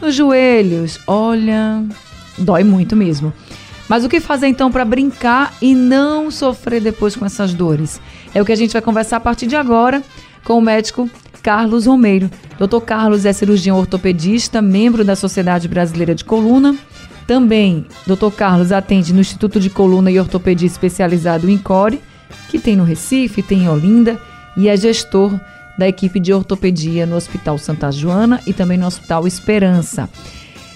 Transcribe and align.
nos 0.00 0.14
joelhos. 0.14 0.98
Olha, 1.06 1.84
dói 2.38 2.64
muito 2.64 2.96
mesmo. 2.96 3.32
Mas 3.88 4.04
o 4.04 4.08
que 4.08 4.20
fazer 4.20 4.46
então 4.46 4.70
para 4.70 4.84
brincar 4.84 5.52
e 5.60 5.74
não 5.74 6.30
sofrer 6.30 6.80
depois 6.80 7.16
com 7.16 7.26
essas 7.26 7.52
dores? 7.52 8.00
É 8.32 8.40
o 8.40 8.44
que 8.44 8.52
a 8.52 8.56
gente 8.56 8.72
vai 8.72 8.80
conversar 8.80 9.16
a 9.16 9.20
partir 9.20 9.46
de 9.46 9.56
agora 9.56 10.02
com 10.44 10.56
o 10.56 10.62
médico 10.62 11.10
Carlos 11.42 11.86
Romeiro. 11.86 12.30
Dr. 12.58 12.80
Carlos 12.84 13.24
é 13.24 13.32
cirurgião 13.32 13.78
ortopedista, 13.78 14.62
membro 14.62 15.04
da 15.04 15.16
Sociedade 15.16 15.66
Brasileira 15.66 16.14
de 16.14 16.24
Coluna. 16.24 16.76
Também, 17.26 17.86
Dr. 18.06 18.30
Carlos 18.36 18.72
atende 18.72 19.12
no 19.12 19.20
Instituto 19.20 19.58
de 19.58 19.70
Coluna 19.70 20.10
e 20.10 20.18
Ortopedia 20.18 20.66
Especializado 20.66 21.48
em 21.50 21.58
Core, 21.58 22.00
que 22.48 22.58
tem 22.58 22.76
no 22.76 22.84
Recife, 22.84 23.42
tem 23.42 23.64
em 23.64 23.68
Olinda, 23.68 24.20
e 24.56 24.68
é 24.68 24.76
gestor 24.76 25.38
da 25.78 25.88
equipe 25.88 26.20
de 26.20 26.32
ortopedia 26.32 27.06
no 27.06 27.16
Hospital 27.16 27.56
Santa 27.56 27.90
Joana 27.90 28.40
e 28.46 28.52
também 28.52 28.76
no 28.76 28.86
Hospital 28.86 29.26
Esperança. 29.26 30.08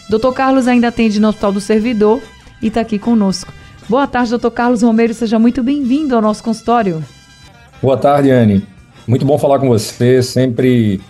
Dr. 0.09 0.33
Carlos 0.35 0.69
ainda 0.69 0.89
atende 0.89 1.19
no 1.19 1.29
Hospital 1.29 1.53
do 1.53 1.61
Servidor 1.61 2.21
e 2.61 2.69
está 2.69 2.81
aqui 2.81 2.99
conosco. 2.99 3.53
Boa 3.89 4.07
tarde, 4.07 4.31
doutor 4.31 4.51
Carlos 4.51 4.83
Romeiro, 4.83 5.15
seja 5.15 5.39
muito 5.39 5.63
bem-vindo 5.63 6.15
ao 6.15 6.23
nosso 6.23 6.43
consultório. 6.43 7.03
Boa 7.83 7.97
tarde, 7.97 8.31
Anne. 8.31 8.67
Muito 9.07 9.25
bom 9.25 9.39
falar 9.39 9.59
com 9.59 9.69
você, 9.69 10.23
sempre 10.23 11.01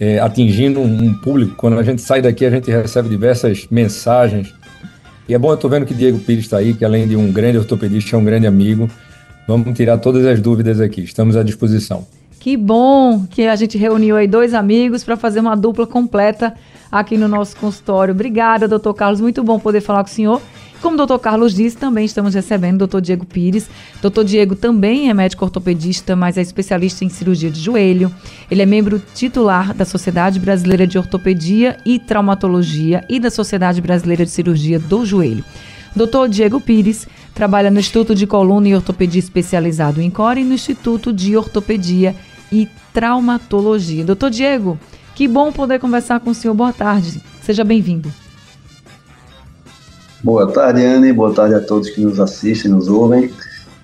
é, 0.00 0.18
atingindo 0.18 0.80
um 0.80 1.14
público. 1.14 1.54
Quando 1.56 1.78
a 1.78 1.82
gente 1.82 2.02
sai 2.02 2.20
daqui, 2.20 2.44
a 2.44 2.50
gente 2.50 2.70
recebe 2.70 3.08
diversas 3.08 3.66
mensagens. 3.70 4.52
E 5.28 5.34
é 5.34 5.38
bom, 5.38 5.50
eu 5.50 5.54
estou 5.54 5.70
vendo 5.70 5.86
que 5.86 5.94
Diego 5.94 6.18
Pires 6.18 6.44
está 6.44 6.58
aí, 6.58 6.74
que 6.74 6.84
além 6.84 7.06
de 7.06 7.16
um 7.16 7.32
grande 7.32 7.58
ortopedista, 7.58 8.16
é 8.16 8.18
um 8.18 8.24
grande 8.24 8.46
amigo. 8.46 8.90
Vamos 9.46 9.76
tirar 9.76 9.98
todas 9.98 10.26
as 10.26 10.40
dúvidas 10.40 10.80
aqui, 10.80 11.02
estamos 11.02 11.36
à 11.36 11.42
disposição. 11.42 12.06
Que 12.40 12.56
bom 12.56 13.24
que 13.30 13.46
a 13.46 13.56
gente 13.56 13.78
reuniu 13.78 14.16
aí 14.16 14.26
dois 14.26 14.52
amigos 14.52 15.02
para 15.02 15.16
fazer 15.16 15.40
uma 15.40 15.54
dupla 15.54 15.86
completa 15.86 16.54
aqui 16.90 17.16
no 17.16 17.28
nosso 17.28 17.56
consultório. 17.56 18.12
Obrigada, 18.12 18.68
doutor 18.68 18.94
Carlos, 18.94 19.20
muito 19.20 19.42
bom 19.42 19.58
poder 19.58 19.80
falar 19.80 20.02
com 20.02 20.10
o 20.10 20.12
senhor. 20.12 20.42
Como 20.84 20.94
o 20.94 20.98
doutor 20.98 21.18
Carlos 21.18 21.54
disse, 21.54 21.78
também 21.78 22.04
estamos 22.04 22.34
recebendo 22.34 22.74
o 22.74 22.78
doutor 22.80 23.00
Diego 23.00 23.24
Pires. 23.24 23.70
Doutor 24.02 24.22
Diego 24.22 24.54
também 24.54 25.08
é 25.08 25.14
médico 25.14 25.42
ortopedista, 25.42 26.14
mas 26.14 26.36
é 26.36 26.42
especialista 26.42 27.06
em 27.06 27.08
cirurgia 27.08 27.50
de 27.50 27.58
joelho. 27.58 28.14
Ele 28.50 28.60
é 28.60 28.66
membro 28.66 29.02
titular 29.14 29.72
da 29.72 29.86
Sociedade 29.86 30.38
Brasileira 30.38 30.86
de 30.86 30.98
Ortopedia 30.98 31.78
e 31.86 31.98
Traumatologia 31.98 33.02
e 33.08 33.18
da 33.18 33.30
Sociedade 33.30 33.80
Brasileira 33.80 34.26
de 34.26 34.30
Cirurgia 34.30 34.78
do 34.78 35.06
Joelho. 35.06 35.42
Doutor 35.96 36.28
Diego 36.28 36.60
Pires 36.60 37.08
trabalha 37.34 37.70
no 37.70 37.80
Instituto 37.80 38.14
de 38.14 38.26
Coluna 38.26 38.68
e 38.68 38.74
Ortopedia 38.74 39.20
Especializado 39.20 40.02
em 40.02 40.10
Core 40.10 40.42
e 40.42 40.44
no 40.44 40.52
Instituto 40.52 41.14
de 41.14 41.34
Ortopedia 41.34 42.14
e 42.52 42.68
Traumatologia. 42.92 44.04
Doutor 44.04 44.28
Diego, 44.28 44.78
que 45.14 45.28
bom 45.28 45.52
poder 45.52 45.78
conversar 45.78 46.20
com 46.20 46.30
o 46.30 46.34
senhor. 46.34 46.54
Boa 46.54 46.72
tarde. 46.72 47.22
Seja 47.42 47.62
bem-vindo. 47.64 48.10
Boa 50.22 50.50
tarde, 50.50 50.84
Anne. 50.84 51.12
Boa 51.12 51.32
tarde 51.32 51.54
a 51.54 51.60
todos 51.60 51.90
que 51.90 52.00
nos 52.00 52.18
assistem, 52.18 52.70
nos 52.70 52.88
ouvem. 52.88 53.30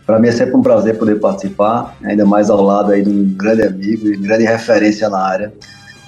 Para 0.06 0.18
mim 0.18 0.28
é 0.28 0.32
sempre 0.32 0.56
um 0.56 0.62
prazer 0.62 0.98
poder 0.98 1.20
participar, 1.20 1.94
ainda 2.02 2.26
mais 2.26 2.50
ao 2.50 2.60
lado 2.60 2.90
aí 2.90 3.02
de 3.02 3.10
um 3.10 3.32
grande 3.36 3.62
amigo 3.62 4.08
e 4.08 4.16
grande 4.16 4.44
referência 4.44 5.08
na 5.08 5.20
área, 5.20 5.52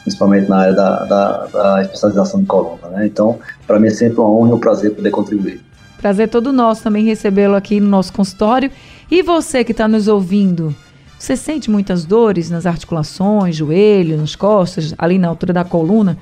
principalmente 0.03 0.49
na 0.49 0.57
área 0.57 0.73
da, 0.73 1.05
da, 1.05 1.47
da 1.47 1.83
especialização 1.83 2.41
de 2.41 2.47
coluna. 2.47 2.89
Né? 2.89 3.07
Então, 3.07 3.39
para 3.65 3.79
mim 3.79 3.87
é 3.87 3.91
sempre 3.91 4.19
uma 4.19 4.29
honra 4.29 4.51
e 4.51 4.53
um 4.55 4.59
prazer 4.59 4.93
poder 4.93 5.11
contribuir. 5.11 5.61
Prazer 5.99 6.29
todo 6.29 6.53
nosso 6.53 6.83
também 6.83 7.05
recebê-lo 7.05 7.55
aqui 7.55 7.79
no 7.79 7.87
nosso 7.87 8.13
consultório. 8.13 8.73
E 9.09 9.23
você 9.23 9.63
que 9.63 9.71
está 9.71 9.87
nos 9.87 10.09
ouvindo, 10.09 10.75
você 11.23 11.37
sente 11.37 11.71
muitas 11.71 12.05
dores 12.05 12.51
nas 12.51 12.67
articulações, 12.67 13.55
joelho, 13.55 14.17
nas 14.17 14.35
costas, 14.35 14.93
ali 14.99 15.19
na 15.19 15.29
altura 15.29 15.53
da 15.53 15.63
coluna? 15.63 16.19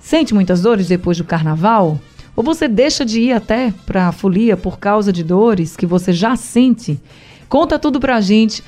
Sente 0.00 0.34
muitas 0.34 0.60
dores 0.60 0.88
depois 0.88 1.16
do 1.16 1.22
carnaval? 1.22 2.00
Ou 2.34 2.42
você 2.42 2.66
deixa 2.66 3.04
de 3.04 3.20
ir 3.20 3.32
até 3.32 3.72
para 3.86 4.08
a 4.08 4.12
folia 4.12 4.56
por 4.56 4.80
causa 4.80 5.12
de 5.12 5.22
dores 5.22 5.76
que 5.76 5.86
você 5.86 6.12
já 6.12 6.34
sente? 6.34 7.00
Conta 7.48 7.78
tudo 7.78 8.00
para 8.00 8.16
a 8.16 8.20
gente. 8.20 8.64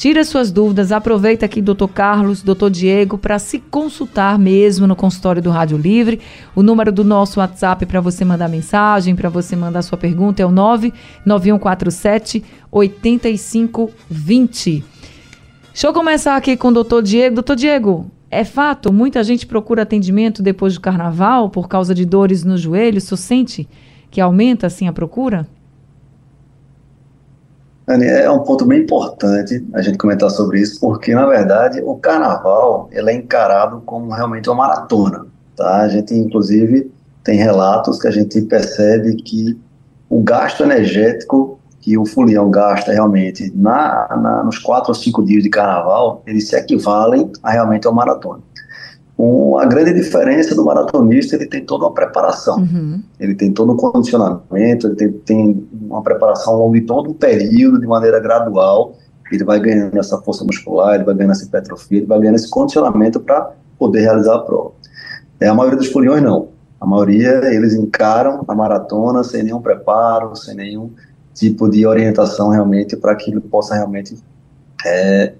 Tira 0.00 0.24
suas 0.24 0.50
dúvidas, 0.50 0.90
aproveita 0.92 1.44
aqui 1.44 1.60
Dr. 1.60 1.88
Carlos, 1.92 2.42
Dr. 2.42 2.70
Diego 2.70 3.18
para 3.18 3.38
se 3.38 3.58
consultar 3.58 4.38
mesmo 4.38 4.86
no 4.86 4.96
consultório 4.96 5.42
do 5.42 5.50
Rádio 5.50 5.76
Livre. 5.76 6.18
O 6.56 6.62
número 6.62 6.90
do 6.90 7.04
nosso 7.04 7.38
WhatsApp 7.38 7.84
para 7.84 8.00
você 8.00 8.24
mandar 8.24 8.48
mensagem, 8.48 9.14
para 9.14 9.28
você 9.28 9.54
mandar 9.54 9.82
sua 9.82 9.98
pergunta 9.98 10.42
é 10.42 10.46
o 10.46 10.50
99147 10.50 12.42
8520. 12.72 14.84
Deixa 15.70 15.86
eu 15.86 15.92
começar 15.92 16.34
aqui 16.34 16.56
com 16.56 16.68
o 16.68 16.82
Dr. 16.82 17.02
Diego. 17.02 17.34
Doutor 17.34 17.56
Diego, 17.56 18.10
é 18.30 18.42
fato, 18.42 18.90
muita 18.90 19.22
gente 19.22 19.46
procura 19.46 19.82
atendimento 19.82 20.42
depois 20.42 20.72
do 20.72 20.80
carnaval 20.80 21.50
por 21.50 21.68
causa 21.68 21.94
de 21.94 22.06
dores 22.06 22.42
no 22.42 22.56
joelho. 22.56 23.02
Senhor 23.02 23.18
sente 23.18 23.68
que 24.10 24.18
aumenta 24.18 24.66
assim 24.66 24.88
a 24.88 24.94
procura? 24.94 25.46
É 27.90 28.30
um 28.30 28.40
ponto 28.40 28.64
bem 28.64 28.82
importante 28.82 29.66
a 29.74 29.82
gente 29.82 29.98
comentar 29.98 30.30
sobre 30.30 30.60
isso, 30.60 30.78
porque 30.80 31.12
na 31.14 31.26
verdade 31.26 31.82
o 31.82 31.96
carnaval 31.96 32.88
ele 32.92 33.10
é 33.10 33.14
encarado 33.14 33.82
como 33.84 34.12
realmente 34.12 34.48
uma 34.48 34.68
maratona. 34.68 35.26
Tá? 35.56 35.82
A 35.82 35.88
gente 35.88 36.14
inclusive 36.14 36.90
tem 37.24 37.36
relatos 37.36 38.00
que 38.00 38.06
a 38.06 38.10
gente 38.10 38.40
percebe 38.42 39.16
que 39.16 39.58
o 40.08 40.22
gasto 40.22 40.62
energético 40.62 41.58
que 41.80 41.96
o 41.96 42.04
folião 42.04 42.50
gasta 42.50 42.92
realmente 42.92 43.50
na, 43.54 44.06
na, 44.22 44.44
nos 44.44 44.58
quatro 44.58 44.90
ou 44.90 44.94
cinco 44.94 45.24
dias 45.24 45.42
de 45.42 45.48
carnaval, 45.48 46.22
eles 46.26 46.48
se 46.48 46.54
equivalem 46.54 47.30
a 47.42 47.50
realmente 47.50 47.88
uma 47.88 48.04
maratona. 48.04 48.42
Um, 49.22 49.58
a 49.58 49.66
grande 49.66 49.92
diferença 49.92 50.54
do 50.54 50.64
maratonista, 50.64 51.36
ele 51.36 51.44
tem 51.44 51.62
toda 51.62 51.84
uma 51.84 51.92
preparação, 51.92 52.56
uhum. 52.56 53.02
ele 53.20 53.34
tem 53.34 53.52
todo 53.52 53.70
um 53.70 53.76
condicionamento, 53.76 54.86
ele 54.86 54.96
tem, 54.96 55.12
tem 55.12 55.68
uma 55.78 56.02
preparação 56.02 56.54
ao 56.54 56.60
longo 56.60 56.72
de 56.72 56.80
todo 56.80 57.10
um 57.10 57.12
período, 57.12 57.78
de 57.78 57.86
maneira 57.86 58.18
gradual, 58.18 58.94
ele 59.30 59.44
vai 59.44 59.60
ganhando 59.60 59.98
essa 59.98 60.16
força 60.22 60.42
muscular, 60.42 60.94
ele 60.94 61.04
vai 61.04 61.14
ganhando 61.14 61.32
essa 61.32 61.44
hipertrofia, 61.44 61.98
ele 61.98 62.06
vai 62.06 62.18
ganhando 62.18 62.36
esse 62.36 62.48
condicionamento 62.48 63.20
para 63.20 63.52
poder 63.78 64.00
realizar 64.00 64.36
a 64.36 64.38
prova. 64.38 64.72
É, 65.38 65.48
a 65.48 65.54
maioria 65.54 65.78
dos 65.78 65.88
foliões 65.88 66.22
não. 66.22 66.48
A 66.80 66.86
maioria, 66.86 67.42
eles 67.54 67.74
encaram 67.74 68.42
a 68.48 68.54
maratona 68.54 69.22
sem 69.22 69.42
nenhum 69.42 69.60
preparo, 69.60 70.34
sem 70.34 70.54
nenhum 70.54 70.92
tipo 71.34 71.68
de 71.68 71.86
orientação 71.86 72.48
realmente 72.48 72.96
para 72.96 73.14
que 73.14 73.30
ele 73.30 73.40
possa 73.40 73.74
realmente 73.74 74.16
é, 74.86 75.34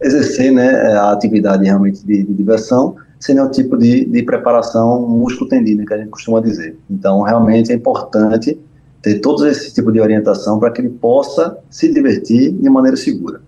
exercer 0.00 0.50
né, 0.50 0.94
a 0.94 1.12
atividade 1.12 1.66
realmente 1.66 2.02
de, 2.06 2.24
de 2.24 2.32
diversão 2.32 2.96
sem 3.18 3.34
nenhum 3.34 3.50
tipo 3.50 3.76
de, 3.76 4.04
de 4.04 4.22
preparação 4.22 5.06
músculo-tendina, 5.08 5.84
que 5.84 5.94
a 5.94 5.98
gente 5.98 6.10
costuma 6.10 6.40
dizer. 6.40 6.76
Então, 6.90 7.22
realmente 7.22 7.72
é 7.72 7.74
importante 7.74 8.58
ter 9.02 9.20
todo 9.20 9.46
esse 9.46 9.72
tipo 9.74 9.92
de 9.92 10.00
orientação 10.00 10.58
para 10.58 10.70
que 10.70 10.80
ele 10.80 10.90
possa 10.90 11.58
se 11.70 11.92
divertir 11.92 12.52
de 12.52 12.70
maneira 12.70 12.96
segura. 12.96 13.40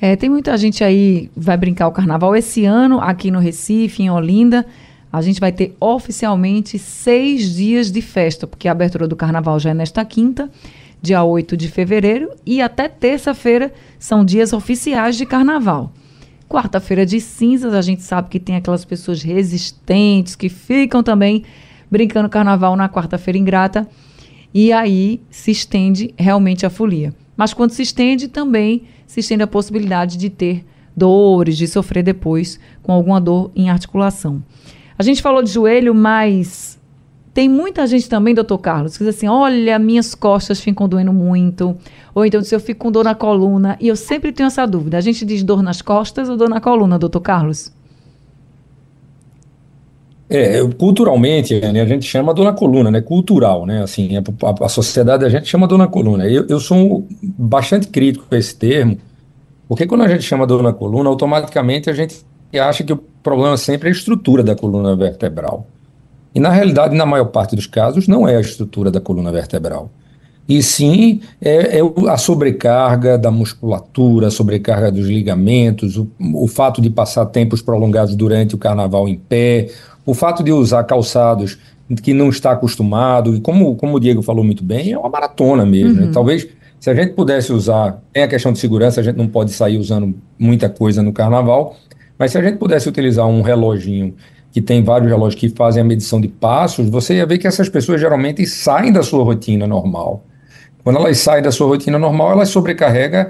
É, 0.00 0.14
tem 0.14 0.30
muita 0.30 0.56
gente 0.56 0.84
aí 0.84 1.28
vai 1.36 1.56
brincar 1.56 1.88
o 1.88 1.92
carnaval 1.92 2.36
esse 2.36 2.64
ano 2.64 3.00
aqui 3.00 3.30
no 3.30 3.40
Recife, 3.40 4.02
em 4.02 4.10
Olinda. 4.10 4.64
A 5.12 5.20
gente 5.20 5.40
vai 5.40 5.50
ter 5.50 5.74
oficialmente 5.80 6.78
seis 6.78 7.54
dias 7.54 7.90
de 7.90 8.00
festa, 8.00 8.46
porque 8.46 8.68
a 8.68 8.72
abertura 8.72 9.08
do 9.08 9.16
carnaval 9.16 9.58
já 9.58 9.70
é 9.70 9.74
nesta 9.74 10.04
quinta 10.04 10.48
dia 11.00 11.22
8 11.22 11.56
de 11.56 11.68
fevereiro, 11.68 12.30
e 12.44 12.60
até 12.60 12.88
terça-feira 12.88 13.72
são 13.98 14.24
dias 14.24 14.52
oficiais 14.52 15.16
de 15.16 15.24
carnaval. 15.24 15.92
Quarta-feira 16.48 17.04
de 17.04 17.20
cinzas, 17.20 17.74
a 17.74 17.82
gente 17.82 18.02
sabe 18.02 18.30
que 18.30 18.40
tem 18.40 18.56
aquelas 18.56 18.84
pessoas 18.84 19.22
resistentes 19.22 20.34
que 20.34 20.48
ficam 20.48 21.02
também 21.02 21.44
brincando 21.90 22.28
carnaval 22.28 22.74
na 22.74 22.88
quarta-feira 22.88 23.38
ingrata, 23.38 23.86
e 24.52 24.72
aí 24.72 25.20
se 25.30 25.50
estende 25.50 26.14
realmente 26.16 26.64
a 26.64 26.70
folia. 26.70 27.12
Mas 27.36 27.52
quando 27.52 27.72
se 27.72 27.82
estende, 27.82 28.28
também 28.28 28.84
se 29.06 29.20
estende 29.20 29.42
a 29.42 29.46
possibilidade 29.46 30.16
de 30.16 30.30
ter 30.30 30.64
dores, 30.96 31.56
de 31.56 31.68
sofrer 31.68 32.02
depois 32.02 32.58
com 32.82 32.92
alguma 32.92 33.20
dor 33.20 33.50
em 33.54 33.68
articulação. 33.68 34.42
A 34.98 35.02
gente 35.02 35.22
falou 35.22 35.42
de 35.42 35.50
joelho, 35.50 35.94
mas 35.94 36.77
tem 37.34 37.48
muita 37.48 37.86
gente 37.86 38.08
também, 38.08 38.34
doutor 38.34 38.58
Carlos, 38.58 38.96
que 38.96 39.04
diz 39.04 39.16
assim: 39.16 39.28
olha, 39.28 39.78
minhas 39.78 40.14
costas 40.14 40.60
ficam 40.60 40.88
doendo 40.88 41.12
muito. 41.12 41.76
Ou 42.14 42.24
então, 42.24 42.42
se 42.42 42.54
eu 42.54 42.60
fico 42.60 42.86
com 42.86 42.92
dor 42.92 43.04
na 43.04 43.14
coluna. 43.14 43.76
E 43.80 43.88
eu 43.88 43.96
sempre 43.96 44.32
tenho 44.32 44.46
essa 44.46 44.66
dúvida: 44.66 44.96
a 44.98 45.00
gente 45.00 45.24
diz 45.24 45.42
dor 45.42 45.62
nas 45.62 45.82
costas 45.82 46.28
ou 46.28 46.36
dor 46.36 46.48
na 46.48 46.60
coluna, 46.60 46.98
doutor 46.98 47.20
Carlos? 47.20 47.72
É, 50.30 50.60
culturalmente, 50.76 51.58
né, 51.58 51.80
a 51.80 51.86
gente 51.86 52.04
chama 52.04 52.34
dor 52.34 52.44
na 52.44 52.52
coluna, 52.52 52.90
né? 52.90 53.00
Cultural, 53.00 53.64
né? 53.64 53.82
Assim, 53.82 54.10
a, 54.16 54.64
a, 54.64 54.68
sociedade 54.68 55.24
a 55.24 55.28
gente 55.28 55.46
chama 55.46 55.66
dor 55.66 55.78
na 55.78 55.86
coluna. 55.86 56.26
Eu, 56.26 56.46
eu 56.48 56.60
sou 56.60 57.06
bastante 57.22 57.88
crítico 57.88 58.26
com 58.28 58.36
esse 58.36 58.54
termo, 58.54 58.98
porque 59.66 59.86
quando 59.86 60.02
a 60.02 60.08
gente 60.08 60.22
chama 60.22 60.46
dor 60.46 60.62
na 60.62 60.72
coluna, 60.72 61.08
automaticamente 61.08 61.88
a 61.88 61.94
gente 61.94 62.16
acha 62.60 62.84
que 62.84 62.92
o 62.92 62.98
problema 63.22 63.56
sempre 63.56 63.88
é 63.88 63.90
a 63.90 63.92
estrutura 63.92 64.42
da 64.42 64.54
coluna 64.54 64.94
vertebral. 64.94 65.66
E 66.34 66.40
na 66.40 66.50
realidade, 66.50 66.94
na 66.94 67.06
maior 67.06 67.26
parte 67.26 67.56
dos 67.56 67.66
casos, 67.66 68.06
não 68.06 68.28
é 68.28 68.36
a 68.36 68.40
estrutura 68.40 68.90
da 68.90 69.00
coluna 69.00 69.32
vertebral. 69.32 69.90
E 70.48 70.62
sim 70.62 71.20
é, 71.42 71.78
é 71.78 71.80
a 72.08 72.16
sobrecarga 72.16 73.18
da 73.18 73.30
musculatura, 73.30 74.28
a 74.28 74.30
sobrecarga 74.30 74.90
dos 74.90 75.06
ligamentos, 75.06 75.98
o, 75.98 76.08
o 76.34 76.46
fato 76.46 76.80
de 76.80 76.88
passar 76.88 77.26
tempos 77.26 77.60
prolongados 77.60 78.16
durante 78.16 78.54
o 78.54 78.58
carnaval 78.58 79.06
em 79.06 79.16
pé, 79.16 79.68
o 80.06 80.14
fato 80.14 80.42
de 80.42 80.50
usar 80.50 80.84
calçados 80.84 81.58
que 82.02 82.14
não 82.14 82.30
está 82.30 82.52
acostumado, 82.52 83.34
e 83.34 83.40
como, 83.40 83.74
como 83.76 83.96
o 83.96 84.00
Diego 84.00 84.22
falou 84.22 84.44
muito 84.44 84.64
bem, 84.64 84.92
é 84.92 84.98
uma 84.98 85.08
maratona 85.08 85.66
mesmo. 85.66 85.94
Né? 85.94 86.00
Uhum. 86.00 86.06
Né? 86.06 86.12
Talvez 86.12 86.48
se 86.80 86.88
a 86.88 86.94
gente 86.94 87.12
pudesse 87.12 87.52
usar, 87.52 88.00
tem 88.12 88.22
a 88.22 88.28
questão 88.28 88.52
de 88.52 88.58
segurança, 88.58 89.00
a 89.00 89.04
gente 89.04 89.16
não 89.16 89.26
pode 89.26 89.52
sair 89.52 89.76
usando 89.76 90.14
muita 90.38 90.68
coisa 90.68 91.02
no 91.02 91.12
carnaval, 91.12 91.76
mas 92.18 92.32
se 92.32 92.38
a 92.38 92.42
gente 92.42 92.56
pudesse 92.56 92.88
utilizar 92.88 93.26
um 93.26 93.42
reloginho 93.42 94.14
que 94.52 94.62
tem 94.62 94.82
vários 94.82 95.10
relógios 95.10 95.38
que 95.38 95.48
fazem 95.48 95.82
a 95.82 95.84
medição 95.84 96.20
de 96.20 96.28
passos, 96.28 96.88
você 96.88 97.16
ia 97.16 97.26
ver 97.26 97.38
que 97.38 97.46
essas 97.46 97.68
pessoas 97.68 98.00
geralmente 98.00 98.46
saem 98.46 98.92
da 98.92 99.02
sua 99.02 99.22
rotina 99.22 99.66
normal. 99.66 100.24
Quando 100.82 100.96
elas 100.96 101.18
saem 101.18 101.42
da 101.42 101.52
sua 101.52 101.66
rotina 101.66 101.98
normal, 101.98 102.32
elas 102.32 102.48
sobrecarregam 102.48 103.26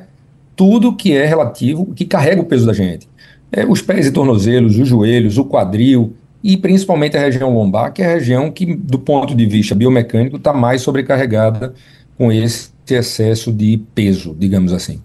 tudo 0.55 0.95
que 0.95 1.13
é 1.13 1.25
relativo, 1.25 1.87
que 1.95 2.05
carrega 2.05 2.41
o 2.41 2.45
peso 2.45 2.67
da 2.67 2.73
gente. 2.73 3.09
É, 3.51 3.65
os 3.65 3.81
pés 3.81 4.07
e 4.07 4.13
tornozelos, 4.13 4.79
os 4.79 4.89
joelhos, 4.89 5.39
o 5.39 5.45
quadril 5.45 6.15
e 6.43 6.57
principalmente 6.57 7.17
a 7.17 7.21
região 7.21 7.53
lombar, 7.53 7.93
que 7.93 8.03
é 8.03 8.07
a 8.07 8.15
região 8.15 8.51
que, 8.51 8.75
do 8.75 8.99
ponto 8.99 9.35
de 9.35 9.47
vista 9.47 9.75
biomecânico, 9.75 10.37
está 10.37 10.53
mais 10.53 10.83
sobrecarregada 10.83 11.75
com 12.17 12.33
esse 12.33 12.71
excesso 12.89 13.53
de 13.53 13.81
peso, 13.95 14.35
digamos 14.39 14.73
assim. 14.73 15.01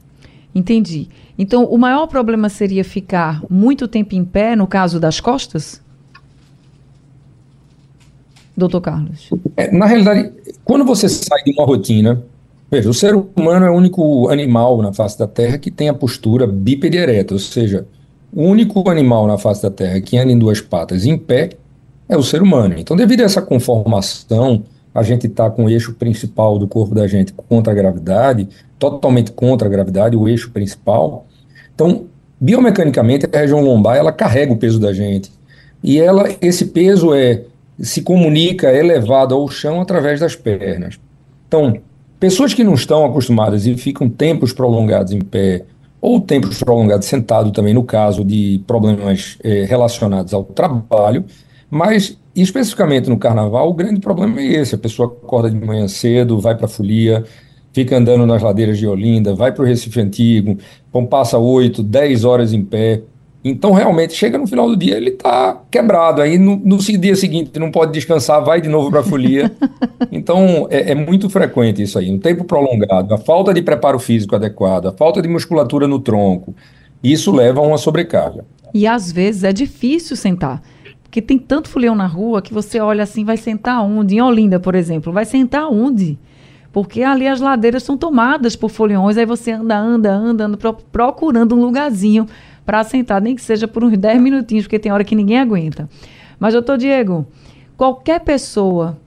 Entendi. 0.56 1.07
Então, 1.38 1.65
o 1.65 1.77
maior 1.77 2.07
problema 2.07 2.50
seria 2.50 2.83
ficar 2.83 3.42
muito 3.50 3.88
tempo 3.88 4.15
em 4.15 4.24
pé, 4.24 4.56
no 4.56 4.68
caso 4.68 5.00
das 5.00 5.19
costas? 5.19 5.83
Doutor 8.56 8.82
Carlos. 8.82 9.30
É, 9.58 9.72
na 9.72 9.86
realidade, 9.86 10.32
quando 10.64 10.86
você 10.86 11.10
sai 11.10 11.44
de 11.44 11.52
uma 11.52 11.66
rotina, 11.66 12.24
veja, 12.70 12.90
o 12.90 12.94
ser 12.94 13.16
humano 13.16 13.66
é 13.66 13.72
o 13.72 13.76
único 13.76 14.30
animal 14.30 14.82
na 14.82 14.94
face 14.94 15.18
da 15.18 15.28
Terra 15.28 15.58
que 15.58 15.72
tem 15.72 15.90
a 15.90 15.94
postura 15.94 16.46
bípede 16.46 16.98
ereta, 16.98 17.34
ou 17.34 17.40
seja, 17.40 17.86
o 18.32 18.44
único 18.44 18.90
animal 18.90 19.28
na 19.28 19.38
face 19.38 19.62
da 19.62 19.72
Terra 19.72 20.00
que 20.02 20.18
anda 20.18 20.32
em 20.32 20.38
duas 20.38 20.62
patas 20.62 21.06
em 21.06 21.18
pé 21.18 21.50
é 22.08 22.18
o 22.18 22.24
ser 22.24 22.42
humano. 22.42 22.76
Então, 22.78 22.96
devido 22.96 23.22
a 23.22 23.26
essa 23.26 23.42
conformação, 23.42 24.64
a 24.94 25.02
gente 25.02 25.28
está 25.28 25.50
com 25.50 25.66
o 25.66 25.70
eixo 25.70 25.94
principal 25.94 26.60
do 26.60 26.68
corpo 26.68 26.94
da 26.94 27.08
gente 27.08 27.34
contra 27.34 27.74
a 27.74 27.76
gravidade, 27.76 28.48
totalmente 28.78 29.32
contra 29.32 29.68
a 29.68 29.72
gravidade, 29.72 30.16
o 30.16 30.28
eixo 30.28 30.52
principal. 30.52 31.26
Então, 31.74 32.06
biomecanicamente, 32.40 33.28
a 33.32 33.40
região 33.40 33.62
lombar 33.62 33.98
ela 33.98 34.12
carrega 34.12 34.54
o 34.54 34.58
peso 34.58 34.80
da 34.80 34.94
gente. 34.94 35.32
E 35.84 36.00
ela, 36.00 36.30
esse 36.42 36.66
peso 36.66 37.14
é 37.14 37.44
se 37.80 38.02
comunica 38.02 38.72
elevado 38.72 39.34
ao 39.36 39.48
chão 39.50 39.81
através 39.81 40.20
das 40.20 40.36
pernas. 40.36 41.00
Então, 41.48 41.80
pessoas 42.20 42.54
que 42.54 42.64
não 42.64 42.74
estão 42.74 43.06
acostumadas 43.06 43.66
e 43.66 43.75
ficam 43.75 44.10
tempos 44.10 44.54
prolongados 44.54 45.12
em 45.12 45.20
pé, 45.20 45.66
ou 46.00 46.20
tempos 46.20 46.60
prolongados 46.62 47.08
sentado 47.08 47.52
também, 47.52 47.74
no 47.74 47.84
caso 47.84 48.25
de 48.25 48.62
problemas 48.68 49.38
eh, 49.44 49.66
relacionados 49.66 50.34
ao 50.34 50.44
trabalho, 50.44 51.24
mas 51.70 52.18
especificamente 52.36 53.10
no 53.10 53.18
carnaval, 53.18 53.70
o 53.70 53.74
grande 53.74 54.00
problema 54.00 54.40
é 54.42 54.46
esse: 54.46 54.75
a 54.75 54.78
pessoa 54.78 55.08
acorda 55.08 55.50
de 55.50 55.56
manhã 55.56 55.88
cedo, 55.88 56.40
vai 56.40 56.56
para 56.56 56.66
a 56.66 56.70
folia, 56.70 57.24
fica 57.72 57.98
andando 57.98 58.25
nas 58.25 58.42
ladeiras 58.42 58.78
de 58.78 58.86
Olinda, 58.86 59.34
vai 59.34 59.52
para 59.52 59.64
o 59.64 59.66
Recife 59.66 60.00
Antigo, 60.00 60.58
passa 61.10 61.38
8, 61.38 61.81
10 61.81 62.25
horas 62.25 62.54
em 62.54 62.64
pé. 62.64 63.02
Então, 63.44 63.74
realmente, 63.74 64.13
chega 64.13 64.38
no 64.38 64.48
final 64.48 64.69
do 64.69 64.78
dia, 64.78 64.95
ele 64.95 65.10
está 65.10 65.62
quebrado. 65.69 66.22
Aí, 66.22 66.38
no, 66.38 66.56
no, 66.56 66.78
dia 66.78 67.16
seguinte, 67.16 67.60
não 67.60 67.72
pode 67.72 67.92
descansar, 67.92 68.42
vai 68.44 68.62
de 68.62 68.69
novo 68.69 68.90
para 68.90 69.01
a 69.01 69.04
folia. 69.04 69.51
Então, 70.12 70.68
é, 70.69 70.92
é, 70.92 70.95
muito 70.95 71.28
frequente 71.28 71.81
isso 71.81 71.98
aí. 71.98 72.12
Um 72.12 72.19
tempo 72.19 72.44
prolongado, 72.44 73.13
a 73.13 73.18
falta 73.18 73.51
de 73.51 73.63
preparo 73.63 73.98
físico 73.98 74.36
adequado, 74.36 74.88
a 74.88 74.92
falta 74.92 75.22
de 75.22 75.28
musculatura 75.28 75.88
no 75.88 76.00
tronco, 76.00 76.56
isso 77.04 77.31
leva 77.31 77.60
a 77.60 77.63
uma 77.63 77.80
sobrecarga. 77.80 78.45
E, 78.74 78.86
às 78.86 79.12
vezes, 79.12 79.44
é 79.44 79.51
difícil 79.51 80.16
sentar. 80.16 80.62
Porque 81.01 81.19
tem 81.19 81.39
tanto 81.39 81.68
folião 81.68 81.96
na 81.96 82.06
rua 82.06 82.44
que 82.44 82.54
você 82.54 82.80
olha 82.80 83.04
assim, 83.04 83.25
vai 83.25 83.38
sentar 83.38 83.84
onde? 83.84 84.16
Em 84.16 84.22
Olinda, 84.22 84.60
por 84.60 84.75
exemplo. 84.75 85.12
Vai 85.12 85.25
sentar 85.25 85.68
onde? 85.68 86.18
Porque 86.72 87.01
ali 87.04 87.28
as 87.28 87.39
ladeiras 87.39 87.84
são 87.84 87.98
tomadas 87.98 88.56
por 88.56 88.69
foliões, 88.69 89.18
aí 89.18 89.25
você 89.25 89.51
anda, 89.51 89.78
anda, 89.78 90.12
anda, 90.12 90.46
anda 90.46 90.57
procurando 90.92 91.56
um 91.56 91.62
lugarzinho 91.62 92.28
para 92.65 92.83
sentar, 92.83 93.21
nem 93.21 93.36
que 93.36 93.42
seja 93.42 93.68
por 93.68 93.83
uns 93.83 93.98
10 93.98 94.21
minutinhos, 94.21 94.65
porque 94.65 94.80
tem 94.80 94.92
hora 94.92 95.04
que 95.04 95.15
ninguém 95.15 95.39
aguenta. 95.39 95.89
Mas, 96.39 96.54
doutor 96.54 96.77
Diego, 96.77 97.25
qualquer 97.77 98.19
pessoa 98.21 98.98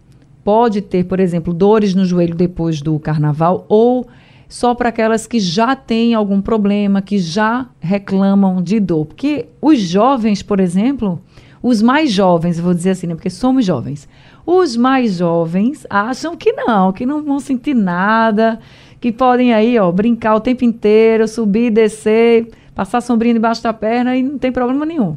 pode 0.45 0.81
ter, 0.81 1.05
por 1.05 1.19
exemplo, 1.19 1.53
dores 1.53 1.95
no 1.95 2.05
joelho 2.05 2.35
depois 2.35 2.81
do 2.81 2.99
carnaval 2.99 3.67
ou 3.69 4.07
só 4.49 4.75
para 4.75 4.91
aquelas 4.91 5.27
que 5.27 5.41
já 5.41 5.75
têm 5.75 6.15
algum 6.15 6.41
problema, 6.41 7.03
que 7.03 7.19
já 7.19 7.67
reclamam 7.81 8.63
de 8.63 8.79
dor. 8.79 9.07
Porque 9.07 9.47
os 9.61 9.81
jovens, 9.81 10.43
por 10.43 10.61
exemplo, 10.61 11.21
os 11.63 11.83
mais 11.83 12.13
jovens, 12.13 12.61
vou 12.61 12.73
dizer 12.73 12.91
assim, 12.91 13.09
né, 13.09 13.15
porque 13.15 13.31
somos 13.31 13.65
jovens, 13.65 14.09
os 14.47 14.77
mais 14.77 15.17
jovens 15.17 15.85
acham 15.91 16.37
que 16.37 16.53
não, 16.53 16.93
que 16.93 17.05
não 17.05 17.25
vão 17.25 17.41
sentir 17.41 17.75
nada, 17.75 18.61
que 19.01 19.11
podem 19.11 19.53
aí, 19.53 19.77
ó, 19.79 19.91
brincar 19.91 20.37
o 20.37 20.41
tempo 20.41 20.65
inteiro, 20.65 21.27
subir, 21.27 21.71
descer 21.71 22.49
passar 22.77 23.01
sombrinha 23.01 23.33
debaixo 23.33 23.63
da 23.63 23.73
perna 23.73 24.15
e 24.15 24.23
não 24.23 24.37
tem 24.37 24.53
problema 24.53 24.85
nenhum. 24.85 25.17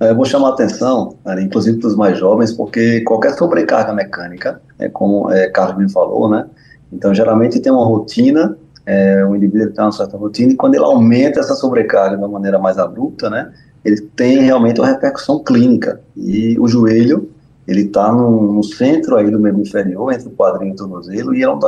Eu 0.00 0.16
vou 0.16 0.24
chamar 0.24 0.48
a 0.48 0.52
atenção, 0.52 1.16
inclusive 1.42 1.78
para 1.78 1.88
os 1.88 1.96
mais 1.96 2.16
jovens, 2.16 2.52
porque 2.52 3.02
qualquer 3.02 3.34
sobrecarga 3.34 3.92
mecânica, 3.92 4.62
é 4.78 4.88
como 4.88 5.30
é, 5.30 5.48
Carlos 5.50 5.76
me 5.76 5.92
falou, 5.92 6.30
né? 6.30 6.46
Então, 6.92 7.12
geralmente 7.12 7.60
tem 7.60 7.70
uma 7.70 7.84
rotina, 7.84 8.56
é, 8.86 9.22
o 9.24 9.34
indivíduo 9.36 9.72
tem 9.72 9.84
uma 9.84 9.92
certa 9.92 10.16
rotina, 10.16 10.52
e 10.52 10.56
quando 10.56 10.76
ele 10.76 10.84
aumenta 10.84 11.40
essa 11.40 11.54
sobrecarga 11.54 12.16
de 12.16 12.22
uma 12.22 12.28
maneira 12.28 12.58
mais 12.58 12.78
abrupta, 12.78 13.28
né? 13.28 13.52
Ele 13.84 14.00
tem 14.00 14.40
realmente 14.40 14.80
uma 14.80 14.86
repercussão 14.86 15.42
clínica. 15.42 16.00
E 16.16 16.58
o 16.58 16.68
joelho, 16.68 17.28
ele 17.66 17.82
está 17.82 18.12
no, 18.12 18.52
no, 18.52 18.62
centro 18.62 19.16
aí 19.16 19.30
do 19.30 19.38
membro 19.38 19.60
inferior, 19.60 20.12
entre 20.12 20.28
o 20.28 20.30
quadril 20.30 20.68
e 20.68 20.72
o 20.72 20.76
tornozelo, 20.76 21.34
e 21.34 21.42
é 21.42 21.48
o, 21.48 21.58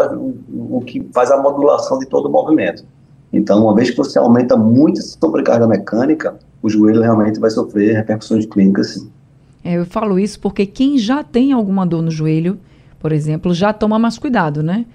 o 0.71 0.81
que 0.87 1.07
faz 1.13 1.33
a 1.33 1.37
modulação 1.37 1.99
de 1.99 2.07
todo 2.07 2.27
o 2.27 2.33
movimento. 2.33 2.85
Então, 3.33 3.63
uma 3.63 3.75
vez 3.75 3.91
que 3.91 3.97
você 3.97 4.19
aumenta 4.19 4.57
muito 4.57 4.99
essa 4.99 5.17
sobrecarga 5.19 5.67
mecânica, 5.67 6.37
o 6.63 6.69
joelho 6.69 7.01
realmente 7.01 7.39
vai 7.39 7.51
sofrer 7.51 7.95
repercussões 7.95 8.45
clínicas, 8.47 8.95
sim. 8.95 9.11
É, 9.63 9.75
eu 9.75 9.85
falo 9.85 10.19
isso 10.19 10.41
porque 10.41 10.65
quem 10.65 10.99
já 10.99 11.23
tem 11.23 11.53
alguma 11.53 11.87
dor 11.87 12.03
no 12.03 12.11
joelho, 12.11 12.59
por 12.99 13.13
exemplo, 13.13 13.53
já 13.55 13.73
toma 13.73 13.99
mais 13.99 14.19
cuidado, 14.19 14.63
né? 14.63 14.87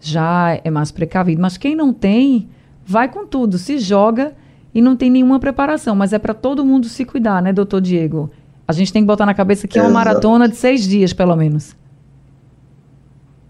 Já 0.00 0.60
é 0.62 0.70
mais 0.70 0.90
precavido. 0.90 1.40
Mas 1.40 1.56
quem 1.56 1.74
não 1.74 1.92
tem, 1.92 2.48
vai 2.84 3.08
com 3.08 3.26
tudo, 3.26 3.58
se 3.58 3.78
joga 3.78 4.32
e 4.74 4.80
não 4.80 4.96
tem 4.96 5.08
nenhuma 5.10 5.38
preparação. 5.38 5.94
Mas 5.94 6.12
é 6.12 6.18
para 6.18 6.34
todo 6.34 6.64
mundo 6.64 6.88
se 6.88 7.04
cuidar, 7.04 7.42
né, 7.42 7.52
doutor 7.52 7.80
Diego? 7.80 8.30
A 8.66 8.72
gente 8.72 8.92
tem 8.92 9.02
que 9.02 9.06
botar 9.06 9.24
na 9.24 9.34
cabeça 9.34 9.66
que 9.66 9.78
é 9.78 9.82
uma 9.82 9.90
maratona 9.90 10.48
de 10.48 10.56
seis 10.56 10.86
dias, 10.86 11.12
pelo 11.12 11.34
menos. 11.34 11.74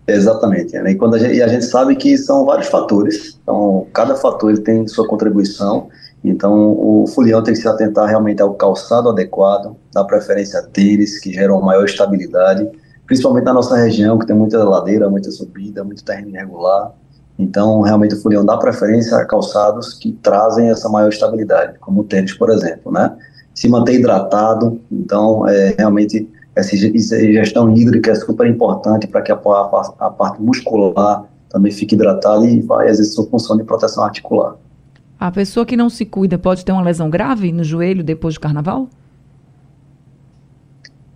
Exatamente. 0.09 0.77
Né? 0.79 0.93
E, 0.93 0.95
quando 0.95 1.17
a 1.17 1.19
gente, 1.19 1.35
e 1.35 1.43
a 1.43 1.49
gente 1.49 1.67
sabe 1.67 1.95
que 1.95 2.17
são 2.17 2.47
vários 2.47 2.69
fatores, 2.69 3.39
então 3.43 3.87
cada 3.93 4.17
fator 4.17 4.51
ele 4.51 4.63
tem 4.63 4.89
sua 4.89 5.07
contribuição. 5.07 5.89
Então 6.25 6.53
o 6.55 7.07
folião 7.07 7.43
tem 7.43 7.55
que 7.55 7.61
se 7.61 7.69
atentar 7.69 8.09
realmente 8.09 8.43
ao 8.43 8.55
calçado 8.55 9.11
adequado, 9.11 9.77
dar 9.93 10.05
preferência 10.05 10.59
a 10.59 10.63
tênis, 10.63 11.21
que 11.21 11.33
geram 11.33 11.61
maior 11.61 11.85
estabilidade, 11.85 12.69
principalmente 13.07 13.45
na 13.45 13.53
nossa 13.53 13.77
região, 13.77 14.19
que 14.19 14.27
tem 14.27 14.35
muita 14.35 14.65
ladeira, 14.65 15.09
muita 15.09 15.31
subida, 15.31 15.85
muito 15.85 16.03
terreno 16.03 16.31
irregular. 16.31 16.93
Então, 17.39 17.83
realmente, 17.83 18.17
o 18.17 18.21
folião 18.21 18.45
dá 18.45 18.57
preferência 18.57 19.17
a 19.17 19.25
calçados 19.25 19.95
que 19.95 20.11
trazem 20.11 20.71
essa 20.71 20.89
maior 20.89 21.09
estabilidade, 21.09 21.79
como 21.79 22.01
o 22.01 22.05
tênis, 22.05 22.33
por 22.33 22.51
exemplo, 22.51 22.91
né? 22.91 23.17
Se 23.55 23.69
manter 23.69 23.95
hidratado, 23.95 24.81
então, 24.91 25.47
é, 25.47 25.75
realmente 25.79 26.29
essa 26.59 26.75
ingestão 26.75 27.73
hídrica 27.75 28.11
é 28.11 28.15
super 28.17 28.47
importante 28.47 29.07
para 29.07 29.23
que 29.23 29.31
a, 29.31 29.37
a, 29.37 29.95
a, 30.01 30.11
parte 30.11 30.43
muscular 30.43 31.25
também 31.49 31.71
fique 31.71 31.95
hidratada 31.95 32.45
e 32.45 32.61
vai 32.61 32.89
exercer 32.89 33.15
sua 33.15 33.27
função 33.27 33.57
de 33.57 33.63
proteção 33.63 34.03
articular. 34.03 34.57
A 35.21 35.31
pessoa 35.31 35.65
que 35.65 35.77
não 35.77 35.89
se 35.89 36.05
cuida 36.05 36.37
pode 36.37 36.65
ter 36.65 36.73
uma 36.73 36.83
lesão 36.83 37.09
grave 37.09 37.53
no 37.53 37.63
joelho 37.63 38.03
depois 38.03 38.35
do 38.35 38.41
carnaval? 38.41 38.89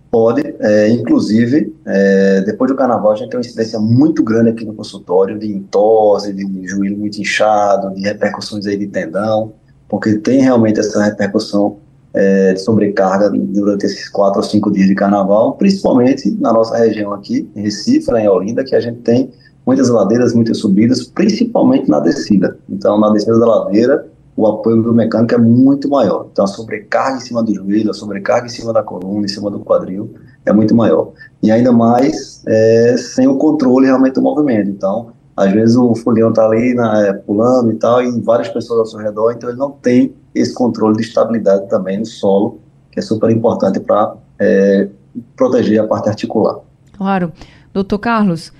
Pode, 0.09 0.43
é, 0.59 0.89
inclusive, 0.89 1.75
é, 1.85 2.41
depois 2.41 2.71
do 2.71 2.77
carnaval 2.77 3.11
a 3.11 3.15
gente 3.15 3.29
tem 3.29 3.37
uma 3.37 3.45
incidência 3.45 3.79
muito 3.79 4.23
grande 4.23 4.49
aqui 4.49 4.63
no 4.63 4.73
consultório 4.73 5.37
de 5.37 5.51
entose, 5.51 6.31
de 6.31 6.67
joelho 6.67 6.97
muito 6.97 7.19
inchado, 7.19 7.93
de 7.95 8.01
repercussões 8.01 8.65
aí 8.65 8.77
de 8.77 8.87
tendão, 8.87 9.53
porque 9.89 10.17
tem 10.19 10.39
realmente 10.39 10.79
essa 10.79 11.03
repercussão 11.03 11.79
é, 12.13 12.53
de 12.53 12.61
sobrecarga 12.61 13.29
durante 13.29 13.85
esses 13.85 14.07
quatro 14.09 14.39
ou 14.39 14.43
cinco 14.43 14.71
dias 14.71 14.87
de 14.87 14.95
carnaval, 14.95 15.53
principalmente 15.53 16.29
na 16.39 16.53
nossa 16.53 16.77
região 16.77 17.13
aqui, 17.13 17.49
em 17.55 17.61
Recife, 17.61 18.11
em 18.11 18.27
Olinda, 18.27 18.63
que 18.63 18.75
a 18.75 18.79
gente 18.79 18.99
tem 18.99 19.31
muitas 19.65 19.89
ladeiras, 19.89 20.33
muitas 20.33 20.57
subidas, 20.57 21.03
principalmente 21.03 21.89
na 21.89 21.99
descida. 21.99 22.57
Então, 22.69 22.99
na 22.99 23.09
descida 23.11 23.39
da 23.39 23.45
ladeira, 23.45 24.07
o 24.35 24.47
apoio 24.47 24.81
do 24.81 24.93
mecânico 24.93 25.35
é 25.35 25.37
muito 25.37 25.89
maior. 25.89 26.27
Então, 26.31 26.45
a 26.45 26.47
sobrecarga 26.47 27.17
em 27.17 27.21
cima 27.21 27.43
do 27.43 27.53
joelho, 27.53 27.91
a 27.91 27.93
sobrecarga 27.93 28.47
em 28.47 28.49
cima 28.49 28.73
da 28.73 28.83
coluna, 28.83 29.25
em 29.25 29.29
cima 29.29 29.49
do 29.49 29.59
quadril, 29.59 30.13
é 30.45 30.51
muito 30.51 30.75
maior. 30.75 31.13
E 31.41 31.51
ainda 31.51 31.71
mais 31.71 32.43
é, 32.47 32.95
sem 32.97 33.27
o 33.27 33.37
controle 33.37 33.85
realmente 33.85 34.15
do 34.15 34.21
movimento. 34.21 34.69
Então, 34.69 35.11
às 35.35 35.51
vezes 35.51 35.75
o 35.75 35.95
folião 35.95 36.29
está 36.29 36.45
ali 36.45 36.73
na, 36.73 37.07
é, 37.07 37.13
pulando 37.13 37.71
e 37.71 37.75
tal, 37.75 38.03
e 38.03 38.21
várias 38.21 38.49
pessoas 38.49 38.79
ao 38.79 38.85
seu 38.85 38.99
redor, 38.99 39.31
então 39.31 39.49
ele 39.49 39.57
não 39.57 39.71
tem 39.71 40.13
esse 40.33 40.53
controle 40.53 40.97
de 40.97 41.03
estabilidade 41.03 41.67
também 41.69 41.99
no 41.99 42.05
solo, 42.05 42.59
que 42.91 42.99
é 42.99 43.01
super 43.01 43.29
importante 43.29 43.79
para 43.79 44.15
é, 44.39 44.87
proteger 45.35 45.81
a 45.81 45.87
parte 45.87 46.09
articular. 46.09 46.59
Claro. 46.93 47.31
Doutor 47.73 47.99
Carlos, 47.99 48.51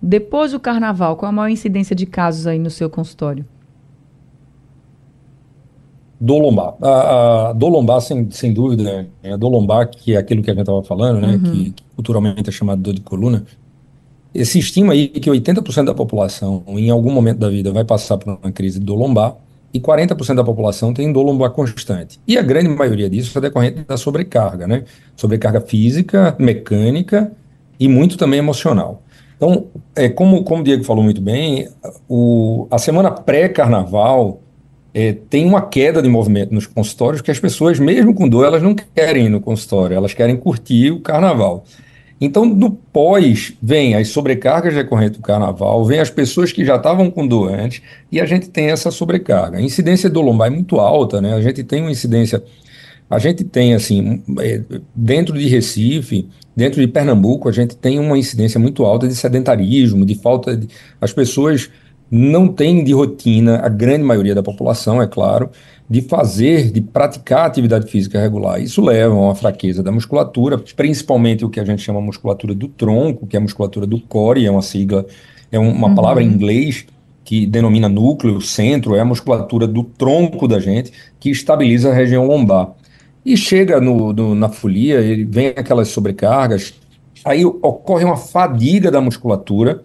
depois 0.00 0.52
do 0.52 0.60
carnaval, 0.60 1.16
qual 1.16 1.30
a 1.30 1.32
maior 1.32 1.48
incidência 1.48 1.94
de 1.94 2.06
casos 2.06 2.46
aí 2.46 2.58
no 2.58 2.70
seu 2.70 2.88
consultório? 2.88 3.44
Do 6.20 6.36
lombar. 6.36 6.74
A, 6.82 7.50
a 7.50 7.52
do 7.52 7.68
lombar, 7.68 8.00
sem, 8.00 8.30
sem 8.30 8.52
dúvida, 8.52 9.08
é 9.22 9.32
a 9.32 9.36
do 9.36 9.48
lombar, 9.48 9.88
que 9.88 10.14
é 10.14 10.16
aquilo 10.18 10.42
que 10.42 10.50
a 10.50 10.54
gente 10.54 10.62
estava 10.62 10.82
falando, 10.82 11.20
né, 11.20 11.34
uhum. 11.34 11.52
que, 11.52 11.70
que, 11.70 11.82
culturalmente 11.94 12.48
é 12.48 12.52
chamado 12.52 12.82
dor 12.82 12.94
de 12.94 13.00
coluna. 13.00 13.44
Se 14.34 14.58
estima 14.58 14.92
aí 14.92 15.08
que 15.08 15.30
80% 15.30 15.84
da 15.84 15.94
população, 15.94 16.62
em 16.68 16.90
algum 16.90 17.10
momento 17.12 17.38
da 17.38 17.48
vida, 17.48 17.72
vai 17.72 17.84
passar 17.84 18.18
por 18.18 18.38
uma 18.42 18.52
crise 18.52 18.78
de 18.78 18.84
dor 18.84 18.96
lombar 18.96 19.36
e 19.72 19.80
40% 19.80 20.34
da 20.34 20.44
população 20.44 20.94
tem 20.94 21.12
dor 21.12 21.22
lombar 21.22 21.50
constante. 21.50 22.18
E 22.26 22.38
a 22.38 22.42
grande 22.42 22.68
maioria 22.68 23.08
disso 23.08 23.36
é 23.36 23.40
decorrente 23.40 23.84
da 23.86 23.96
sobrecarga, 23.96 24.66
né? 24.66 24.84
Sobrecarga 25.14 25.60
física, 25.60 26.34
mecânica 26.38 27.30
e 27.78 27.88
muito 27.88 28.16
também 28.16 28.38
emocional. 28.38 29.02
Então, 29.36 29.66
é, 29.94 30.08
como, 30.08 30.42
como 30.42 30.62
o 30.62 30.64
Diego 30.64 30.82
falou 30.84 31.04
muito 31.04 31.20
bem, 31.20 31.68
o, 32.08 32.66
a 32.70 32.78
semana 32.78 33.10
pré-carnaval 33.10 34.40
é, 34.92 35.12
tem 35.12 35.46
uma 35.46 35.62
queda 35.62 36.02
de 36.02 36.08
movimento 36.08 36.52
nos 36.52 36.66
consultórios 36.66 37.22
que 37.22 37.30
as 37.30 37.38
pessoas, 37.38 37.78
mesmo 37.78 38.12
com 38.14 38.28
dor, 38.28 38.46
elas 38.46 38.62
não 38.62 38.74
querem 38.74 39.26
ir 39.26 39.28
no 39.28 39.40
consultório, 39.40 39.96
elas 39.96 40.12
querem 40.12 40.36
curtir 40.36 40.90
o 40.90 41.00
carnaval. 41.00 41.64
Então, 42.20 42.44
no 42.44 42.70
pós, 42.70 43.52
vem 43.62 43.94
as 43.94 44.08
sobrecargas 44.08 44.74
decorrentes 44.74 45.18
do 45.18 45.22
carnaval, 45.22 45.84
vem 45.84 46.00
as 46.00 46.10
pessoas 46.10 46.50
que 46.50 46.64
já 46.64 46.76
estavam 46.76 47.10
com 47.10 47.26
dor 47.26 47.52
antes, 47.52 47.80
e 48.10 48.20
a 48.20 48.26
gente 48.26 48.48
tem 48.48 48.70
essa 48.70 48.90
sobrecarga. 48.90 49.58
A 49.58 49.62
incidência 49.62 50.10
do 50.10 50.20
lombar 50.20 50.48
é 50.48 50.50
muito 50.50 50.80
alta, 50.80 51.20
né? 51.20 51.34
A 51.34 51.40
gente 51.40 51.62
tem 51.62 51.80
uma 51.80 51.90
incidência. 51.90 52.42
A 53.08 53.18
gente 53.18 53.44
tem, 53.44 53.72
assim, 53.72 54.22
é, 54.40 54.60
dentro 54.94 55.38
de 55.38 55.48
Recife, 55.48 56.28
dentro 56.56 56.80
de 56.80 56.88
Pernambuco, 56.88 57.48
a 57.48 57.52
gente 57.52 57.76
tem 57.76 58.00
uma 58.00 58.18
incidência 58.18 58.58
muito 58.58 58.84
alta 58.84 59.06
de 59.06 59.14
sedentarismo, 59.14 60.04
de 60.04 60.16
falta 60.16 60.56
de. 60.56 60.68
As 61.00 61.12
pessoas 61.12 61.70
não 62.10 62.48
têm 62.48 62.82
de 62.82 62.92
rotina, 62.92 63.60
a 63.60 63.68
grande 63.68 64.02
maioria 64.02 64.34
da 64.34 64.42
população, 64.42 65.00
é 65.00 65.06
claro, 65.06 65.50
de 65.90 66.02
fazer, 66.02 66.70
de 66.70 66.80
praticar 66.80 67.46
atividade 67.46 67.90
física 67.90 68.20
regular. 68.20 68.60
Isso 68.60 68.82
leva 68.82 69.14
a 69.14 69.18
uma 69.18 69.34
fraqueza 69.34 69.82
da 69.82 69.90
musculatura, 69.90 70.58
principalmente 70.58 71.44
o 71.44 71.48
que 71.48 71.58
a 71.58 71.64
gente 71.64 71.82
chama 71.82 72.00
musculatura 72.00 72.54
do 72.54 72.68
tronco, 72.68 73.26
que 73.26 73.36
é 73.36 73.38
a 73.38 73.42
musculatura 73.42 73.86
do 73.86 73.98
core, 74.00 74.44
é 74.44 74.50
uma 74.50 74.60
sigla, 74.60 75.06
é 75.50 75.58
uma 75.58 75.88
uhum. 75.88 75.94
palavra 75.94 76.22
em 76.22 76.26
inglês 76.26 76.86
que 77.24 77.46
denomina 77.46 77.88
núcleo, 77.88 78.40
centro, 78.40 78.94
é 78.96 79.00
a 79.00 79.04
musculatura 79.04 79.66
do 79.66 79.82
tronco 79.82 80.46
da 80.46 80.58
gente 80.60 80.92
que 81.18 81.30
estabiliza 81.30 81.90
a 81.90 81.94
região 81.94 82.26
lombar. 82.26 82.72
E 83.24 83.36
chega 83.36 83.80
no, 83.80 84.12
no, 84.12 84.34
na 84.34 84.48
folia, 84.48 85.00
ele 85.00 85.24
vem 85.24 85.48
aquelas 85.48 85.88
sobrecargas, 85.88 86.74
aí 87.24 87.44
ocorre 87.44 88.04
uma 88.04 88.16
fadiga 88.16 88.90
da 88.90 89.00
musculatura, 89.00 89.82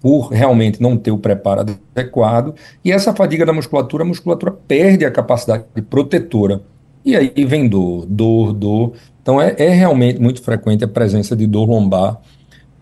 por 0.00 0.28
realmente 0.28 0.80
não 0.80 0.96
ter 0.96 1.10
o 1.10 1.18
preparo 1.18 1.60
adequado, 1.92 2.54
e 2.84 2.92
essa 2.92 3.14
fadiga 3.14 3.44
da 3.44 3.52
musculatura, 3.52 4.04
a 4.04 4.06
musculatura 4.06 4.52
perde 4.52 5.04
a 5.04 5.10
capacidade 5.10 5.64
protetora. 5.88 6.62
E 7.04 7.16
aí 7.16 7.32
vem 7.44 7.68
dor, 7.68 8.06
dor, 8.06 8.52
dor. 8.52 8.92
Então 9.22 9.40
é, 9.40 9.54
é 9.58 9.68
realmente 9.70 10.20
muito 10.20 10.42
frequente 10.42 10.84
a 10.84 10.88
presença 10.88 11.34
de 11.34 11.46
dor 11.46 11.68
lombar 11.68 12.20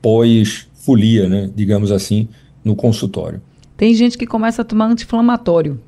pós-folia, 0.03 1.29
né, 1.29 1.51
digamos 1.55 1.91
assim, 1.91 2.29
no 2.65 2.77
consultório. 2.77 3.41
Tem 3.77 3.95
gente 3.95 4.17
que 4.17 4.27
começa 4.27 4.63
a 4.63 4.65
tomar 4.65 4.87
anti-inflamatório 4.87 5.81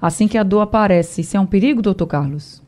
assim 0.00 0.28
que 0.28 0.36
a 0.36 0.42
dor 0.42 0.60
aparece. 0.60 1.22
Isso 1.22 1.36
é 1.36 1.40
um 1.40 1.46
perigo, 1.46 1.80
doutor 1.80 2.06
Carlos? 2.06 2.62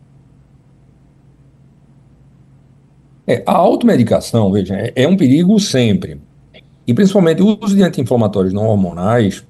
É, 3.26 3.42
a 3.44 3.52
automedicação, 3.52 4.50
veja, 4.52 4.74
é, 4.74 4.92
é 4.94 5.06
um 5.06 5.16
perigo 5.16 5.58
sempre. 5.60 6.20
E 6.86 6.94
principalmente 6.94 7.42
o 7.42 7.58
uso 7.60 7.74
de 7.74 7.82
anti-inflamatórios 7.82 8.52
não 8.52 8.66
hormonais, 8.66 9.44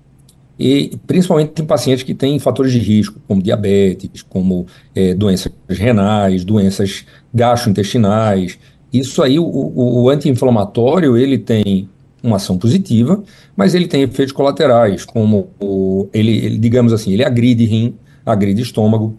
e 0.58 0.98
principalmente 1.06 1.60
em 1.60 1.66
pacientes 1.66 2.02
que 2.02 2.14
têm 2.14 2.38
fatores 2.38 2.72
de 2.72 2.78
risco, 2.78 3.20
como 3.28 3.42
diabetes, 3.42 4.22
como 4.22 4.66
é, 4.94 5.12
doenças 5.14 5.52
renais, 5.68 6.44
doenças 6.44 7.04
gastrointestinais. 7.32 8.58
Isso 8.90 9.22
aí, 9.22 9.38
o, 9.38 9.44
o 9.44 10.08
anti-inflamatório, 10.08 11.16
ele 11.16 11.36
tem 11.36 11.88
uma 12.22 12.36
ação 12.36 12.56
positiva, 12.56 13.22
mas 13.54 13.74
ele 13.74 13.86
tem 13.86 14.02
efeitos 14.02 14.32
colaterais, 14.32 15.04
como 15.04 15.50
o, 15.60 16.08
ele, 16.12 16.32
ele, 16.38 16.58
digamos 16.58 16.92
assim, 16.92 17.12
ele 17.12 17.24
agride 17.24 17.66
rim, 17.66 17.94
agride 18.24 18.62
estômago, 18.62 19.14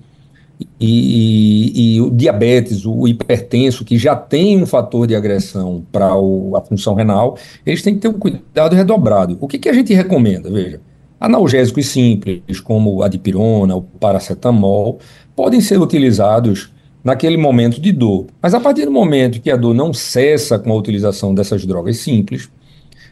e, 0.59 0.65
e, 0.79 1.95
e, 1.95 2.01
o 2.01 2.09
diabetes, 2.09 2.85
o 2.85 3.07
hipertenso, 3.07 3.85
que 3.85 3.97
já 3.97 4.15
tem 4.15 4.61
um 4.61 4.65
fator 4.65 5.05
de 5.05 5.15
agressão 5.15 5.85
para 5.91 6.07
a 6.07 6.61
função 6.61 6.95
renal, 6.95 7.37
eles 7.65 7.81
têm 7.81 7.95
que 7.95 8.01
ter 8.01 8.07
um 8.07 8.13
cuidado 8.13 8.75
redobrado. 8.75 9.37
O 9.39 9.47
que, 9.47 9.59
que 9.59 9.69
a 9.69 9.73
gente 9.73 9.93
recomenda? 9.93 10.49
Veja, 10.49 10.81
analgésicos 11.19 11.87
simples, 11.87 12.59
como 12.59 13.03
a 13.03 13.07
dipirona, 13.07 13.75
o 13.75 13.81
paracetamol, 13.81 14.99
podem 15.35 15.61
ser 15.61 15.79
utilizados 15.79 16.71
naquele 17.03 17.37
momento 17.37 17.79
de 17.79 17.91
dor. 17.91 18.25
Mas 18.41 18.53
a 18.53 18.59
partir 18.59 18.85
do 18.85 18.91
momento 18.91 19.39
que 19.39 19.51
a 19.51 19.55
dor 19.55 19.73
não 19.73 19.93
cessa 19.93 20.57
com 20.57 20.71
a 20.71 20.75
utilização 20.75 21.33
dessas 21.33 21.65
drogas 21.65 21.97
simples, 21.97 22.49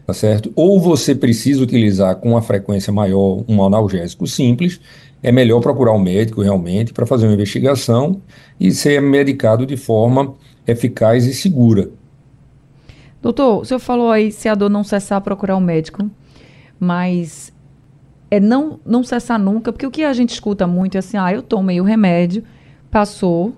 tá 0.05 0.13
certo? 0.13 0.51
Ou 0.55 0.79
você 0.79 1.15
precisa 1.15 1.63
utilizar 1.63 2.15
com 2.17 2.31
uma 2.31 2.41
frequência 2.41 2.91
maior 2.91 3.43
um 3.47 3.63
analgésico 3.63 4.27
simples, 4.27 4.79
é 5.25 5.32
melhor 5.32 5.60
procurar 5.60 5.91
um 5.91 6.00
médico 6.00 6.44
realmente 6.44 6.94
para 6.94 7.03
fazer 7.03 7.25
uma 7.25 7.34
investigação 7.34 8.22
e 8.60 8.72
ser 8.72 9.01
medicado 9.01 9.65
de 9.65 9.75
forma 9.75 10.36
eficaz 10.67 11.25
e 11.25 11.34
segura. 11.34 11.89
Doutor, 13.24 13.62
o 13.62 13.65
senhor 13.65 13.79
falou 13.79 14.12
aí 14.12 14.32
se 14.32 14.48
a 14.48 14.53
dor 14.53 14.70
não 14.70 14.84
cessar, 14.84 15.20
procurar 15.22 15.58
um 15.58 15.62
médico, 15.62 16.08
mas 16.79 17.51
é 18.29 18.39
não, 18.39 18.79
não 18.86 19.03
cessar 19.03 19.39
nunca, 19.39 19.74
porque 19.74 19.88
o 19.88 19.89
que 19.89 20.03
a 20.03 20.13
gente 20.13 20.29
escuta 20.29 20.67
muito 20.67 20.94
é 20.94 21.00
assim, 21.00 21.17
ah, 21.17 21.34
eu 21.34 21.41
tomei 21.41 21.82
o 21.82 21.84
remédio, 21.84 22.44
passou, 22.91 23.55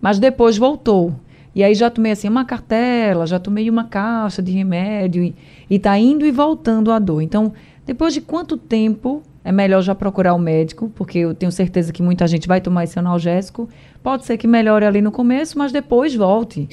mas 0.00 0.18
depois 0.18 0.58
voltou. 0.58 1.14
E 1.54 1.62
aí 1.62 1.76
já 1.76 1.88
tomei 1.90 2.10
assim 2.10 2.28
uma 2.28 2.44
cartela, 2.44 3.24
já 3.24 3.38
tomei 3.38 3.70
uma 3.70 3.84
caixa 3.84 4.42
de 4.42 4.50
remédio 4.50 5.22
e, 5.22 5.36
está 5.70 5.96
indo 5.96 6.26
e 6.26 6.32
voltando 6.32 6.90
a 6.90 6.98
dor. 6.98 7.22
Então, 7.22 7.52
depois 7.86 8.12
de 8.12 8.20
quanto 8.20 8.56
tempo 8.56 9.22
é 9.44 9.52
melhor 9.52 9.82
já 9.82 9.94
procurar 9.94 10.32
o 10.32 10.36
um 10.36 10.40
médico, 10.40 10.90
porque 10.94 11.18
eu 11.18 11.34
tenho 11.34 11.52
certeza 11.52 11.92
que 11.92 12.02
muita 12.02 12.26
gente 12.26 12.48
vai 12.48 12.60
tomar 12.60 12.84
esse 12.84 12.98
analgésico. 12.98 13.68
Pode 14.02 14.24
ser 14.24 14.38
que 14.38 14.46
melhore 14.46 14.86
ali 14.86 15.02
no 15.02 15.12
começo, 15.12 15.58
mas 15.58 15.70
depois 15.70 16.14
volte. 16.14 16.66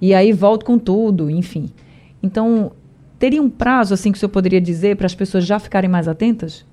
E 0.00 0.12
aí 0.12 0.32
volte 0.32 0.64
com 0.64 0.78
tudo, 0.78 1.30
enfim. 1.30 1.70
Então, 2.20 2.72
teria 3.18 3.40
um 3.40 3.48
prazo 3.48 3.94
assim 3.94 4.10
que 4.10 4.18
o 4.18 4.20
senhor 4.20 4.30
poderia 4.30 4.60
dizer 4.60 4.96
para 4.96 5.06
as 5.06 5.14
pessoas 5.14 5.46
já 5.46 5.60
ficarem 5.60 5.88
mais 5.88 6.08
atentas? 6.08 6.66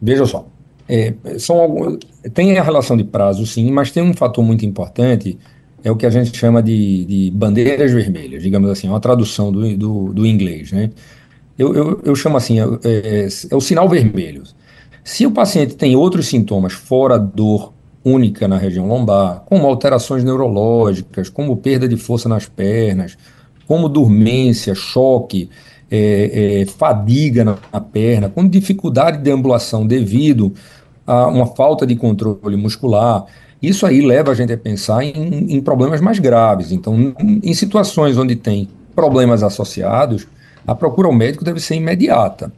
Veja 0.00 0.24
só. 0.24 0.46
É, 0.88 1.12
são 1.38 1.58
alguns, 1.58 1.98
tem 2.32 2.56
a 2.56 2.62
relação 2.62 2.96
de 2.96 3.04
prazo, 3.04 3.44
sim, 3.44 3.70
mas 3.70 3.90
tem 3.90 4.02
um 4.02 4.14
fator 4.14 4.42
muito 4.42 4.64
importante, 4.64 5.38
é 5.84 5.90
o 5.90 5.96
que 5.96 6.06
a 6.06 6.10
gente 6.10 6.34
chama 6.34 6.62
de, 6.62 7.04
de 7.04 7.30
bandeiras 7.30 7.92
vermelhas, 7.92 8.42
digamos 8.42 8.70
assim, 8.70 8.88
uma 8.88 8.98
tradução 8.98 9.52
do, 9.52 9.76
do, 9.76 10.14
do 10.14 10.26
inglês, 10.26 10.72
né? 10.72 10.90
Eu, 11.58 11.74
eu, 11.74 12.00
eu 12.04 12.14
chamo 12.14 12.36
assim, 12.36 12.60
é, 12.60 12.64
é, 12.84 13.28
é, 13.50 13.56
o 13.56 13.60
sinal 13.60 13.88
vermelho. 13.88 14.44
Se 15.02 15.26
o 15.26 15.30
paciente 15.30 15.74
tem 15.74 15.96
outros 15.96 16.28
sintomas 16.28 16.72
fora 16.72 17.18
dor 17.18 17.72
única 18.04 18.46
na 18.46 18.56
região 18.56 18.86
lombar, 18.86 19.42
como 19.46 19.66
alterações 19.66 20.22
neurológicas, 20.22 21.28
como 21.28 21.56
perda 21.56 21.88
de 21.88 21.96
força 21.96 22.28
nas 22.28 22.46
pernas, 22.46 23.18
como 23.66 23.88
dormência, 23.88 24.74
choque, 24.74 25.50
é, 25.90 26.60
é, 26.62 26.66
fadiga 26.66 27.44
na, 27.44 27.58
na, 27.72 27.80
perna, 27.80 28.28
com 28.28 28.46
dificuldade 28.46 29.18
de 29.18 29.30
ambulação 29.30 29.86
devido 29.86 30.52
a 31.06 31.26
uma 31.26 31.46
falta 31.46 31.86
de 31.86 31.96
controle 31.96 32.56
muscular, 32.56 33.24
isso 33.60 33.84
aí 33.84 34.00
leva 34.00 34.30
a 34.30 34.34
gente 34.34 34.52
a 34.52 34.58
pensar 34.58 35.02
em, 35.02 35.56
em 35.56 35.60
problemas 35.60 36.00
mais 36.00 36.18
graves. 36.18 36.70
Então, 36.70 36.94
em, 37.18 37.40
em 37.42 37.54
situações 37.54 38.16
onde 38.16 38.36
tem 38.36 38.68
problemas 38.94 39.42
associados, 39.42 40.28
a 40.68 40.74
procura 40.74 41.08
ao 41.08 41.14
médico 41.14 41.42
deve 41.42 41.60
ser 41.60 41.76
imediata. 41.76 42.52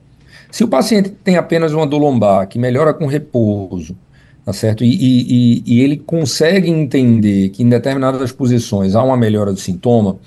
Se 0.51 0.65
o 0.65 0.69
paciente 0.69 1.11
tem 1.11 1.37
apenas 1.37 1.73
uma 1.73 1.87
dor 1.87 1.99
lombar 1.99 2.49
que 2.49 2.59
melhora 2.59 2.93
com 2.93 3.07
repouso, 3.07 3.97
tá 4.45 4.53
certo? 4.53 4.83
E, 4.83 4.89
e, 4.91 5.63
e, 5.65 5.81
ele 5.81 5.97
consegue 5.97 6.69
entender 6.69 7.51
que 7.51 7.63
em 7.63 7.69
determinadas 7.69 8.33
posições 8.33 8.97
há 8.97 9.03
uma 9.05 9.17
melhora 9.17 9.53
do 9.53 9.61
sintoma, 9.61 10.19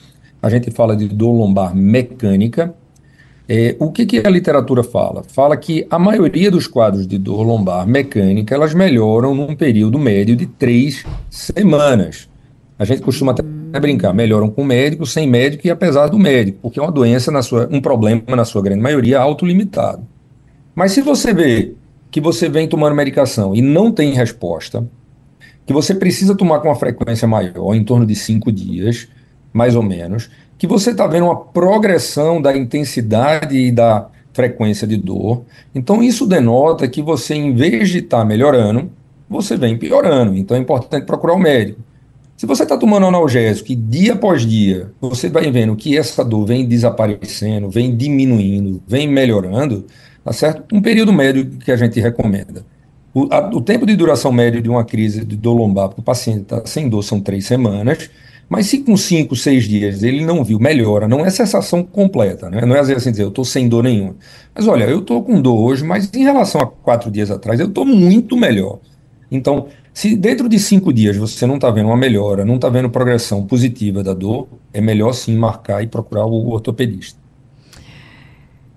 a 0.42 0.50
gente 0.50 0.72
fala 0.72 0.96
de 0.96 1.10
dor 1.10 1.34
lombar 1.34 1.76
mecânica. 1.76 2.74
É, 3.50 3.76
o 3.78 3.92
que, 3.92 4.06
que 4.06 4.26
a 4.26 4.30
literatura 4.30 4.82
fala? 4.82 5.22
Fala 5.22 5.58
que 5.58 5.86
a 5.90 6.00
maioria 6.00 6.50
dos 6.50 6.68
quadros 6.68 7.06
de 7.06 7.18
dor 7.18 7.44
lombar 7.44 7.86
mecânica 7.86 8.56
elas 8.56 8.74
melhoram 8.74 9.36
num 9.36 9.54
período 9.58 10.00
médio 10.00 10.38
de 10.38 10.46
três 10.46 11.06
semanas. 11.30 12.30
A 12.80 12.86
gente 12.86 13.02
costuma 13.02 13.34
até 13.34 13.44
brincar, 13.80 14.14
melhoram 14.14 14.50
com 14.50 14.64
médico, 14.64 15.06
sem 15.06 15.28
médico 15.28 15.68
e 15.68 15.70
apesar 15.70 16.08
do 16.08 16.20
médico, 16.20 16.60
porque 16.62 16.80
é 16.80 16.84
uma 16.84 16.92
doença, 16.92 17.32
na 17.32 17.42
sua, 17.42 17.68
um 17.72 17.82
problema, 17.82 18.24
na 18.36 18.46
sua 18.46 18.62
grande 18.62 18.82
maioria, 18.82 19.20
autolimitado. 19.20 20.06
Mas 20.76 20.92
se 20.92 21.02
você 21.02 21.34
vê 21.34 21.74
que 22.12 22.22
você 22.22 22.48
vem 22.50 22.68
tomando 22.68 22.96
medicação 22.96 23.56
e 23.56 23.62
não 23.62 23.92
tem 23.92 24.14
resposta, 24.14 24.88
que 25.66 25.74
você 25.74 25.96
precisa 25.96 26.36
tomar 26.36 26.60
com 26.60 26.68
uma 26.68 26.76
frequência 26.76 27.28
maior, 27.28 27.74
em 27.74 27.84
torno 27.84 28.06
de 28.06 28.16
cinco 28.16 28.52
dias, 28.52 29.08
mais 29.52 29.76
ou 29.76 29.84
menos, 29.84 30.30
que 30.58 30.68
você 30.68 30.92
está 30.92 31.08
vendo 31.08 31.26
uma 31.26 31.36
progressão 31.36 32.42
da 32.42 32.56
intensidade 32.56 33.58
e 33.58 33.72
da 33.72 34.08
frequência 34.34 34.88
de 34.88 34.98
dor. 34.98 35.44
Então, 35.74 36.04
isso 36.04 36.26
denota 36.26 36.88
que 36.88 37.02
você, 37.02 37.36
em 37.36 37.54
vez 37.54 37.90
de 37.90 38.00
estar 38.00 38.20
tá 38.20 38.26
melhorando, 38.26 38.92
você 39.30 39.56
vem 39.56 39.78
piorando. 39.78 40.36
Então, 40.36 40.58
é 40.58 40.60
importante 40.60 41.06
procurar 41.06 41.34
o 41.34 41.40
médico. 41.40 41.80
Se 42.36 42.46
você 42.46 42.64
está 42.64 42.78
tomando 42.78 43.06
analgésico 43.06 43.72
e 43.72 43.76
dia 43.76 44.14
após 44.14 44.46
dia 44.46 44.92
você 45.00 45.30
vai 45.30 45.50
vendo 45.52 45.76
que 45.76 45.98
essa 45.98 46.26
dor 46.26 46.46
vem 46.46 46.66
desaparecendo, 46.66 47.70
vem 47.70 47.96
diminuindo, 47.96 48.82
vem 48.88 49.08
melhorando, 49.08 49.86
tá 50.24 50.34
certo? 50.34 50.76
Um 50.76 50.82
período 50.82 51.14
médio 51.14 51.46
que 51.46 51.72
a 51.72 51.76
gente 51.78 52.00
recomenda. 52.00 52.66
O, 53.14 53.28
a, 53.32 53.50
o 53.50 53.62
tempo 53.62 53.86
de 53.86 53.96
duração 53.96 54.32
médio 54.32 54.62
de 54.62 54.70
uma 54.70 54.84
crise 54.84 55.24
de 55.24 55.36
dor 55.36 55.54
lombar 55.54 55.90
para 55.90 56.00
o 56.00 56.04
paciente 56.04 56.42
está 56.42 56.66
sem 56.66 56.90
dor 56.90 57.04
são 57.04 57.20
três 57.20 57.46
semanas, 57.46 58.10
mas 58.50 58.66
se 58.66 58.80
com 58.80 58.98
cinco, 58.98 59.36
seis 59.36 59.66
dias 59.66 60.02
ele 60.04 60.26
não 60.26 60.44
viu 60.44 60.60
melhora, 60.60 61.08
não 61.08 61.24
é 61.24 61.30
cessação 61.30 61.84
completa, 61.84 62.50
né? 62.50 62.66
Não 62.66 62.76
é 62.76 62.80
assim 62.80 63.12
dizer, 63.12 63.24
eu 63.24 63.30
estou 63.30 63.46
sem 63.46 63.70
dor 63.70 63.84
nenhuma. 63.84 64.16
Mas 64.54 64.68
olha, 64.68 64.86
eu 64.86 65.00
estou 65.00 65.24
com 65.24 65.40
dor 65.42 65.58
hoje, 65.60 65.84
mas 65.84 66.10
em 66.14 66.24
relação 66.24 66.62
a 66.62 66.68
quatro 66.68 67.12
dias 67.12 67.30
atrás, 67.30 67.60
eu 67.60 67.68
estou 67.68 67.86
muito 67.86 68.36
melhor. 68.36 68.80
Então, 69.34 69.68
se 69.92 70.16
dentro 70.16 70.48
de 70.48 70.60
cinco 70.60 70.94
dias 70.94 71.18
você 71.18 71.46
não 71.48 71.56
está 71.56 71.72
vendo 71.72 71.88
uma 71.88 71.98
melhora, 71.98 72.46
não 72.46 72.56
está 72.56 72.70
vendo 72.70 72.90
progressão 72.90 73.46
positiva 73.46 74.04
da 74.04 74.14
dor, 74.14 74.48
é 74.72 74.80
melhor 74.80 75.12
sim 75.14 75.36
marcar 75.36 75.84
e 75.84 75.88
procurar 75.88 76.26
o 76.26 76.50
ortopedista. 76.50 77.20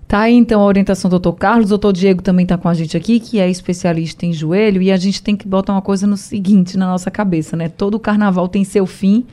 Tá 0.07 0.21
aí 0.21 0.33
então 0.33 0.61
a 0.61 0.65
orientação 0.65 1.11
do 1.11 1.19
Dr. 1.19 1.33
Carlos. 1.33 1.67
O 1.67 1.69
doutor 1.69 1.93
Diego 1.93 2.23
também 2.23 2.43
está 2.43 2.57
com 2.57 2.69
a 2.69 2.73
gente 2.73 2.95
aqui, 2.95 3.19
que 3.19 3.39
é 3.39 3.49
especialista 3.49 4.25
em 4.25 4.33
joelho, 4.33 4.81
e 4.81 4.91
a 4.91 4.97
gente 4.97 5.21
tem 5.21 5.35
que 5.35 5.47
botar 5.47 5.73
uma 5.73 5.81
coisa 5.81 6.07
no 6.07 6.17
seguinte 6.17 6.77
na 6.77 6.87
nossa 6.87 7.11
cabeça, 7.11 7.57
né? 7.57 7.67
Todo 7.67 7.99
carnaval 7.99 8.47
tem 8.47 8.63
seu 8.63 8.85
fim, 8.85 9.25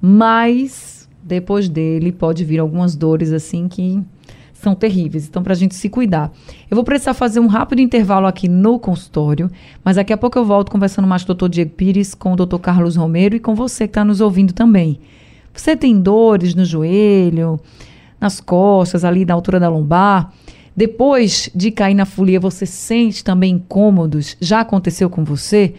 mas 0.00 1.08
depois 1.22 1.68
dele 1.68 2.12
pode 2.12 2.44
vir 2.44 2.58
algumas 2.58 2.96
dores 2.96 3.30
assim 3.30 3.68
que 3.68 4.02
são 4.66 4.74
terríveis. 4.74 5.28
Então, 5.28 5.42
para 5.42 5.52
a 5.52 5.56
gente 5.56 5.76
se 5.76 5.88
cuidar. 5.88 6.32
Eu 6.68 6.74
vou 6.74 6.82
precisar 6.82 7.14
fazer 7.14 7.38
um 7.38 7.46
rápido 7.46 7.80
intervalo 7.80 8.26
aqui 8.26 8.48
no 8.48 8.80
consultório, 8.80 9.48
mas 9.84 9.94
daqui 9.94 10.12
a 10.12 10.16
pouco 10.16 10.36
eu 10.36 10.44
volto 10.44 10.72
conversando 10.72 11.06
mais 11.06 11.22
com 11.22 11.26
o 11.26 11.34
doutor 11.34 11.48
Diego 11.48 11.70
Pires, 11.70 12.14
com 12.14 12.32
o 12.32 12.36
doutor 12.36 12.58
Carlos 12.58 12.96
Romero 12.96 13.36
e 13.36 13.40
com 13.40 13.54
você 13.54 13.86
que 13.86 13.92
está 13.92 14.04
nos 14.04 14.20
ouvindo 14.20 14.52
também. 14.52 14.98
Você 15.54 15.76
tem 15.76 15.98
dores 16.00 16.54
no 16.54 16.64
joelho, 16.64 17.60
nas 18.20 18.40
costas, 18.40 19.04
ali 19.04 19.24
na 19.24 19.34
altura 19.34 19.60
da 19.60 19.68
lombar? 19.68 20.32
Depois 20.76 21.48
de 21.54 21.70
cair 21.70 21.94
na 21.94 22.04
folia, 22.04 22.40
você 22.40 22.66
sente 22.66 23.22
também 23.22 23.54
incômodos? 23.54 24.36
Já 24.40 24.60
aconteceu 24.60 25.08
com 25.08 25.24
você? 25.24 25.74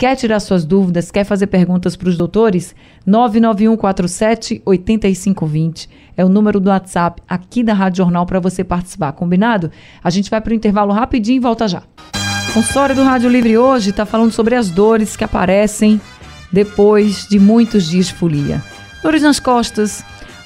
Quer 0.00 0.16
tirar 0.16 0.40
suas 0.40 0.64
dúvidas? 0.64 1.10
Quer 1.10 1.24
fazer 1.24 1.46
perguntas 1.48 1.94
para 1.94 2.08
os 2.08 2.16
doutores? 2.16 2.74
99147 3.04 4.62
8520 4.64 5.90
é 6.16 6.24
o 6.24 6.28
número 6.30 6.58
do 6.58 6.70
WhatsApp 6.70 7.22
aqui 7.28 7.62
da 7.62 7.74
Rádio 7.74 7.98
Jornal 7.98 8.24
para 8.24 8.40
você 8.40 8.64
participar, 8.64 9.12
combinado? 9.12 9.70
A 10.02 10.08
gente 10.08 10.30
vai 10.30 10.40
para 10.40 10.52
o 10.52 10.54
intervalo 10.54 10.94
rapidinho 10.94 11.36
e 11.36 11.40
volta 11.40 11.68
já. 11.68 11.82
O 12.48 12.52
consultório 12.54 12.96
do 12.96 13.02
Rádio 13.02 13.28
Livre 13.28 13.58
hoje 13.58 13.90
está 13.90 14.06
falando 14.06 14.32
sobre 14.32 14.54
as 14.54 14.70
dores 14.70 15.18
que 15.18 15.24
aparecem 15.24 16.00
depois 16.50 17.26
de 17.28 17.38
muitos 17.38 17.86
dias 17.86 18.06
de 18.06 18.14
folia. 18.14 18.64
Dores 19.02 19.20
nas 19.20 19.38
costas, 19.38 20.02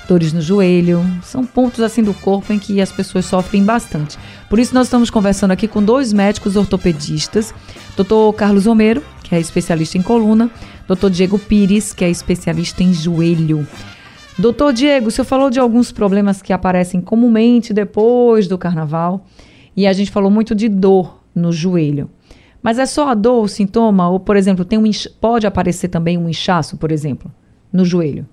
dores 0.09 0.33
no 0.33 0.41
joelho, 0.41 1.01
são 1.23 1.47
pontos 1.47 1.79
assim 1.79 2.03
do 2.03 2.13
corpo 2.13 2.53
em 2.53 2.59
que 2.59 2.81
as 2.81 2.91
pessoas 2.91 3.25
sofrem 3.25 3.63
bastante. 3.63 4.19
Por 4.51 4.59
isso 4.59 4.75
nós 4.75 4.89
estamos 4.89 5.11
conversando 5.11 5.53
aqui 5.53 5.69
com 5.69 5.81
dois 5.81 6.13
médicos 6.13 6.57
ortopedistas, 6.57 7.55
Dr. 7.97 8.37
Carlos 8.37 8.67
Romero, 8.67 9.01
que 9.25 9.35
é 9.35 9.41
especialista 9.41 9.99
em 9.99 10.03
coluna, 10.03 10.49
Dr. 10.87 11.09
Diego 11.11 11.39
Pires, 11.39 11.93
que 11.93 12.05
é 12.05 12.11
especialista 12.11 12.85
em 12.85 12.93
joelho. 12.93 13.67
Doutor 14.39 14.73
Diego, 14.73 15.09
o 15.09 15.11
senhor 15.11 15.25
falou 15.25 15.49
de 15.49 15.59
alguns 15.59 15.91
problemas 15.91 16.43
que 16.43 16.53
aparecem 16.53 17.01
comumente 17.01 17.73
depois 17.73 18.47
do 18.47 18.59
carnaval 18.59 19.25
e 19.77 19.87
a 19.87 19.93
gente 19.93 20.11
falou 20.11 20.31
muito 20.31 20.55
de 20.55 20.69
dor 20.69 21.21
no 21.35 21.51
joelho. 21.51 22.11
Mas 22.63 22.79
é 22.79 22.87
só 22.87 23.09
a 23.09 23.15
dor 23.15 23.45
o 23.45 23.49
sintoma? 23.49 24.09
Ou, 24.09 24.21
por 24.21 24.37
exemplo, 24.37 24.65
tem 24.65 24.79
um 24.79 24.85
pode 25.21 25.47
aparecer 25.47 25.89
também 25.89 26.17
um 26.17 26.29
inchaço, 26.29 26.77
por 26.77 26.91
exemplo, 26.91 27.31
no 27.73 27.85
joelho? 27.85 28.27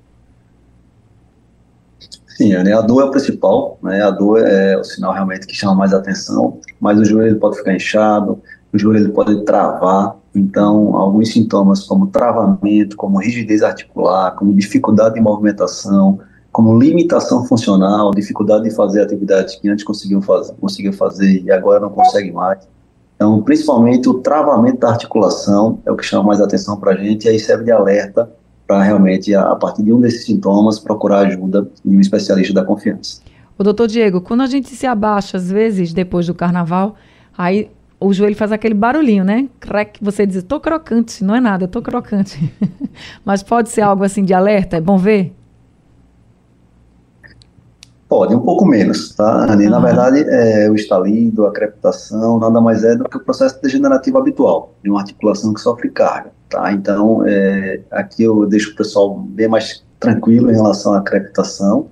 Sim, 2.27 2.56
a 2.56 2.82
dor 2.82 3.01
é 3.04 3.06
o 3.06 3.12
principal, 3.12 3.77
né? 3.84 4.01
A 4.01 4.10
dor 4.10 4.39
é 4.39 4.77
o 4.77 4.84
sinal 4.84 5.13
realmente 5.13 5.45
que 5.45 5.56
chama 5.56 5.75
mais 5.75 5.93
atenção, 5.93 6.60
mas 6.80 6.97
o 6.97 7.06
joelho 7.06 7.38
pode 7.38 7.58
ficar 7.58 7.75
inchado, 7.75 8.41
o 8.73 8.80
joelho 8.80 9.12
pode 9.12 9.43
travar, 9.43 10.15
então 10.34 10.96
alguns 10.96 11.32
sintomas 11.32 11.84
como 11.84 12.08
travamento, 12.08 12.96
como 12.96 13.20
rigidez 13.20 13.62
articular, 13.62 14.32
como 14.32 14.54
dificuldade 14.54 15.15
de 15.15 15.22
movimentação, 15.22 16.20
como 16.52 16.78
limitação 16.78 17.46
funcional, 17.46 18.12
dificuldade 18.12 18.65
de 18.65 18.76
fazer 18.76 19.02
atividades 19.02 19.56
que 19.56 19.70
antes 19.70 19.84
conseguiam 19.84 20.22
fazer, 20.22 20.54
fazer 20.94 21.41
e 21.44 21.52
agora 21.52 21.80
não 21.80 21.89
consegue 21.89 22.32
mais. 22.32 22.60
Então, 23.15 23.41
principalmente 23.41 24.10
o 24.10 24.15
travamento 24.15 24.80
da 24.80 24.89
articulação 24.89 25.80
é 25.86 25.91
o 25.91 25.96
que 25.96 26.04
chama 26.04 26.24
mais 26.24 26.41
atenção 26.41 26.78
para 26.78 26.94
a 26.94 26.96
gente 26.96 27.26
e 27.26 27.30
aí 27.30 27.39
serve 27.39 27.65
de 27.65 27.72
alerta 27.72 28.30
para 28.65 28.82
realmente, 28.82 29.36
a, 29.36 29.56
partir 29.56 29.84
de 29.84 29.91
um 29.91 30.00
desses 30.00 30.26
sintomas, 30.26 30.80
procurar 30.80 31.28
ajuda 31.28 31.70
de 31.84 31.98
um 31.98 32.00
especialista 32.00 32.54
da 32.54 32.63
confiança. 32.63 33.22
O 33.58 33.63
doutor 33.63 33.88
Diego, 33.88 34.22
quando 34.22 34.41
a 34.41 34.46
gente 34.46 34.70
se 34.70 34.88
abaixa, 34.88 35.38
às 35.38 35.52
vezes, 35.52 35.94
depois 35.94 36.26
do 36.26 36.34
carnaval, 36.34 36.96
aí 37.38 37.70
o 38.02 38.12
joelho 38.12 38.36
faz 38.36 38.52
aquele 38.52 38.74
barulhinho, 38.74 39.24
né? 39.24 39.48
Crack, 39.60 40.04
você 40.04 40.26
diz, 40.26 40.42
tô 40.42 40.60
crocante, 40.60 41.24
não 41.24 41.36
é 41.36 41.40
nada, 41.40 41.66
eu 41.66 41.68
tô 41.68 41.84
crocante. 41.84 42.52
Mas 43.24 43.44
pode 43.44 43.70
ser 43.70 43.82
algo 43.82 44.04
assim 44.04 44.26
de 44.26 44.34
alerta, 44.34 44.78
é 44.78 44.82
bom 44.82 44.98
ver? 44.98 45.36
Pode, 48.10 48.36
um 48.36 48.40
pouco 48.40 48.66
menos, 48.66 49.16
tá, 49.16 49.46
Anny? 49.50 49.70
Na 49.70 49.80
verdade, 49.80 50.26
é, 50.28 50.70
o 50.70 50.76
estalido, 50.76 51.46
a 51.46 51.54
crepitação, 51.54 52.40
nada 52.40 52.60
mais 52.60 52.84
é 52.84 52.96
do 52.96 53.06
que 53.06 53.18
o 53.18 53.20
processo 53.22 53.62
degenerativo 53.62 54.18
habitual 54.18 54.74
de 54.84 54.90
uma 54.90 55.00
articulação 55.00 55.54
que 55.54 55.62
sofre 55.62 55.90
carga, 55.90 56.32
tá? 56.50 56.74
Então, 56.74 57.24
é, 57.26 57.82
aqui 57.92 58.24
eu 58.24 58.48
deixo 58.48 58.72
o 58.72 58.76
pessoal 58.76 59.18
bem 59.18 59.48
mais 59.48 59.86
tranquilo 60.00 60.52
em 60.52 60.56
relação 60.56 60.94
à 60.94 61.02
crepitação. 61.02 61.88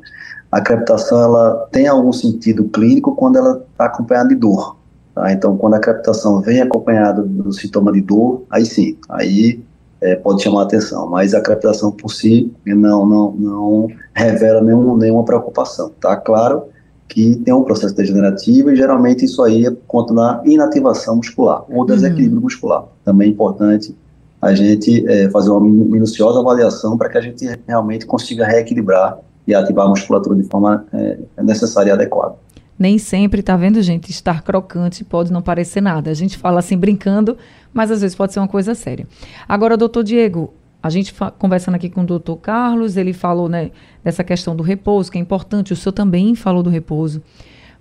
A 0.52 0.60
crepitação, 0.60 1.22
ela 1.22 1.68
tem 1.72 1.88
algum 1.88 2.12
sentido 2.12 2.66
clínico 2.66 3.16
quando 3.16 3.38
ela 3.38 3.64
está 3.72 3.86
acompanhada 3.86 4.30
de 4.30 4.36
dor, 4.36 4.79
Tá? 5.20 5.34
Então, 5.34 5.58
quando 5.58 5.74
a 5.74 5.80
crepitação 5.80 6.40
vem 6.40 6.62
acompanhada 6.62 7.22
do 7.22 7.52
sintoma 7.52 7.92
de 7.92 8.00
dor, 8.00 8.44
aí 8.50 8.66
sim, 8.66 8.96
aí 9.10 9.62
é, 10.00 10.16
pode 10.16 10.42
chamar 10.42 10.64
atenção. 10.64 11.10
Mas 11.10 11.34
a 11.34 11.42
crepitação 11.42 11.92
por 11.92 12.10
si 12.10 12.50
não, 12.66 13.06
não, 13.06 13.32
não 13.34 13.88
revela 14.14 14.62
nenhum, 14.62 14.96
nenhuma 14.96 15.26
preocupação. 15.26 15.92
Tá 16.00 16.16
claro 16.16 16.64
que 17.10 17.36
tem 17.36 17.54
um 17.54 17.64
processo 17.64 17.94
degenerativo 17.94 18.72
e 18.72 18.78
geralmente 18.78 19.26
isso 19.26 19.44
aí 19.44 19.66
é 19.66 19.76
conta 19.88 20.14
da 20.14 20.42
inativação 20.46 21.18
muscular 21.18 21.66
ou 21.70 21.86
desequilíbrio 21.86 22.38
uhum. 22.38 22.44
muscular. 22.44 22.86
Também 23.04 23.28
é 23.28 23.32
importante 23.32 23.94
a 24.42 24.54
gente 24.54 25.06
é, 25.06 25.30
fazer 25.32 25.50
uma 25.50 25.60
minuciosa 25.60 26.40
avaliação 26.40 26.98
para 26.98 27.10
que 27.10 27.18
a 27.18 27.22
gente 27.22 27.46
realmente 27.68 28.06
consiga 28.06 28.46
reequilibrar 28.46 29.18
e 29.46 29.54
ativar 29.54 29.86
a 29.88 29.90
musculatura 29.90 30.38
de 30.38 30.44
forma 30.44 30.86
é, 30.94 31.18
necessária 31.44 31.90
e 31.90 31.92
adequada 31.92 32.36
nem 32.80 32.98
sempre, 32.98 33.44
tá 33.44 33.58
vendo, 33.58 33.82
gente? 33.82 34.10
Estar 34.10 34.42
crocante 34.42 35.04
pode 35.04 35.34
não 35.34 35.42
parecer 35.42 35.82
nada. 35.82 36.10
A 36.10 36.14
gente 36.14 36.38
fala 36.38 36.60
assim 36.60 36.78
brincando, 36.78 37.38
mas 37.74 37.92
às 37.92 38.00
vezes 38.00 38.16
pode 38.16 38.32
ser 38.32 38.40
uma 38.40 38.48
coisa 38.48 38.74
séria. 38.74 39.06
Agora, 39.48 39.76
doutor 39.76 40.02
Diego, 40.02 40.54
a 40.82 40.90
gente 40.90 41.14
conversando 41.38 41.76
aqui 41.76 41.90
com 41.90 42.02
o 42.02 42.06
doutor 42.06 42.38
Carlos, 42.38 42.96
ele 42.96 43.12
falou 43.12 43.50
né, 43.50 43.72
dessa 44.02 44.24
questão 44.24 44.56
do 44.56 44.64
repouso, 44.64 45.12
que 45.12 45.18
é 45.18 45.22
importante, 45.22 45.74
o 45.74 45.76
senhor 45.76 45.92
também 45.92 46.34
falou 46.36 46.64
do 46.64 46.70
repouso. 46.70 47.22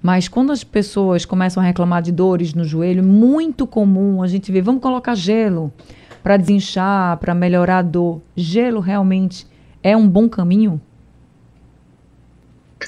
Mas 0.02 0.26
quando 0.26 0.50
as 0.50 0.64
pessoas 0.64 1.24
começam 1.24 1.62
a 1.62 1.66
reclamar 1.66 2.02
de 2.02 2.10
dores 2.10 2.52
no 2.52 2.64
joelho, 2.64 3.04
muito 3.04 3.68
comum 3.68 4.20
a 4.20 4.26
gente 4.26 4.50
vê, 4.50 4.60
vamos 4.60 4.82
colocar 4.82 5.14
gelo 5.14 5.72
para 6.24 6.36
desinchar, 6.36 7.16
para 7.18 7.34
melhorar 7.34 7.78
a 7.78 7.82
dor. 7.82 8.20
Gelo 8.36 8.80
realmente 8.80 9.46
é 9.80 9.96
um 9.96 10.08
bom 10.08 10.28
caminho? 10.28 10.80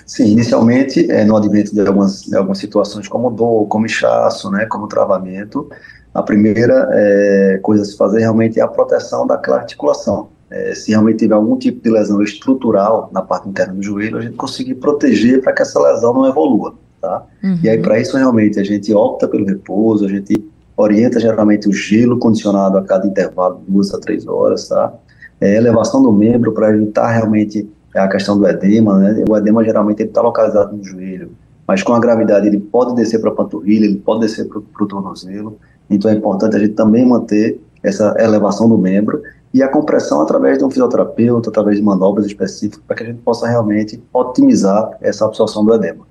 Sim, 0.07 0.33
inicialmente, 0.33 1.11
é, 1.11 1.25
no 1.25 1.37
advento 1.37 1.75
de 1.75 1.81
algumas, 1.81 2.23
de 2.23 2.37
algumas 2.37 2.59
situações 2.59 3.09
como 3.09 3.31
dor, 3.31 3.67
como 3.67 3.87
inchaço, 3.87 4.51
né, 4.51 4.67
como 4.67 4.87
travamento, 4.87 5.69
a 6.13 6.23
primeira 6.23 6.89
é, 6.93 7.61
coisa 7.63 7.83
a 7.83 7.87
se 7.87 7.97
fazer 7.97 8.21
realmente 8.21 8.59
é 8.59 8.63
a 8.63 8.69
proteção 8.69 9.27
daquela 9.27 9.59
articulação. 9.59 10.29
É, 10.51 10.75
se 10.75 10.91
realmente 10.91 11.19
tiver 11.19 11.35
algum 11.35 11.57
tipo 11.57 11.81
de 11.81 11.91
lesão 11.91 12.21
estrutural 12.23 13.09
na 13.13 13.23
parte 13.23 13.49
interna 13.49 13.73
do 13.73 13.83
joelho, 13.83 14.19
a 14.19 14.21
gente 14.21 14.35
conseguir 14.35 14.75
proteger 14.75 15.41
para 15.41 15.53
que 15.53 15.63
essa 15.63 15.81
lesão 15.81 16.13
não 16.13 16.27
evolua, 16.27 16.75
tá? 17.01 17.25
Uhum. 17.43 17.61
E 17.63 17.69
aí, 17.69 17.79
para 17.79 18.01
isso, 18.01 18.17
realmente, 18.17 18.59
a 18.59 18.65
gente 18.65 18.93
opta 18.93 19.29
pelo 19.29 19.47
repouso, 19.47 20.05
a 20.05 20.09
gente 20.09 20.45
orienta 20.77 21.21
geralmente 21.21 21.69
o 21.69 21.73
gelo 21.73 22.19
condicionado 22.19 22.77
a 22.79 22.83
cada 22.83 23.07
intervalo, 23.07 23.63
duas 23.69 23.95
a 23.95 24.01
três 24.01 24.27
horas, 24.27 24.67
tá? 24.67 24.93
É, 25.41 25.57
elevação 25.57 26.03
do 26.03 26.13
membro 26.13 26.53
para 26.53 26.71
evitar 26.71 27.13
realmente 27.13 27.69
a 27.99 28.09
questão 28.09 28.39
do 28.39 28.47
edema, 28.47 28.99
né? 28.99 29.25
O 29.29 29.37
edema 29.37 29.65
geralmente 29.65 30.03
está 30.03 30.21
localizado 30.23 30.77
no 30.77 30.85
joelho, 30.85 31.33
mas 31.67 31.83
com 31.83 31.93
a 31.93 32.01
gravidade 32.01 32.47
ele 32.47 32.61
pode 32.61 32.95
descer 32.95 33.21
para 33.21 33.31
a 33.31 33.35
panturrilha, 33.35 33.85
ele 33.85 33.97
pode 33.97 34.21
descer 34.21 34.47
para 34.47 34.59
o 34.59 34.87
tornozelo, 34.87 35.59
então 35.89 36.11
é 36.11 36.15
importante 36.15 36.57
a 36.57 36.59
gente 36.59 36.75
também 36.75 37.07
manter 37.07 37.61
essa 37.83 38.15
elevação 38.19 38.69
do 38.69 38.79
membro 38.79 39.23
e 39.53 39.63
a 39.63 39.69
compressão 39.69 40.21
através 40.21 40.59
de 40.59 40.65
um 40.65 40.71
fisioterapeuta, 40.71 41.51
através 41.51 41.77
de 41.77 41.83
manobras 41.83 42.27
específicas, 42.27 42.81
para 42.87 42.97
que 42.97 43.03
a 43.03 43.07
gente 43.07 43.19
possa 43.19 43.49
realmente 43.49 44.01
otimizar 44.13 44.97
essa 45.01 45.25
absorção 45.25 45.65
do 45.65 45.75
edema. 45.75 46.07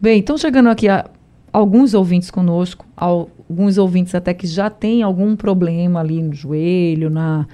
Bem, 0.00 0.18
então 0.18 0.36
chegando 0.36 0.68
aqui 0.68 0.88
a 0.88 1.08
alguns 1.52 1.94
ouvintes 1.94 2.30
conosco, 2.30 2.84
alguns 2.96 3.78
ouvintes 3.78 4.14
até 4.14 4.34
que 4.34 4.46
já 4.46 4.68
têm 4.68 5.02
algum 5.02 5.36
problema 5.36 6.00
ali 6.00 6.20
no 6.20 6.32
joelho, 6.32 7.08
na, 7.08 7.46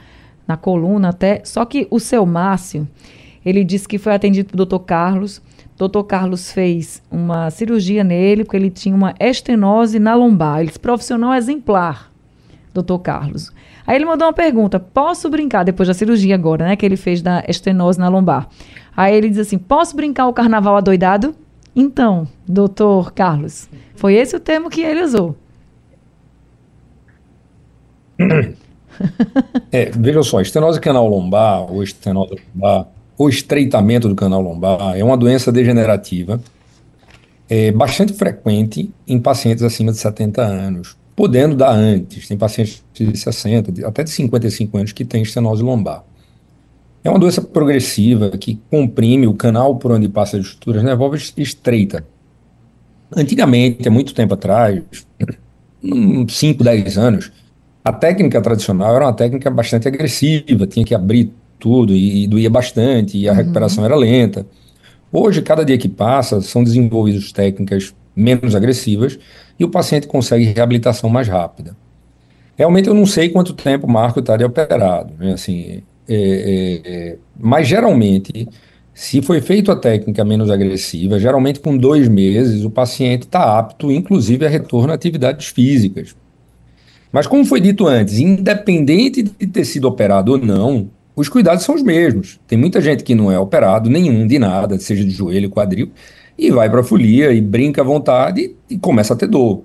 na 0.49 0.57
coluna 0.57 1.11
até, 1.11 1.43
só 1.45 1.65
que 1.65 1.87
o 1.91 2.01
seu 2.01 2.25
Márcio, 2.25 2.89
ele 3.45 3.63
disse 3.63 3.87
que 3.87 3.99
foi 3.99 4.15
atendido 4.15 4.51
pelo 4.51 4.65
Dr. 4.65 4.79
Carlos, 4.85 5.43
Dr. 5.79 6.03
Carlos 6.03 6.51
fez 6.51 7.01
uma 7.09 7.51
cirurgia 7.51 8.03
nele, 8.03 8.43
porque 8.43 8.57
ele 8.57 8.71
tinha 8.71 8.95
uma 8.95 9.15
estenose 9.21 10.01
na 10.01 10.13
lombar. 10.13 10.59
Ele 10.59 10.67
disse, 10.67 10.81
profissional 10.81 11.33
exemplar, 11.35 12.11
Dr. 12.75 12.99
Carlos. 12.99 13.53
Aí 13.87 13.95
ele 13.95 14.05
mandou 14.05 14.27
uma 14.27 14.33
pergunta: 14.33 14.81
posso 14.81 15.31
brincar, 15.31 15.63
depois 15.63 15.87
da 15.87 15.95
cirurgia 15.95 16.35
agora, 16.35 16.67
né? 16.67 16.75
Que 16.77 16.85
ele 16.85 16.97
fez 16.97 17.23
da 17.23 17.45
estenose 17.49 17.99
na 17.99 18.09
lombar. 18.09 18.49
Aí 18.97 19.15
ele 19.15 19.29
diz 19.29 19.39
assim: 19.39 19.57
posso 19.57 19.95
brincar 19.95 20.27
o 20.27 20.33
carnaval 20.33 20.77
adoidado? 20.77 21.33
Então, 21.77 22.27
doutor 22.47 23.13
Carlos, 23.13 23.71
foi 23.95 24.15
esse 24.15 24.35
o 24.35 24.41
termo 24.41 24.69
que 24.69 24.81
ele 24.81 25.03
usou. 25.03 25.37
É, 29.71 29.91
veja 29.91 30.23
só, 30.23 30.41
estenose 30.41 30.81
canal 30.81 31.07
lombar 31.07 31.71
ou 31.71 31.83
estenose 31.83 32.37
lombar 32.55 32.89
o 33.19 33.29
estreitamento 33.29 34.09
do 34.09 34.15
canal 34.15 34.41
lombar 34.41 34.97
é 34.97 35.03
uma 35.03 35.17
doença 35.17 35.51
degenerativa 35.51 36.41
é, 37.49 37.73
bastante 37.73 38.13
frequente 38.13 38.93
em 39.07 39.19
pacientes 39.19 39.65
acima 39.65 39.91
de 39.91 39.99
70 39.99 40.43
anos, 40.43 40.97
podendo 41.17 41.57
dar 41.57 41.71
antes. 41.71 42.29
Tem 42.29 42.37
pacientes 42.37 42.85
de 42.93 43.17
60, 43.17 43.87
até 43.87 44.05
de 44.05 44.11
55 44.11 44.77
anos 44.77 44.93
que 44.93 45.05
têm 45.05 45.23
estenose 45.23 45.63
lombar. 45.63 46.05
É 47.03 47.09
uma 47.09 47.19
doença 47.19 47.41
progressiva 47.41 48.31
que 48.31 48.61
comprime 48.71 49.27
o 49.27 49.35
canal 49.35 49.77
por 49.77 49.93
onde 49.93 50.09
passa 50.09 50.37
as 50.37 50.45
estruturas 50.45 50.83
nervosas 50.83 51.33
estreita. 51.37 52.07
Antigamente, 53.17 53.89
há 53.89 53.91
muito 53.91 54.13
tempo 54.13 54.35
atrás, 54.35 54.83
5, 56.29 56.63
10 56.63 56.99
anos, 56.99 57.33
a 57.89 57.93
técnica 57.93 58.41
tradicional 58.41 58.95
era 58.95 59.07
uma 59.07 59.13
técnica 59.13 59.51
bastante 59.51 59.89
agressiva, 59.89 60.67
tinha 60.67 60.85
que 60.85 60.95
abrir 60.95 61.33
tudo 61.59 61.95
e, 61.95 62.25
e 62.25 62.27
doía 62.27 62.51
bastante 62.51 63.17
e 63.17 63.27
a 63.27 63.33
uhum. 63.33 63.39
recuperação 63.39 63.85
era 63.85 63.97
lenta. 63.97 64.47
Hoje, 65.11 65.41
cada 65.41 65.65
dia 65.65 65.79
que 65.79 65.89
passa, 65.89 66.41
são 66.43 66.63
desenvolvidas 66.63 67.33
técnicas 67.33 67.95
menos 68.15 68.55
agressivas 68.55 69.19
e 69.59 69.65
o 69.65 69.71
paciente 69.71 70.07
consegue 70.07 70.45
reabilitação 70.45 71.09
mais 71.09 71.29
rápida. 71.29 71.75
Realmente 72.57 72.89
eu 72.89 72.95
não 72.95 73.07
sei 73.07 73.31
quanto 73.31 73.55
tempo 73.55 73.87
o 73.87 73.91
Marco 73.91 74.21
estaria 74.21 74.47
operado, 74.47 75.15
né? 75.19 75.33
assim, 75.33 75.83
é, 76.07 76.15
é, 76.15 76.81
é, 76.85 77.17
mas 77.39 77.67
geralmente, 77.67 78.49
se 78.93 79.23
foi 79.23 79.41
feita 79.41 79.73
a 79.73 79.77
técnica 79.77 80.25
menos 80.25 80.51
agressiva, 80.51 81.19
geralmente 81.19 81.61
com 81.61 81.77
dois 81.77 82.07
meses 82.07 82.65
o 82.65 82.71
paciente 82.71 83.23
está 83.23 83.59
apto, 83.59 83.91
inclusive, 83.91 84.45
a 84.45 84.49
retorno 84.49 84.93
a 84.93 84.95
atividades 84.95 85.47
físicas. 85.47 86.15
Mas 87.13 87.27
como 87.27 87.45
foi 87.45 87.61
dito 87.61 87.87
antes, 87.87 88.19
independente 88.19 89.23
de 89.23 89.47
ter 89.47 89.65
sido 89.65 89.87
operado 89.87 90.33
ou 90.33 90.39
não, 90.39 90.91
os 91.17 91.29
cuidados 91.29 91.65
são 91.65 91.75
os 91.75 91.83
mesmos. 91.83 92.39
Tem 92.47 92.59
muita 92.59 92.81
gente 92.81 93.03
que 93.03 93.15
não 93.15 93.33
é 93.33 93.39
operado 93.39 93.91
nenhum 93.91 94.27
de 94.27 94.39
nada, 94.39 94.79
seja 94.79 95.05
de 95.05 95.11
joelho, 95.11 95.51
quadril, 95.51 95.91
e 96.39 96.51
vai 96.51 96.71
para 96.71 96.81
a 96.81 96.85
folia 96.85 97.33
e 97.33 97.41
brinca 97.41 97.81
à 97.81 97.85
vontade 97.85 98.55
e 98.71 98.79
começa 98.79 99.15
a 99.15 99.17
ter 99.17 99.27
dor. 99.27 99.63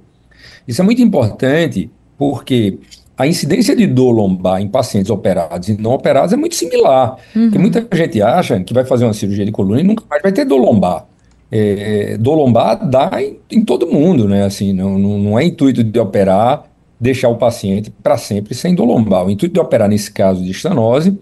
Isso 0.68 0.82
é 0.82 0.84
muito 0.84 1.02
importante 1.02 1.92
porque 2.18 2.80
a 3.18 3.28
incidência 3.28 3.76
de 3.76 3.86
dor 3.86 4.12
lombar 4.12 4.62
em 4.62 4.68
pacientes 4.68 5.12
operados 5.12 5.70
e 5.70 5.80
não 5.80 5.92
operados 5.92 6.34
é 6.34 6.36
muito 6.36 6.56
similar. 6.56 7.18
Uhum. 7.36 7.44
Porque 7.44 7.60
muita 7.60 7.88
gente 7.94 8.22
acha 8.22 8.60
que 8.62 8.74
vai 8.74 8.86
fazer 8.86 9.06
uma 9.06 9.14
cirurgia 9.14 9.46
de 9.46 9.52
coluna 9.52 9.82
e 9.82 9.84
nunca 9.84 10.04
mais 10.10 10.22
vai 10.24 10.32
ter 10.32 10.46
dor 10.46 10.58
lombar. 10.58 11.06
É, 11.52 12.18
dor 12.18 12.34
lombar 12.34 12.90
dá 12.90 13.12
em, 13.22 13.38
em, 13.52 13.64
todo 13.64 13.86
mundo, 13.86 14.28
né? 14.28 14.44
Assim, 14.44 14.74
não, 14.74 14.98
não, 14.98 15.20
não 15.20 15.40
é 15.40 15.46
intuito 15.46 15.84
de 15.84 16.00
operar, 16.00 16.64
deixar 17.04 17.28
o 17.28 17.36
paciente 17.36 17.92
para 18.02 18.18
sempre 18.18 18.56
sem 18.56 18.74
dor 18.74 18.86
lombar. 18.86 19.26
O 19.26 19.30
intuito 19.30 19.54
de 19.54 19.60
operar 19.60 19.90
nesse 19.90 20.10
caso 20.10 20.42
de 20.42 20.52
estanose 20.52 21.20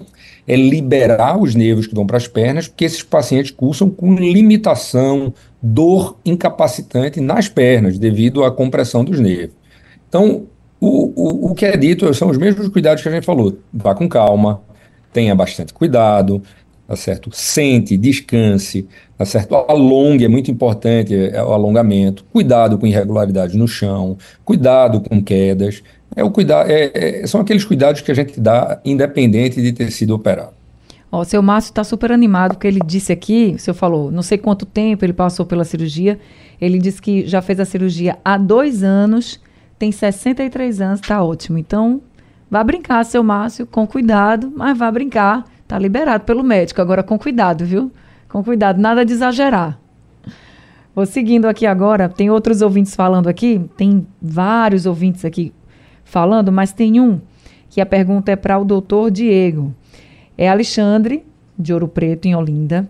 é 0.48 0.56
liberar 0.56 1.42
os 1.42 1.56
nervos 1.56 1.88
que 1.88 1.96
vão 1.96 2.06
para 2.06 2.18
as 2.18 2.28
pernas, 2.28 2.68
porque 2.68 2.86
esses 2.86 3.02
pacientes 3.02 3.50
cursam 3.50 3.90
com 3.90 4.14
limitação, 4.14 5.34
dor 5.60 6.18
incapacitante 6.24 7.20
nas 7.20 7.50
pernas, 7.50 7.98
devido 7.98 8.44
à 8.44 8.52
compressão 8.52 9.04
dos 9.04 9.20
nervos. 9.20 9.56
Então, 10.08 10.44
o, 10.80 11.48
o, 11.50 11.52
o 11.52 11.56
que 11.56 11.66
é 11.66 11.76
dito 11.76 12.14
são 12.14 12.30
os 12.30 12.38
mesmos 12.38 12.68
cuidados 12.68 13.02
que 13.02 13.10
a 13.10 13.12
gente 13.12 13.26
falou. 13.26 13.58
Vá 13.74 13.96
com 13.96 14.08
calma, 14.08 14.62
tenha 15.12 15.34
bastante 15.34 15.74
cuidado, 15.74 16.44
tá 16.92 16.98
certo? 16.98 17.30
Sente, 17.32 17.96
descanse, 17.96 18.86
tá 19.18 19.24
certo? 19.24 19.56
Alongue, 19.56 20.26
é 20.26 20.28
muito 20.28 20.52
importante 20.52 21.16
é, 21.16 21.42
o 21.42 21.54
alongamento. 21.54 22.26
Cuidado 22.34 22.78
com 22.78 22.86
irregularidades 22.86 23.56
no 23.56 23.66
chão, 23.66 24.18
cuidado 24.44 25.00
com 25.00 25.24
quedas, 25.24 25.82
é 26.14 26.22
o 26.22 26.30
cuidado, 26.30 26.70
é, 26.70 26.92
é, 26.94 27.28
são 27.28 27.40
aqueles 27.40 27.64
cuidados 27.64 28.02
que 28.02 28.12
a 28.12 28.14
gente 28.14 28.38
dá 28.42 28.82
independente 28.84 29.62
de 29.62 29.72
ter 29.72 29.90
sido 29.90 30.14
operado. 30.14 30.52
Ó, 31.10 31.22
o 31.22 31.24
seu 31.24 31.42
Márcio 31.42 31.70
está 31.70 31.82
super 31.82 32.12
animado, 32.12 32.56
porque 32.56 32.68
ele 32.68 32.82
disse 32.86 33.14
aqui, 33.14 33.54
o 33.56 33.60
senhor 33.60 33.76
falou, 33.76 34.12
não 34.12 34.22
sei 34.22 34.38
quanto 34.38 34.66
tempo 34.66 35.06
ele 35.06 35.14
passou 35.14 35.46
pela 35.46 35.64
cirurgia. 35.64 36.20
Ele 36.60 36.78
disse 36.78 37.02
que 37.02 37.26
já 37.26 37.42
fez 37.42 37.58
a 37.62 37.66
cirurgia 37.66 38.18
há 38.26 38.38
dois 38.38 38.84
anos, 38.84 39.40
tem 39.80 39.94
63 39.94 40.82
anos, 40.82 41.00
está 41.00 41.24
ótimo. 41.24 41.58
Então, 41.58 42.02
vá 42.50 42.62
brincar, 42.66 43.06
seu 43.06 43.24
Márcio, 43.24 43.66
com 43.66 43.88
cuidado, 43.88 44.52
mas 44.54 44.78
vá 44.78 44.92
brincar. 44.92 45.46
Está 45.72 45.80
liberado 45.80 46.26
pelo 46.26 46.44
médico, 46.44 46.82
agora 46.82 47.02
com 47.02 47.18
cuidado, 47.18 47.64
viu? 47.64 47.90
Com 48.28 48.44
cuidado, 48.44 48.78
nada 48.78 49.06
de 49.06 49.14
exagerar. 49.14 49.80
Vou 50.94 51.06
seguindo 51.06 51.46
aqui 51.46 51.66
agora, 51.66 52.10
tem 52.10 52.30
outros 52.30 52.62
ouvintes 52.62 52.94
falando 52.94 53.30
aqui, 53.30 53.62
tem 53.78 54.06
vários 54.22 54.86
ouvintes 54.86 55.24
aqui 55.24 55.54
falando, 56.04 56.52
mas 56.52 56.74
tem 56.74 57.00
um 57.00 57.22
que 57.70 57.80
a 57.80 57.86
pergunta 57.86 58.34
é 58.34 58.36
para 58.36 58.60
o 58.60 58.66
doutor 58.66 59.10
Diego. 59.10 59.74
É 60.38 60.50
Alexandre, 60.50 61.24
de 61.58 61.72
Ouro 61.72 61.88
Preto, 61.88 62.26
em 62.26 62.36
Olinda. 62.36 62.86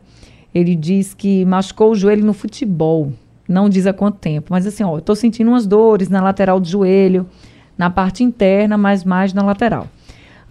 Ele 0.51 0.75
diz 0.75 1.13
que 1.13 1.45
machucou 1.45 1.91
o 1.91 1.95
joelho 1.95 2.25
no 2.25 2.33
futebol. 2.33 3.13
Não 3.47 3.69
diz 3.69 3.85
há 3.85 3.93
quanto 3.93 4.17
tempo, 4.17 4.47
mas 4.49 4.65
assim, 4.65 4.83
ó, 4.83 4.97
eu 4.97 5.01
tô 5.01 5.13
sentindo 5.13 5.51
umas 5.51 5.67
dores 5.67 6.09
na 6.09 6.19
lateral 6.19 6.59
do 6.59 6.67
joelho, 6.67 7.29
na 7.77 7.91
parte 7.91 8.23
interna, 8.23 8.75
mas 8.75 9.03
mais 9.03 9.35
na 9.35 9.43
lateral. 9.43 9.87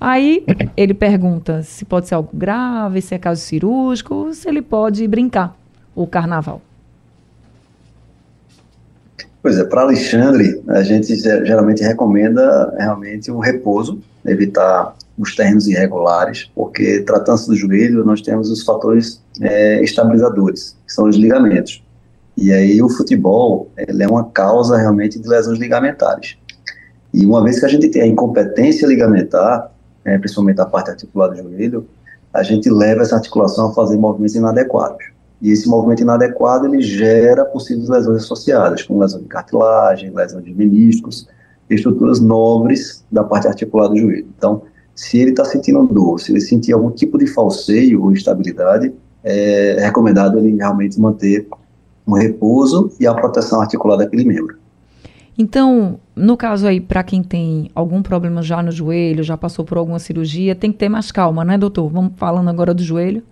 Aí 0.01 0.47
ele 0.75 0.95
pergunta 0.95 1.63
se 1.63 1.85
pode 1.85 2.09
ser 2.09 2.15
algo 2.15 2.31
grave, 2.33 3.03
se 3.03 3.15
é 3.15 3.19
caso 3.19 3.43
cirúrgico, 3.43 4.33
se 4.33 4.49
ele 4.49 4.63
pode 4.63 5.07
brincar 5.07 5.55
o 5.95 6.07
carnaval. 6.07 6.63
Pois 9.43 9.59
é, 9.59 9.65
para 9.65 9.83
Alexandre, 9.83 10.63
a 10.69 10.83
gente 10.83 11.15
geralmente 11.17 11.83
recomenda 11.83 12.75
realmente 12.79 13.31
o 13.31 13.39
repouso, 13.39 14.01
evitar 14.25 14.95
os 15.19 15.37
terrenos 15.37 15.67
irregulares, 15.67 16.51
porque 16.55 17.01
tratando-se 17.01 17.49
do 17.49 17.57
joelho, 17.57 18.05
nós 18.05 18.23
temos 18.23 18.51
os 18.51 18.63
fatores 18.63 19.23
é, 19.41 19.83
estabilizadores, 19.83 20.77
que 20.87 20.93
são 20.93 21.07
os 21.09 21.17
ligamentos. 21.17 21.83
E 22.37 22.53
aí 22.53 22.83
o 22.83 22.89
futebol, 22.89 23.71
é 23.77 24.09
uma 24.09 24.25
causa 24.31 24.79
realmente 24.79 25.19
de 25.19 25.29
lesões 25.29 25.59
ligamentares. 25.59 26.39
E 27.13 27.27
uma 27.27 27.43
vez 27.43 27.59
que 27.61 27.67
a 27.67 27.69
gente 27.69 27.89
tem 27.89 28.03
a 28.03 28.07
incompetência 28.07 28.87
ligamentar, 28.87 29.71
é, 30.05 30.19
principalmente 30.19 30.61
a 30.61 30.67
parte 30.67 30.91
articular 30.91 31.29
do 31.29 31.37
joelho, 31.37 31.87
a 32.33 32.43
gente 32.43 32.71
leva 32.71 33.03
essa 33.03 33.17
articulação 33.17 33.69
a 33.69 33.75
fazer 33.75 33.97
movimentos 33.97 34.35
inadequados. 34.35 35.05
E 35.43 35.51
esse 35.51 35.69
movimento 35.69 36.03
inadequado 36.03 36.67
ele 36.67 36.83
gera 36.83 37.45
possíveis 37.45 37.89
lesões 37.89 38.25
associadas, 38.25 38.83
como 38.83 39.01
lesão 39.01 39.21
de 39.21 39.27
cartilagem, 39.27 40.11
lesão 40.11 40.41
de 40.41 40.55
meniscos, 40.55 41.27
estruturas 41.69 42.21
nobres 42.21 43.05
da 43.11 43.25
parte 43.25 43.49
articular 43.49 43.89
do 43.89 43.97
joelho. 43.97 44.27
Então, 44.37 44.63
se 44.95 45.19
ele 45.19 45.31
está 45.31 45.45
sentindo 45.45 45.87
dor, 45.87 46.21
se 46.21 46.33
ele 46.33 46.41
sentir 46.41 46.73
algum 46.73 46.91
tipo 46.91 47.17
de 47.17 47.27
falseio 47.27 48.03
ou 48.03 48.13
instabilidade, 48.13 48.93
é 49.25 49.77
recomendado 49.81 50.39
ele 50.39 50.57
realmente 50.57 51.01
manter 51.01 51.47
um 52.07 52.13
repouso 52.13 52.93
e 52.99 53.07
a 53.07 53.15
proteção 53.15 53.61
articular 53.61 53.97
daquele 53.97 54.25
membro. 54.25 54.59
Então, 55.39 55.99
no 56.21 56.37
caso 56.37 56.67
aí, 56.67 56.81
para 56.81 57.03
quem 57.03 57.23
tem 57.23 57.71
algum 57.75 58.03
problema 58.03 58.43
já 58.43 58.63
no 58.63 58.71
joelho, 58.71 59.23
já 59.23 59.37
passou 59.37 59.65
por 59.65 59.79
alguma 59.79 59.99
cirurgia, 59.99 60.55
tem 60.55 60.71
que 60.71 60.79
ter 60.79 60.89
mais 60.89 61.11
calma, 61.11 61.45
né, 61.45 61.57
doutor? 61.57 61.89
Vamos 61.89 62.13
falando 62.17 62.49
agora 62.49 62.75
do 62.75 62.83
joelho. 62.83 63.23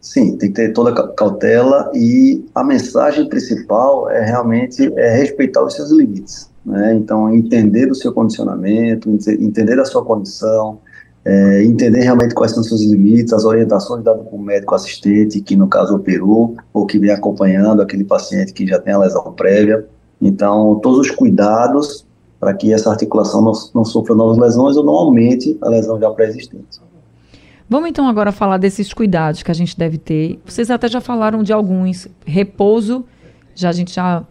Sim, 0.00 0.36
tem 0.36 0.48
que 0.48 0.56
ter 0.56 0.72
toda 0.72 0.90
a 0.90 1.08
cautela 1.14 1.90
e 1.94 2.44
a 2.54 2.64
mensagem 2.64 3.28
principal 3.28 4.10
é 4.10 4.24
realmente 4.24 4.92
é 4.96 5.16
respeitar 5.16 5.64
os 5.64 5.74
seus 5.74 5.92
limites. 5.92 6.50
Né? 6.66 6.94
Então, 6.94 7.32
entender 7.32 7.90
o 7.90 7.94
seu 7.94 8.12
condicionamento, 8.12 9.08
entender 9.38 9.78
a 9.78 9.84
sua 9.84 10.04
condição, 10.04 10.80
é, 11.24 11.62
entender 11.62 12.00
realmente 12.00 12.34
quais 12.34 12.50
são 12.50 12.62
os 12.62 12.68
seus 12.68 12.82
limites, 12.82 13.32
as 13.32 13.44
orientações 13.44 14.02
dadas 14.02 14.26
por 14.26 14.40
médico 14.40 14.74
assistente, 14.74 15.40
que 15.40 15.54
no 15.54 15.68
caso 15.68 15.94
operou, 15.94 16.56
ou 16.72 16.84
que 16.84 16.98
vem 16.98 17.10
acompanhando 17.10 17.80
aquele 17.80 18.02
paciente 18.02 18.52
que 18.52 18.66
já 18.66 18.80
tem 18.80 18.92
a 18.92 18.98
lesão 18.98 19.32
prévia. 19.32 19.86
Então, 20.22 20.78
todos 20.80 21.00
os 21.00 21.10
cuidados 21.10 22.06
para 22.38 22.54
que 22.54 22.72
essa 22.72 22.90
articulação 22.90 23.42
não, 23.42 23.52
não 23.74 23.84
sofra 23.84 24.14
novas 24.14 24.38
lesões 24.38 24.76
ou 24.76 24.84
não 24.84 24.94
aumente 24.94 25.58
a 25.60 25.68
lesão 25.68 25.98
já 26.00 26.08
pré-existente. 26.10 26.80
Vamos 27.68 27.88
então 27.88 28.06
agora 28.06 28.30
falar 28.30 28.58
desses 28.58 28.92
cuidados 28.92 29.42
que 29.42 29.50
a 29.50 29.54
gente 29.54 29.76
deve 29.76 29.98
ter. 29.98 30.40
Vocês 30.44 30.70
até 30.70 30.88
já 30.88 31.00
falaram 31.00 31.42
de 31.42 31.52
alguns. 31.52 32.08
Repouso, 32.24 33.04
já 33.54 33.68
a 33.68 33.72
gente 33.72 33.94
já 33.94 34.24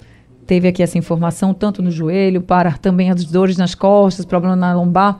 teve 0.45 0.67
aqui 0.67 0.83
essa 0.83 0.97
informação, 0.97 1.53
tanto 1.53 1.81
no 1.81 1.91
joelho, 1.91 2.41
para 2.41 2.73
também 2.77 3.09
as 3.09 3.25
dores 3.25 3.57
nas 3.57 3.75
costas, 3.75 4.25
problema 4.25 4.55
na 4.55 4.73
lombar. 4.73 5.19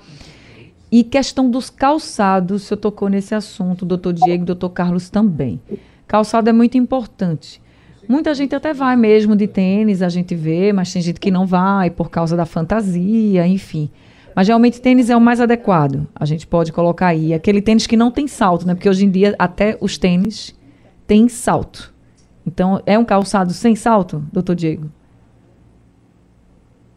E 0.92 1.04
questão 1.04 1.50
dos 1.50 1.70
calçados, 1.70 2.64
você 2.64 2.76
tocou 2.76 3.08
nesse 3.08 3.34
assunto, 3.34 3.86
doutor 3.86 4.14
Diego 4.14 4.44
e 4.44 4.46
doutor 4.46 4.70
Carlos 4.70 5.10
também. 5.10 5.62
Calçado 6.06 6.50
é 6.50 6.54
muito 6.54 6.78
importante. 6.78 7.61
Muita 8.12 8.36
gente 8.36 8.54
até 8.54 8.74
vai 8.74 8.98
mesmo 8.98 9.38
de 9.38 9.48
tênis, 9.48 10.02
a 10.02 10.10
gente 10.10 10.36
vê, 10.36 10.74
mas 10.74 10.92
tem 10.92 11.02
gente 11.02 11.18
que 11.18 11.32
não 11.32 11.48
vai 11.48 11.90
por 11.90 12.10
causa 12.10 12.36
da 12.36 12.46
fantasia, 12.46 13.48
enfim. 13.48 13.90
Mas 14.36 14.50
realmente 14.50 14.82
tênis 14.82 15.10
é 15.10 15.16
o 15.16 15.22
mais 15.22 15.40
adequado. 15.40 16.06
A 16.14 16.26
gente 16.26 16.46
pode 16.46 16.74
colocar 16.74 17.08
aí 17.08 17.34
aquele 17.34 17.62
tênis 17.62 17.88
que 17.88 17.96
não 17.96 18.12
tem 18.12 18.28
salto, 18.28 18.68
né? 18.68 18.76
Porque 18.76 18.90
hoje 18.90 19.06
em 19.06 19.10
dia 19.10 19.34
até 19.40 19.78
os 19.80 19.98
tênis 19.98 20.54
têm 21.08 21.30
salto. 21.30 21.94
Então, 22.46 22.82
é 22.86 23.00
um 23.00 23.06
calçado 23.06 23.54
sem 23.54 23.78
salto, 23.78 24.22
doutor 24.34 24.56
Diego? 24.56 24.92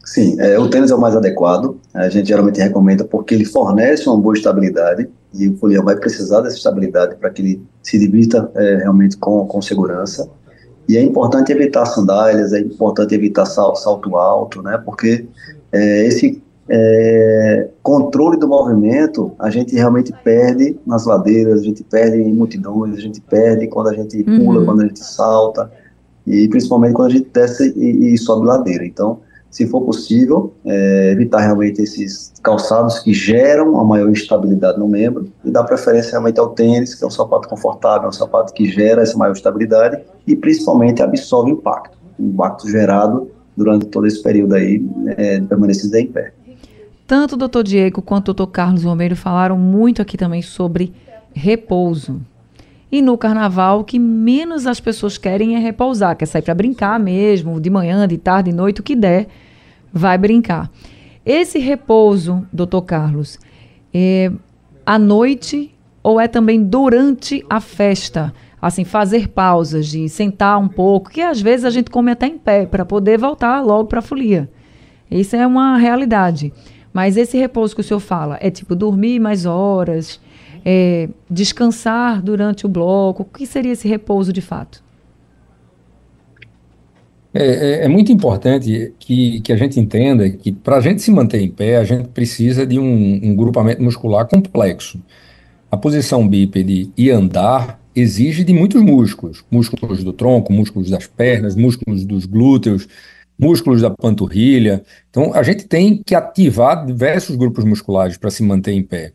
Sim, 0.03 0.35
é, 0.41 0.59
o 0.59 0.69
tênis 0.69 0.91
é 0.91 0.95
o 0.95 0.99
mais 0.99 1.15
adequado. 1.15 1.79
A 1.93 2.09
gente 2.09 2.27
geralmente 2.27 2.59
recomenda 2.59 3.05
porque 3.05 3.33
ele 3.33 3.45
fornece 3.45 4.09
uma 4.09 4.19
boa 4.19 4.35
estabilidade 4.35 5.07
e 5.33 5.47
o 5.47 5.55
folião 5.55 5.85
vai 5.85 5.95
precisar 5.95 6.41
dessa 6.41 6.57
estabilidade 6.57 7.15
para 7.15 7.29
que 7.29 7.41
ele 7.41 7.63
se 7.81 7.97
divirta 7.97 8.51
é, 8.53 8.79
realmente 8.79 9.15
com, 9.15 9.47
com 9.47 9.61
segurança. 9.61 10.29
E 10.87 10.97
é 10.97 11.01
importante 11.01 11.51
evitar 11.51 11.85
sandálias, 11.85 12.53
é 12.53 12.59
importante 12.59 13.15
evitar 13.15 13.45
sal, 13.45 13.75
salto 13.75 14.15
alto, 14.15 14.61
né? 14.61 14.81
Porque 14.83 15.25
é, 15.71 16.05
esse 16.05 16.41
é, 16.69 17.69
controle 17.83 18.37
do 18.37 18.47
movimento 18.47 19.31
a 19.39 19.49
gente 19.49 19.75
realmente 19.75 20.13
perde 20.23 20.77
nas 20.85 21.05
ladeiras, 21.05 21.61
a 21.61 21.63
gente 21.63 21.83
perde 21.83 22.17
em 22.17 22.33
multidões, 22.33 22.97
a 22.97 23.01
gente 23.01 23.21
perde 23.21 23.67
quando 23.67 23.89
a 23.89 23.93
gente 23.93 24.23
pula, 24.23 24.59
uhum. 24.59 24.65
quando 24.65 24.81
a 24.81 24.85
gente 24.85 25.03
salta 25.03 25.71
e 26.25 26.47
principalmente 26.47 26.93
quando 26.93 27.07
a 27.07 27.13
gente 27.13 27.29
desce 27.31 27.73
e, 27.75 28.13
e 28.13 28.17
sobe 28.17 28.45
ladeira. 28.47 28.85
Então 28.85 29.19
se 29.49 29.67
for 29.67 29.81
possível, 29.81 30.53
é, 30.65 31.11
evitar 31.11 31.39
realmente 31.39 31.81
esses 31.81 32.33
calçados 32.43 32.99
que 32.99 33.13
geram 33.13 33.71
uma 33.71 33.85
maior 33.85 34.09
estabilidade 34.11 34.77
no 34.77 34.87
membro 34.87 35.31
e 35.43 35.49
dar 35.49 35.63
preferência 35.63 36.11
realmente 36.11 36.39
ao 36.39 36.49
tênis, 36.49 36.93
que 36.93 37.03
é 37.03 37.07
um 37.07 37.11
sapato 37.11 37.47
confortável, 37.47 38.09
um 38.09 38.11
sapato 38.11 38.53
que 38.53 38.65
gera 38.69 39.01
essa 39.01 39.17
maior 39.17 39.33
estabilidade 39.33 40.01
e 40.27 40.35
principalmente 40.35 41.01
absorve 41.01 41.51
impacto, 41.51 41.97
o 42.19 42.23
impacto 42.23 42.69
gerado 42.69 43.31
durante 43.55 43.85
todo 43.85 44.05
esse 44.05 44.21
período 44.21 44.55
aí 44.55 44.85
é, 45.17 45.39
de 45.39 45.47
permanência 45.47 45.87
em 45.99 46.07
pé. 46.07 46.33
Tanto 47.07 47.35
o 47.35 47.37
doutor 47.37 47.63
Diego 47.63 48.01
quanto 48.01 48.29
o 48.29 48.33
doutor 48.33 48.51
Carlos 48.51 48.83
Romero 48.83 49.15
falaram 49.15 49.57
muito 49.57 50.01
aqui 50.01 50.17
também 50.17 50.41
sobre 50.41 50.93
repouso. 51.33 52.19
E 52.91 53.01
no 53.01 53.17
carnaval, 53.17 53.79
o 53.79 53.83
que 53.83 53.97
menos 53.99 54.67
as 54.67 54.79
pessoas 54.79 55.17
querem 55.17 55.55
é 55.55 55.59
repousar, 55.59 56.15
quer 56.15 56.25
sair 56.25 56.41
para 56.41 56.53
brincar 56.53 56.99
mesmo, 56.99 57.59
de 57.59 57.69
manhã, 57.69 58.07
de 58.07 58.17
tarde, 58.17 58.51
de 58.51 58.55
noite, 58.55 58.81
o 58.81 58.83
que 58.83 58.95
der 58.95 59.27
vai 59.91 60.17
brincar. 60.17 60.69
Esse 61.25 61.57
repouso, 61.57 62.45
doutor 62.53 62.83
Carlos, 62.83 63.39
é 63.93 64.31
à 64.85 64.99
noite 64.99 65.73
ou 66.03 66.19
é 66.19 66.27
também 66.27 66.63
durante 66.63 67.43
a 67.49 67.59
festa? 67.59 68.31
Assim, 68.61 68.83
fazer 68.83 69.29
pausas, 69.29 69.87
de 69.87 70.07
sentar 70.07 70.59
um 70.59 70.67
pouco, 70.67 71.09
que 71.09 71.21
às 71.21 71.41
vezes 71.41 71.65
a 71.65 71.69
gente 71.69 71.89
come 71.89 72.11
até 72.11 72.27
em 72.27 72.37
pé 72.37 72.65
para 72.65 72.85
poder 72.85 73.17
voltar 73.17 73.61
logo 73.61 73.89
para 73.89 73.99
a 73.99 74.03
folia. 74.03 74.49
Isso 75.09 75.35
é 75.35 75.45
uma 75.45 75.77
realidade. 75.77 76.51
Mas 76.95 77.17
esse 77.17 77.37
repouso 77.37 77.75
que 77.75 77.81
o 77.81 77.83
senhor 77.83 77.99
fala 77.99 78.37
é 78.39 78.49
tipo 78.49 78.73
dormir 78.73 79.19
mais 79.19 79.45
horas, 79.45 80.17
é, 80.63 81.09
descansar 81.29 82.21
durante 82.21 82.65
o 82.65 82.69
bloco. 82.69 83.23
O 83.23 83.25
que 83.25 83.45
seria 83.45 83.73
esse 83.73 83.85
repouso 83.85 84.31
de 84.31 84.39
fato? 84.39 84.81
É, 87.33 87.43
é, 87.43 87.83
é, 87.83 87.87
muito 87.89 88.13
importante 88.13 88.93
que, 88.97 89.41
que 89.41 89.51
a 89.51 89.57
gente 89.57 89.77
entenda 89.77 90.29
que 90.29 90.53
para 90.53 90.77
a 90.77 90.79
gente 90.79 91.01
se 91.01 91.11
manter 91.11 91.41
em 91.41 91.49
pé, 91.49 91.75
a 91.75 91.83
gente 91.83 92.07
precisa 92.07 92.65
de 92.65 92.79
um, 92.79 93.19
um 93.21 93.35
grupamento 93.35 93.83
muscular 93.83 94.25
complexo. 94.25 94.97
A 95.69 95.75
posição 95.75 96.25
bípede 96.25 96.89
e 96.97 97.11
andar 97.11 97.77
exige 97.93 98.45
de 98.45 98.53
muitos 98.53 98.81
músculos, 98.81 99.43
músculos 99.51 100.01
do 100.01 100.13
tronco, 100.13 100.53
músculos 100.53 100.89
das 100.89 101.07
pernas, 101.07 101.57
músculos 101.57 102.05
dos 102.05 102.25
glúteos, 102.25 102.87
músculos 103.37 103.81
da 103.81 103.89
panturrilha. 103.89 104.83
Então, 105.09 105.33
a 105.33 105.43
gente 105.43 105.65
tem 105.65 106.01
que 106.03 106.15
ativar 106.15 106.85
diversos 106.85 107.35
grupos 107.35 107.63
musculares 107.63 108.17
para 108.17 108.29
se 108.29 108.43
manter 108.43 108.73
em 108.73 108.83
pé. 108.83 109.13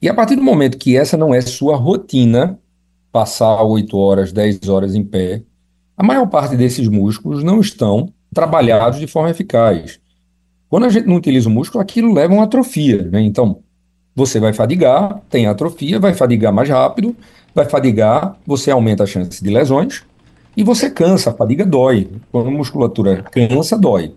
E 0.00 0.08
a 0.08 0.14
partir 0.14 0.36
do 0.36 0.42
momento 0.42 0.78
que 0.78 0.96
essa 0.96 1.16
não 1.16 1.34
é 1.34 1.40
sua 1.40 1.76
rotina, 1.76 2.58
passar 3.12 3.62
8 3.62 3.96
horas, 3.96 4.32
10 4.32 4.68
horas 4.68 4.94
em 4.94 5.04
pé, 5.04 5.42
a 5.96 6.02
maior 6.02 6.26
parte 6.26 6.56
desses 6.56 6.88
músculos 6.88 7.44
não 7.44 7.60
estão 7.60 8.12
trabalhados 8.32 8.98
de 8.98 9.06
forma 9.06 9.30
eficaz. 9.30 10.00
Quando 10.68 10.86
a 10.86 10.88
gente 10.88 11.06
não 11.06 11.16
utiliza 11.16 11.48
o 11.48 11.52
músculo, 11.52 11.82
aquilo 11.82 12.14
leva 12.14 12.32
a 12.32 12.36
uma 12.36 12.44
atrofia. 12.44 13.02
Né? 13.02 13.20
Então, 13.20 13.60
você 14.14 14.38
vai 14.40 14.52
fadigar, 14.52 15.20
tem 15.28 15.46
atrofia, 15.46 15.98
vai 15.98 16.14
fadigar 16.14 16.52
mais 16.52 16.68
rápido, 16.68 17.14
vai 17.54 17.68
fadigar, 17.68 18.38
você 18.46 18.70
aumenta 18.70 19.02
a 19.02 19.06
chance 19.06 19.42
de 19.42 19.50
lesões 19.50 20.04
e 20.56 20.62
você 20.62 20.90
cansa, 20.90 21.30
a 21.30 21.34
fadiga 21.34 21.64
dói. 21.64 22.08
Quando 22.30 22.48
a 22.48 22.52
musculatura 22.52 23.22
cansa, 23.22 23.78
dói. 23.78 24.12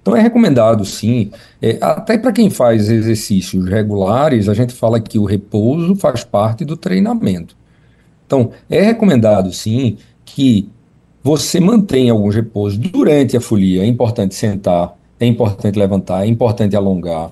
Então 0.00 0.14
é 0.14 0.20
recomendado, 0.20 0.84
sim, 0.84 1.30
é, 1.62 1.78
até 1.80 2.18
para 2.18 2.30
quem 2.30 2.50
faz 2.50 2.90
exercícios 2.90 3.66
regulares, 3.66 4.50
a 4.50 4.54
gente 4.54 4.74
fala 4.74 5.00
que 5.00 5.18
o 5.18 5.24
repouso 5.24 5.96
faz 5.96 6.22
parte 6.22 6.62
do 6.62 6.76
treinamento. 6.76 7.56
Então 8.26 8.50
é 8.68 8.82
recomendado, 8.82 9.50
sim, 9.50 9.96
que 10.24 10.68
você 11.22 11.58
mantém 11.58 12.10
alguns 12.10 12.34
repousos 12.34 12.78
durante 12.78 13.34
a 13.34 13.40
folia. 13.40 13.82
É 13.82 13.86
importante 13.86 14.34
sentar, 14.34 14.94
é 15.18 15.24
importante 15.24 15.78
levantar, 15.78 16.24
é 16.24 16.26
importante 16.26 16.76
alongar, 16.76 17.30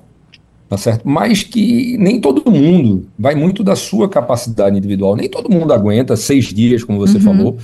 tá 0.67 0.75
certo? 0.75 1.07
Mas 1.07 1.43
que 1.43 1.95
nem 1.99 2.19
todo 2.19 2.49
mundo, 2.49 3.07
vai 3.19 3.35
muito 3.35 3.63
da 3.63 3.75
sua 3.75 4.09
capacidade 4.09 4.75
individual, 4.75 5.15
nem 5.15 5.29
todo 5.29 5.47
mundo 5.47 5.71
aguenta 5.71 6.15
seis 6.15 6.45
dias, 6.45 6.83
como 6.83 6.97
você 6.97 7.17
uhum. 7.17 7.23
falou, 7.23 7.57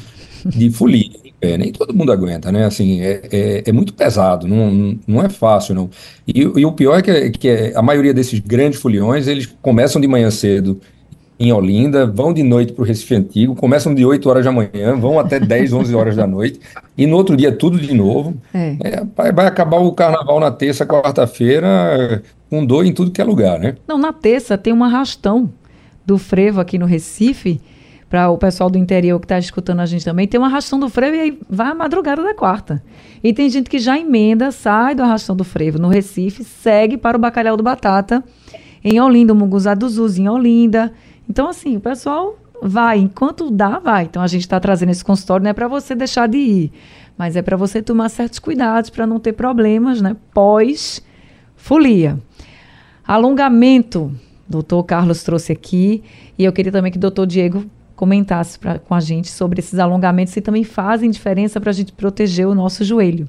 de 0.45 0.69
folia. 0.69 1.09
É, 1.41 1.57
nem 1.57 1.71
todo 1.71 1.93
mundo 1.93 2.11
aguenta, 2.11 2.51
né? 2.51 2.65
Assim, 2.65 3.01
é, 3.01 3.21
é, 3.31 3.63
é, 3.65 3.71
muito 3.71 3.93
pesado, 3.93 4.47
não, 4.47 4.97
não 5.07 5.23
é 5.23 5.29
fácil, 5.29 5.73
não. 5.73 5.89
E, 6.27 6.41
e 6.41 6.65
o 6.65 6.71
pior 6.73 6.99
é 6.99 7.01
que, 7.01 7.29
que 7.31 7.73
a 7.75 7.81
maioria 7.81 8.13
desses 8.13 8.39
grandes 8.39 8.79
foliões, 8.79 9.27
eles 9.27 9.45
começam 9.61 10.01
de 10.01 10.07
manhã 10.07 10.29
cedo 10.29 10.81
em 11.39 11.53
Olinda, 11.53 12.05
vão 12.05 12.33
de 12.33 12.43
noite 12.43 12.73
para 12.73 12.81
o 12.81 12.85
Recife 12.85 13.15
Antigo, 13.15 13.55
começam 13.55 13.95
de 13.95 14.05
8 14.05 14.29
horas 14.29 14.43
da 14.43 14.51
manhã, 14.51 14.97
vão 14.99 15.17
até 15.17 15.39
10, 15.39 15.71
11 15.71 15.95
horas 15.95 16.15
da 16.17 16.27
noite, 16.27 16.59
e 16.97 17.07
no 17.07 17.15
outro 17.15 17.37
dia 17.37 17.49
tudo 17.49 17.79
de 17.79 17.93
novo. 17.93 18.35
É. 18.53 18.75
É, 18.81 19.31
vai 19.31 19.47
acabar 19.47 19.77
o 19.77 19.93
carnaval 19.93 20.37
na 20.41 20.51
terça, 20.51 20.85
quarta-feira, 20.85 22.21
com 22.49 22.65
dor 22.65 22.85
em 22.85 22.91
tudo 22.91 23.11
que 23.11 23.21
é 23.21 23.23
lugar, 23.23 23.57
né? 23.57 23.75
Não, 23.87 23.97
na 23.97 24.11
terça 24.11 24.57
tem 24.57 24.73
um 24.73 24.83
arrastão 24.83 25.49
do 26.05 26.17
frevo 26.17 26.59
aqui 26.59 26.77
no 26.77 26.85
Recife, 26.85 27.61
para 28.09 28.29
o 28.29 28.37
pessoal 28.37 28.69
do 28.69 28.77
interior 28.77 29.19
que 29.19 29.25
está 29.25 29.37
escutando 29.37 29.81
a 29.81 29.85
gente 29.85 30.03
também, 30.03 30.27
tem 30.27 30.39
um 30.39 30.45
arrastão 30.45 30.79
do 30.79 30.89
frevo 30.89 31.15
e 31.15 31.19
aí 31.19 31.39
vai 31.47 31.67
a 31.67 31.75
madrugada 31.75 32.23
da 32.23 32.33
quarta. 32.33 32.81
E 33.23 33.33
tem 33.33 33.49
gente 33.49 33.69
que 33.69 33.77
já 33.77 33.99
emenda, 33.99 34.51
sai 34.51 34.95
do 34.95 35.03
arrastão 35.03 35.35
do 35.35 35.43
frevo 35.43 35.77
no 35.77 35.89
Recife, 35.89 36.43
segue 36.43 36.97
para 36.97 37.15
o 37.15 37.19
bacalhau 37.19 37.55
do 37.55 37.63
batata 37.63 38.23
em 38.83 38.99
Olinda, 38.99 39.33
o 39.33 39.35
Munguzá 39.35 39.73
dos 39.73 39.97
Uz 39.97 40.17
em 40.17 40.27
Olinda, 40.27 40.91
então, 41.29 41.47
assim, 41.47 41.77
o 41.77 41.79
pessoal 41.79 42.39
vai, 42.59 42.97
enquanto 42.97 43.51
dá, 43.51 43.77
vai. 43.77 44.05
Então, 44.05 44.23
a 44.23 44.27
gente 44.27 44.41
está 44.41 44.59
trazendo 44.59 44.89
esse 44.89 45.05
consultório 45.05 45.43
não 45.43 45.51
é 45.51 45.53
para 45.53 45.67
você 45.67 45.93
deixar 45.93 46.27
de 46.27 46.37
ir, 46.39 46.71
mas 47.15 47.35
é 47.35 47.41
para 47.43 47.55
você 47.55 47.83
tomar 47.83 48.09
certos 48.09 48.39
cuidados 48.39 48.89
para 48.89 49.05
não 49.05 49.19
ter 49.19 49.33
problemas, 49.33 50.01
né? 50.01 50.15
Pós 50.33 51.05
folia. 51.55 52.17
Alongamento, 53.05 54.11
doutor 54.47 54.83
Carlos 54.83 55.21
trouxe 55.21 55.51
aqui, 55.51 56.03
e 56.37 56.43
eu 56.43 56.51
queria 56.51 56.71
também 56.71 56.91
que 56.91 56.97
o 56.97 57.01
doutor 57.01 57.27
Diego 57.27 57.63
comentasse 57.99 58.57
pra, 58.57 58.79
com 58.79 58.95
a 58.95 59.01
gente 59.01 59.29
sobre 59.29 59.59
esses 59.59 59.77
alongamentos 59.77 60.35
e 60.37 60.39
também 60.39 60.63
fazem 60.63 61.11
diferença 61.11 61.59
para 61.59 61.69
a 61.69 61.73
gente 61.73 61.91
proteger 61.91 62.47
o 62.47 62.55
nosso 62.55 62.81
joelho. 62.85 63.27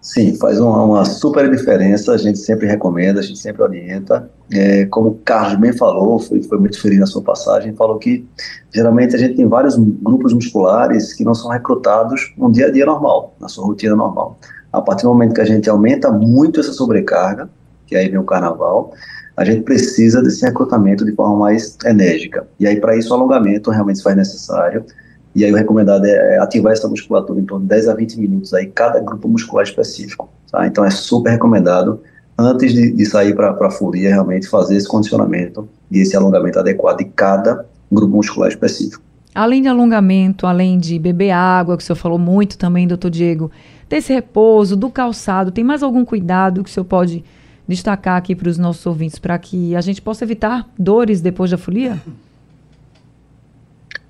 Sim, 0.00 0.34
faz 0.38 0.58
uma, 0.58 0.82
uma, 0.82 1.04
super 1.04 1.50
diferença, 1.50 2.12
a 2.12 2.16
gente 2.16 2.38
sempre 2.38 2.66
recomenda, 2.66 3.20
a 3.20 3.22
gente 3.22 3.38
sempre 3.38 3.62
orienta. 3.62 4.30
É, 4.50 4.86
como 4.86 5.10
o 5.10 5.14
Carlos 5.16 5.60
bem 5.60 5.74
falou, 5.74 6.18
foi, 6.18 6.42
foi 6.42 6.58
muito 6.58 6.80
feliz 6.80 6.98
na 6.98 7.06
sua 7.06 7.20
passagem, 7.20 7.74
falou 7.74 7.98
que 7.98 8.26
geralmente 8.74 9.14
a 9.14 9.18
gente 9.18 9.34
tem 9.34 9.46
vários 9.46 9.76
grupos 9.76 10.32
musculares 10.32 11.12
que 11.12 11.22
não 11.22 11.34
são 11.34 11.50
recrutados 11.50 12.32
no 12.38 12.50
dia 12.50 12.68
a 12.68 12.70
dia 12.70 12.86
normal, 12.86 13.34
na 13.38 13.46
sua 13.46 13.66
rotina 13.66 13.94
normal. 13.94 14.38
A 14.72 14.80
partir 14.80 15.02
do 15.02 15.10
momento 15.10 15.34
que 15.34 15.42
a 15.42 15.44
gente 15.44 15.68
aumenta 15.68 16.10
muito 16.10 16.60
essa 16.60 16.72
sobrecarga, 16.72 17.50
que 17.86 17.94
aí 17.94 18.08
vem 18.08 18.18
o 18.18 18.24
carnaval, 18.24 18.94
a 19.40 19.44
gente 19.46 19.62
precisa 19.62 20.22
desse 20.22 20.44
recrutamento 20.44 21.02
de 21.02 21.12
forma 21.12 21.34
mais 21.34 21.74
enérgica. 21.86 22.46
E 22.58 22.66
aí, 22.66 22.78
para 22.78 22.94
isso, 22.94 23.10
o 23.10 23.16
alongamento 23.16 23.70
realmente 23.70 23.96
se 23.96 24.02
faz 24.02 24.14
necessário. 24.14 24.84
E 25.34 25.42
aí, 25.42 25.50
o 25.50 25.56
recomendado 25.56 26.04
é 26.04 26.38
ativar 26.38 26.74
essa 26.74 26.86
musculatura 26.86 27.40
em 27.40 27.46
torno 27.46 27.62
de 27.62 27.70
10 27.70 27.88
a 27.88 27.94
20 27.94 28.20
minutos, 28.20 28.52
aí, 28.52 28.66
cada 28.66 29.00
grupo 29.00 29.26
muscular 29.26 29.64
específico. 29.64 30.28
Tá? 30.52 30.66
Então, 30.66 30.84
é 30.84 30.90
super 30.90 31.30
recomendado, 31.30 32.02
antes 32.38 32.74
de, 32.74 32.92
de 32.92 33.06
sair 33.06 33.34
para 33.34 33.56
a 33.58 33.70
folia, 33.70 34.10
realmente 34.10 34.46
fazer 34.46 34.76
esse 34.76 34.86
condicionamento 34.86 35.66
e 35.90 36.00
esse 36.00 36.14
alongamento 36.14 36.58
adequado 36.58 36.98
de 36.98 37.06
cada 37.06 37.64
grupo 37.90 38.16
muscular 38.16 38.50
específico. 38.50 39.02
Além 39.34 39.62
de 39.62 39.68
alongamento, 39.68 40.46
além 40.46 40.78
de 40.78 40.98
beber 40.98 41.30
água, 41.30 41.78
que 41.78 41.82
o 41.82 41.86
senhor 41.86 41.96
falou 41.96 42.18
muito 42.18 42.58
também, 42.58 42.86
doutor 42.86 43.10
Diego, 43.10 43.50
desse 43.88 44.12
repouso, 44.12 44.76
do 44.76 44.90
calçado, 44.90 45.50
tem 45.50 45.64
mais 45.64 45.82
algum 45.82 46.04
cuidado 46.04 46.62
que 46.62 46.68
o 46.68 46.72
senhor 46.72 46.84
pode 46.84 47.24
destacar 47.70 48.16
aqui 48.16 48.34
para 48.34 48.48
os 48.48 48.58
nossos 48.58 48.84
ouvintes, 48.84 49.18
para 49.18 49.38
que 49.38 49.74
a 49.74 49.80
gente 49.80 50.02
possa 50.02 50.24
evitar 50.24 50.68
dores 50.78 51.20
depois 51.20 51.50
da 51.50 51.56
folia? 51.56 51.98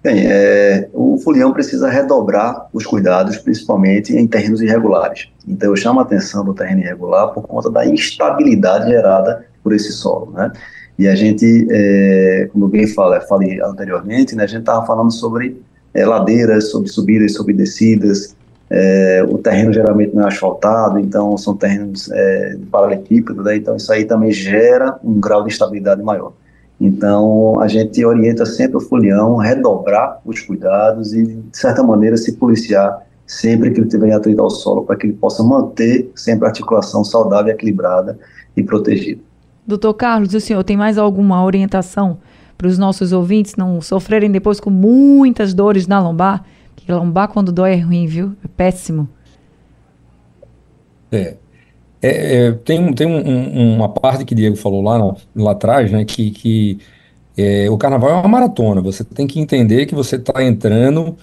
Bem, 0.02 0.26
é, 0.26 0.88
o 0.94 1.18
folião 1.18 1.52
precisa 1.52 1.88
redobrar 1.90 2.68
os 2.72 2.86
cuidados, 2.86 3.36
principalmente 3.36 4.16
em 4.16 4.26
terrenos 4.26 4.62
irregulares. 4.62 5.28
Então, 5.46 5.68
eu 5.68 5.76
chamo 5.76 6.00
a 6.00 6.02
atenção 6.02 6.42
do 6.42 6.54
terreno 6.54 6.80
irregular 6.80 7.28
por 7.28 7.46
conta 7.46 7.70
da 7.70 7.84
instabilidade 7.84 8.88
gerada 8.88 9.44
por 9.62 9.74
esse 9.74 9.92
solo, 9.92 10.32
né? 10.32 10.50
E 10.98 11.06
a 11.06 11.14
gente, 11.14 11.66
é, 11.70 12.48
como 12.52 12.66
bem 12.66 12.86
fala, 12.86 13.20
falei 13.22 13.60
anteriormente, 13.62 14.34
né, 14.34 14.44
a 14.44 14.46
gente 14.46 14.60
estava 14.60 14.86
falando 14.86 15.10
sobre 15.10 15.60
é, 15.94 16.04
ladeiras, 16.04 16.70
sobre 16.70 16.88
subidas, 16.88 17.34
sobre 17.34 17.54
descidas, 17.54 18.36
é, 18.70 19.26
o 19.28 19.36
terreno 19.36 19.72
geralmente 19.72 20.14
não 20.14 20.22
é 20.22 20.28
asfaltado, 20.28 20.98
então 20.98 21.36
são 21.36 21.56
terrenos 21.56 22.08
é, 22.12 22.56
paralelepípedos, 22.70 23.44
né? 23.44 23.56
então 23.56 23.74
isso 23.74 23.92
aí 23.92 24.04
também 24.04 24.30
gera 24.30 24.96
um 25.02 25.20
grau 25.20 25.42
de 25.42 25.52
instabilidade 25.52 26.00
maior. 26.02 26.32
Então 26.80 27.60
a 27.60 27.66
gente 27.66 28.02
orienta 28.04 28.46
sempre 28.46 28.76
o 28.76 28.80
folião 28.80 29.36
redobrar 29.36 30.20
os 30.24 30.40
cuidados 30.40 31.12
e, 31.12 31.24
de 31.26 31.56
certa 31.56 31.82
maneira, 31.82 32.16
se 32.16 32.32
policiar 32.32 33.02
sempre 33.26 33.70
que 33.70 33.80
ele 33.80 33.86
estiver 33.86 34.12
atrito 34.12 34.40
ao 34.40 34.50
solo 34.50 34.84
para 34.84 34.96
que 34.96 35.06
ele 35.06 35.12
possa 35.14 35.42
manter 35.42 36.10
sempre 36.14 36.46
a 36.46 36.48
articulação 36.48 37.04
saudável, 37.04 37.52
equilibrada 37.52 38.18
e 38.56 38.62
protegida. 38.62 39.20
Doutor 39.66 39.94
Carlos, 39.94 40.32
o 40.32 40.40
senhor 40.40 40.64
tem 40.64 40.76
mais 40.76 40.96
alguma 40.96 41.44
orientação 41.44 42.18
para 42.56 42.66
os 42.66 42.78
nossos 42.78 43.12
ouvintes 43.12 43.56
não 43.56 43.80
sofrerem 43.80 44.30
depois 44.30 44.58
com 44.58 44.70
muitas 44.70 45.54
dores 45.54 45.86
na 45.86 46.00
lombar? 46.00 46.44
Que 46.84 46.92
lombar 46.92 47.28
quando 47.28 47.52
dói 47.52 47.74
é 47.74 47.76
ruim, 47.76 48.06
viu? 48.06 48.36
É 48.44 48.48
péssimo. 48.48 49.08
É. 51.12 51.36
é, 52.00 52.46
é 52.46 52.52
tem 52.52 52.92
tem 52.92 53.06
um, 53.06 53.18
um, 53.18 53.76
uma 53.76 53.88
parte 53.88 54.24
que 54.24 54.32
o 54.32 54.36
Diego 54.36 54.56
falou 54.56 54.82
lá, 54.82 55.14
lá 55.34 55.52
atrás, 55.52 55.90
né? 55.90 56.04
Que, 56.04 56.30
que 56.30 56.78
é, 57.36 57.70
o 57.70 57.76
carnaval 57.76 58.10
é 58.10 58.14
uma 58.14 58.28
maratona. 58.28 58.80
Você 58.80 59.04
tem 59.04 59.26
que 59.26 59.40
entender 59.40 59.86
que 59.86 59.94
você 59.94 60.16
está 60.16 60.42
entrando 60.42 61.16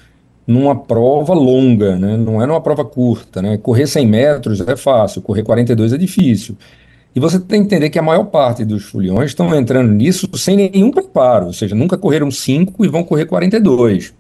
numa 0.46 0.76
prova 0.76 1.34
longa, 1.34 1.98
né? 1.98 2.16
Não 2.16 2.42
é 2.42 2.46
numa 2.46 2.62
prova 2.62 2.86
curta, 2.86 3.42
né? 3.42 3.58
Correr 3.58 3.88
100 3.88 4.08
metros 4.08 4.62
é 4.62 4.76
fácil, 4.76 5.22
correr 5.22 5.44
42 5.44 5.94
é 5.94 5.98
difícil. 5.98 6.56
E 7.14 7.20
você 7.20 7.40
tem 7.40 7.62
que 7.62 7.66
entender 7.66 7.90
que 7.90 8.00
a 8.00 8.04
maior 8.04 8.26
parte 8.26 8.64
dos 8.64 8.84
foliões 8.84 9.32
estão 9.32 9.54
entrando 9.56 9.92
nisso 9.92 10.30
sem 10.36 10.56
nenhum 10.56 10.92
preparo, 10.92 11.48
ou 11.48 11.54
seja, 11.54 11.76
nunca 11.76 11.98
correram 11.98 12.30
5 12.30 12.86
e 12.86 12.88
vão 12.88 13.04
correr 13.04 13.26
42. 13.26 14.14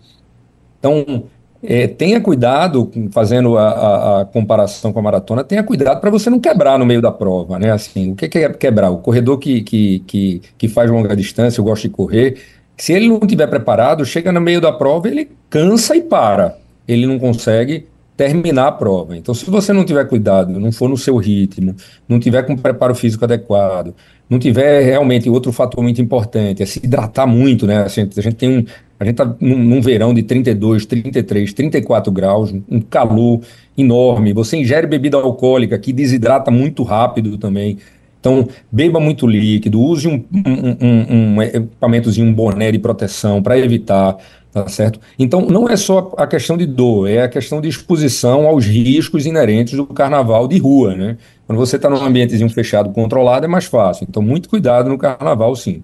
Então, 0.88 1.24
é, 1.62 1.88
tenha 1.88 2.22
cuidado, 2.22 2.90
fazendo 3.12 3.58
a, 3.58 3.68
a, 3.70 4.22
a, 4.22 4.26
comparação 4.26 4.94
com 4.94 5.00
a 5.00 5.02
maratona, 5.02 5.44
tenha 5.44 5.64
cuidado 5.64 6.00
para 6.00 6.10
você 6.10 6.30
não 6.30 6.40
quebrar 6.40 6.80
no 6.80 6.86
meio 6.86 7.02
da 7.02 7.12
prova, 7.12 7.60
né? 7.60 7.72
Assim, 7.72 8.12
o 8.12 8.16
que 8.16 8.26
é 8.38 8.50
quebrar? 8.54 8.90
O 8.90 9.00
corredor 9.00 9.38
que, 9.38 9.62
que, 9.62 10.00
que, 10.08 10.42
que 10.58 10.68
faz 10.68 10.90
longa 10.90 11.16
distância, 11.16 11.60
eu 11.60 11.66
gosto 11.66 11.84
de 11.84 11.90
correr, 11.90 12.38
se 12.78 12.94
ele 12.94 13.10
não 13.10 13.20
estiver 13.22 13.48
preparado, 13.48 14.06
chega 14.06 14.32
no 14.32 14.40
meio 14.40 14.62
da 14.62 14.72
prova, 14.72 15.08
ele 15.08 15.30
cansa 15.50 15.96
e 15.96 16.02
para. 16.02 16.58
Ele 16.88 17.06
não 17.06 17.20
consegue 17.20 17.88
terminar 18.16 18.68
a 18.68 18.72
prova. 18.72 19.18
Então, 19.18 19.34
se 19.34 19.50
você 19.50 19.74
não 19.74 19.84
tiver 19.84 20.06
cuidado, 20.06 20.60
não 20.60 20.72
for 20.72 20.88
no 20.88 20.98
seu 20.98 21.18
ritmo, 21.18 21.76
não 22.08 22.20
tiver 22.20 22.44
com 22.44 22.56
preparo 22.56 22.96
físico 22.96 23.26
adequado, 23.26 23.94
não 24.30 24.40
tiver 24.40 24.82
realmente 24.82 25.30
outro 25.30 25.52
fator 25.52 25.84
muito 25.84 26.02
importante, 26.02 26.64
é 26.64 26.66
se 26.66 26.80
hidratar 26.80 27.28
muito, 27.28 27.66
né? 27.66 27.84
A 27.84 27.88
gente, 27.88 28.20
a 28.20 28.24
gente 28.24 28.36
tem 28.36 28.58
um, 28.60 28.66
a 29.00 29.06
gente 29.06 29.22
está 29.22 29.36
num, 29.40 29.58
num, 29.58 29.82
verão 29.82 30.14
de 30.14 30.24
32, 30.24 30.86
33, 30.86 31.54
34 31.54 32.12
graus, 32.12 32.54
um 32.70 32.82
calor 32.82 33.42
enorme. 33.78 34.34
Você 34.34 34.58
ingere 34.58 34.88
bebida 34.88 35.18
alcoólica 35.18 35.78
que 35.78 35.94
desidrata 35.94 36.50
muito 36.50 36.84
rápido 36.84 37.38
também. 37.38 37.78
Então, 38.20 38.48
beba 38.72 39.00
muito 39.00 39.28
líquido, 39.28 39.80
use 39.80 40.08
um, 40.08 40.26
um, 40.34 40.86
um, 40.88 41.36
um 41.36 41.42
equipamentozinho, 41.42 42.28
um 42.28 42.34
boné 42.34 42.72
de 42.72 42.80
proteção 42.80 43.42
para 43.44 43.58
evitar, 43.60 44.18
tá 44.52 44.68
certo? 44.68 45.00
Então, 45.20 45.42
não 45.42 45.70
é 45.70 45.78
só 45.78 46.14
a 46.18 46.26
questão 46.26 46.58
de 46.58 46.66
dor, 46.66 47.08
é 47.08 47.22
a 47.22 47.30
questão 47.30 47.62
de 47.62 47.70
exposição 47.70 48.48
aos 48.48 48.66
riscos 48.66 49.28
inerentes 49.28 49.76
do 49.76 49.86
carnaval 49.86 50.48
de 50.48 50.58
rua, 50.58 50.96
né? 50.96 51.18
Quando 51.46 51.60
você 51.60 51.76
está 51.76 51.90
num 51.90 52.04
ambientezinho 52.04 52.50
fechado, 52.50 52.90
controlado, 52.90 53.46
é 53.46 53.48
mais 53.48 53.66
fácil. 53.66 54.08
Então, 54.10 54.22
muito 54.22 54.50
cuidado 54.50 54.90
no 54.90 54.98
carnaval, 54.98 55.56
sim. 55.56 55.84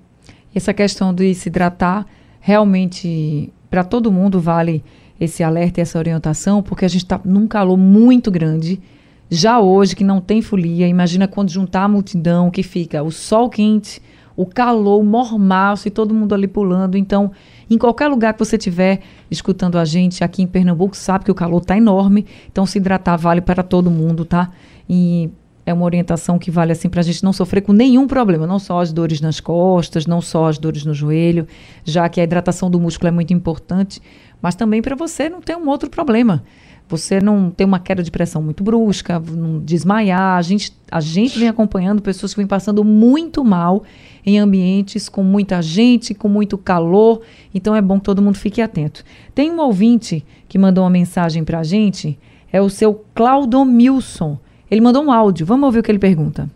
Essa 0.53 0.73
questão 0.73 1.13
de 1.13 1.33
se 1.35 1.49
hidratar 1.49 2.05
realmente 2.45 3.53
para 3.69 3.85
todo 3.85 4.11
mundo 4.11 4.37
vale 4.37 4.83
esse 5.17 5.41
alerta 5.41 5.79
e 5.79 5.81
essa 5.81 5.97
orientação, 5.97 6.61
porque 6.61 6.83
a 6.83 6.89
gente 6.89 7.05
está 7.05 7.19
num 7.23 7.47
calor 7.47 7.77
muito 7.77 8.29
grande. 8.29 8.81
Já 9.29 9.61
hoje, 9.61 9.95
que 9.95 10.03
não 10.03 10.19
tem 10.19 10.41
folia, 10.41 10.85
imagina 10.85 11.25
quando 11.25 11.49
juntar 11.49 11.83
a 11.83 11.87
multidão, 11.87 12.51
que 12.51 12.61
fica 12.61 13.01
o 13.01 13.09
sol 13.09 13.49
quente, 13.49 14.01
o 14.35 14.45
calor, 14.45 14.99
o 14.99 15.05
mormaço 15.05 15.87
e 15.87 15.91
todo 15.91 16.13
mundo 16.13 16.35
ali 16.35 16.45
pulando. 16.45 16.97
Então, 16.97 17.31
em 17.69 17.77
qualquer 17.77 18.09
lugar 18.09 18.33
que 18.33 18.39
você 18.39 18.57
estiver 18.57 18.99
escutando 19.31 19.77
a 19.77 19.85
gente 19.85 20.21
aqui 20.21 20.43
em 20.43 20.47
Pernambuco, 20.47 20.97
sabe 20.97 21.23
que 21.23 21.31
o 21.31 21.35
calor 21.35 21.61
está 21.61 21.77
enorme. 21.77 22.25
Então, 22.51 22.65
se 22.65 22.77
hidratar 22.77 23.15
vale 23.15 23.39
para 23.39 23.63
todo 23.63 23.89
mundo, 23.89 24.25
tá? 24.25 24.51
E 24.89 25.31
é 25.65 25.73
uma 25.73 25.85
orientação 25.85 26.37
que 26.37 26.51
vale 26.51 26.71
assim 26.71 26.89
para 26.89 26.99
a 26.99 27.03
gente 27.03 27.23
não 27.23 27.31
sofrer 27.31 27.61
com 27.61 27.73
nenhum 27.73 28.07
problema, 28.07 28.45
não 28.45 28.59
só 28.59 28.81
as 28.81 28.91
dores 28.91 29.21
nas 29.21 29.39
costas, 29.39 30.05
não 30.05 30.21
só 30.21 30.47
as 30.47 30.57
dores 30.57 30.83
no 30.85 30.93
joelho, 30.93 31.47
já 31.83 32.07
que 32.09 32.19
a 32.19 32.23
hidratação 32.23 32.69
do 32.69 32.79
músculo 32.79 33.07
é 33.07 33.11
muito 33.11 33.33
importante, 33.33 34.01
mas 34.41 34.55
também 34.55 34.81
para 34.81 34.95
você 34.95 35.29
não 35.29 35.41
ter 35.41 35.55
um 35.55 35.69
outro 35.69 35.89
problema. 35.89 36.43
Você 36.89 37.21
não 37.21 37.49
ter 37.49 37.63
uma 37.63 37.79
queda 37.79 38.03
de 38.03 38.11
pressão 38.11 38.41
muito 38.41 38.61
brusca, 38.61 39.17
não 39.19 39.59
desmaiar. 39.59 40.37
A 40.37 40.41
gente, 40.41 40.73
a 40.91 40.99
gente 40.99 41.39
vem 41.39 41.47
acompanhando 41.47 42.01
pessoas 42.01 42.33
que 42.33 42.39
vêm 42.39 42.45
passando 42.45 42.83
muito 42.83 43.43
mal 43.43 43.83
em 44.25 44.37
ambientes 44.37 45.07
com 45.07 45.23
muita 45.23 45.61
gente, 45.61 46.13
com 46.13 46.27
muito 46.27 46.57
calor. 46.57 47.21
Então 47.53 47.73
é 47.73 47.81
bom 47.81 47.97
que 47.97 48.03
todo 48.03 48.21
mundo 48.21 48.37
fique 48.37 48.61
atento. 48.61 49.03
Tem 49.33 49.49
um 49.49 49.59
ouvinte 49.61 50.25
que 50.47 50.57
mandou 50.57 50.83
uma 50.83 50.89
mensagem 50.89 51.43
para 51.43 51.59
a 51.59 51.63
gente, 51.63 52.19
é 52.51 52.61
o 52.61 52.69
seu 52.69 53.03
Claudomilson. 53.15 54.37
Ele 54.69 54.81
mandou 54.81 55.03
um 55.03 55.11
áudio. 55.11 55.45
Vamos 55.45 55.65
ouvir 55.65 55.79
o 55.79 55.83
que 55.83 55.91
ele 55.91 55.99
pergunta. 55.99 56.49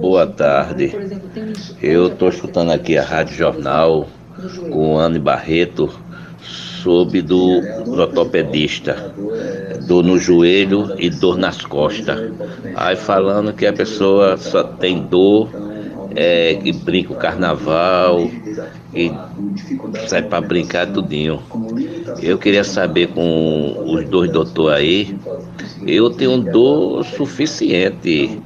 Boa 0.00 0.26
tarde. 0.26 0.92
Eu 1.82 2.08
estou 2.08 2.28
escutando 2.28 2.70
aqui 2.70 2.96
a 2.96 3.04
Rádio 3.04 3.36
Jornal 3.36 4.08
com 4.70 4.94
o 4.94 4.98
Anne 4.98 5.18
Barreto 5.18 5.90
sobre 6.40 7.20
do 7.20 7.60
ortopedista, 7.86 9.12
dor 9.86 10.04
no 10.04 10.18
joelho 10.18 10.94
e 10.98 11.10
dor 11.10 11.36
nas 11.36 11.60
costas. 11.62 12.32
Aí 12.76 12.96
falando 12.96 13.52
que 13.52 13.66
a 13.66 13.72
pessoa 13.72 14.36
só 14.36 14.62
tem 14.62 15.02
dor, 15.02 15.50
é, 16.14 16.54
que 16.54 16.72
brinca 16.72 17.12
o 17.12 17.16
carnaval, 17.16 18.30
e 18.94 19.12
sai 20.06 20.22
para 20.22 20.40
brincar 20.40 20.86
tudinho. 20.86 21.42
Eu 22.22 22.38
queria 22.38 22.64
saber 22.64 23.08
com 23.08 23.84
os 23.86 24.04
dois 24.08 24.30
doutores 24.30 24.76
aí 24.76 25.18
eu 25.86 26.10
tenho 26.10 26.38
dor 26.38 27.04
suficiente, 27.04 28.40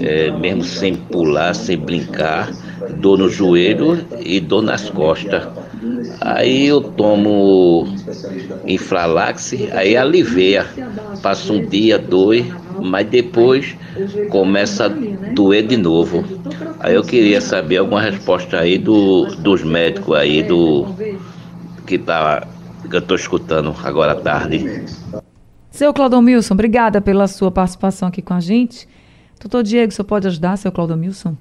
é, 0.00 0.30
mesmo 0.32 0.64
sem 0.64 0.94
pular, 0.94 1.54
sem 1.54 1.78
brincar, 1.78 2.52
dor 2.96 3.18
no 3.18 3.28
joelho 3.28 4.04
e 4.20 4.40
dor 4.40 4.62
nas 4.62 4.90
costas. 4.90 5.44
Aí 6.20 6.66
eu 6.66 6.82
tomo 6.82 7.86
Infralax, 8.66 9.54
aí 9.72 9.96
alivia. 9.96 10.66
Passa 11.22 11.52
um 11.52 11.64
dia, 11.64 11.98
dois, 11.98 12.44
mas 12.82 13.06
depois 13.06 13.76
começa 14.30 14.86
a 14.86 14.88
doer 14.88 15.66
de 15.66 15.76
novo. 15.76 16.24
Aí 16.80 16.94
eu 16.94 17.02
queria 17.02 17.40
saber 17.40 17.78
alguma 17.78 18.00
resposta 18.00 18.58
aí 18.58 18.78
do, 18.78 19.26
dos 19.36 19.62
médicos 19.62 20.16
aí 20.16 20.42
do 20.42 20.86
que 21.86 21.98
tá 21.98 22.46
que 22.88 22.96
eu 22.96 23.00
estou 23.00 23.16
escutando 23.16 23.74
agora 23.82 24.12
à 24.12 24.16
tarde. 24.16 24.84
Seu 25.70 25.92
Claudomilson, 25.92 26.54
obrigada 26.54 27.00
pela 27.00 27.26
sua 27.26 27.50
participação 27.50 28.08
aqui 28.08 28.22
com 28.22 28.34
a 28.34 28.40
gente. 28.40 28.88
Doutor 29.40 29.62
Diego, 29.62 29.92
você 29.92 30.04
pode 30.04 30.26
ajudar, 30.28 30.56
seu 30.56 30.70
Claudomilson? 30.70 31.36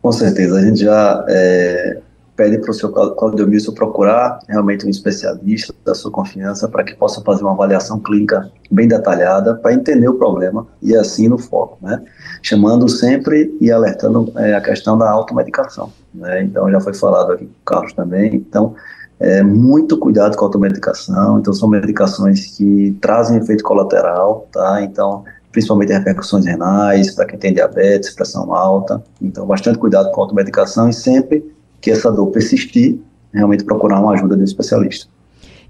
Com 0.00 0.12
certeza, 0.12 0.58
a 0.58 0.62
gente 0.62 0.80
já 0.80 1.24
é, 1.28 2.00
pede 2.40 2.56
para 2.56 2.70
o 2.70 2.74
seu 2.74 2.90
Claudio 2.90 3.46
Milson 3.46 3.74
procurar 3.74 4.38
realmente 4.48 4.86
um 4.86 4.88
especialista 4.88 5.74
da 5.84 5.94
sua 5.94 6.10
confiança 6.10 6.66
para 6.66 6.82
que 6.82 6.94
possa 6.94 7.20
fazer 7.20 7.42
uma 7.42 7.52
avaliação 7.52 8.00
clínica 8.00 8.50
bem 8.70 8.88
detalhada 8.88 9.56
para 9.56 9.74
entender 9.74 10.08
o 10.08 10.14
problema 10.14 10.66
e 10.80 10.96
assim 10.96 11.28
no 11.28 11.36
foco, 11.36 11.76
né? 11.82 12.02
Chamando 12.42 12.88
sempre 12.88 13.54
e 13.60 13.70
alertando 13.70 14.32
é, 14.36 14.54
a 14.54 14.60
questão 14.62 14.96
da 14.96 15.10
automedicação, 15.10 15.92
né? 16.14 16.42
Então 16.42 16.70
já 16.70 16.80
foi 16.80 16.94
falado 16.94 17.32
aqui 17.32 17.44
com 17.44 17.52
o 17.52 17.64
Carlos 17.66 17.92
também, 17.92 18.34
então 18.34 18.74
é, 19.18 19.42
muito 19.42 19.98
cuidado 19.98 20.34
com 20.34 20.46
a 20.46 20.48
automedicação, 20.48 21.40
então 21.40 21.52
são 21.52 21.68
medicações 21.68 22.56
que 22.56 22.96
trazem 23.02 23.36
efeito 23.36 23.62
colateral, 23.62 24.48
tá? 24.50 24.82
Então 24.82 25.24
principalmente 25.52 25.92
repercussões 25.92 26.46
renais, 26.46 27.14
para 27.14 27.26
quem 27.26 27.38
tem 27.38 27.52
diabetes, 27.52 28.14
pressão 28.14 28.54
alta. 28.54 29.02
Então, 29.20 29.44
bastante 29.44 29.78
cuidado 29.78 30.08
com 30.12 30.20
a 30.20 30.24
automedicação 30.24 30.88
e 30.88 30.92
sempre 30.92 31.44
que 31.80 31.90
essa 31.90 32.10
dor 32.10 32.28
persistir, 32.28 32.98
realmente 33.32 33.64
procurar 33.64 34.00
uma 34.00 34.12
ajuda 34.12 34.36
de 34.36 34.42
um 34.42 34.44
especialista. 34.44 35.08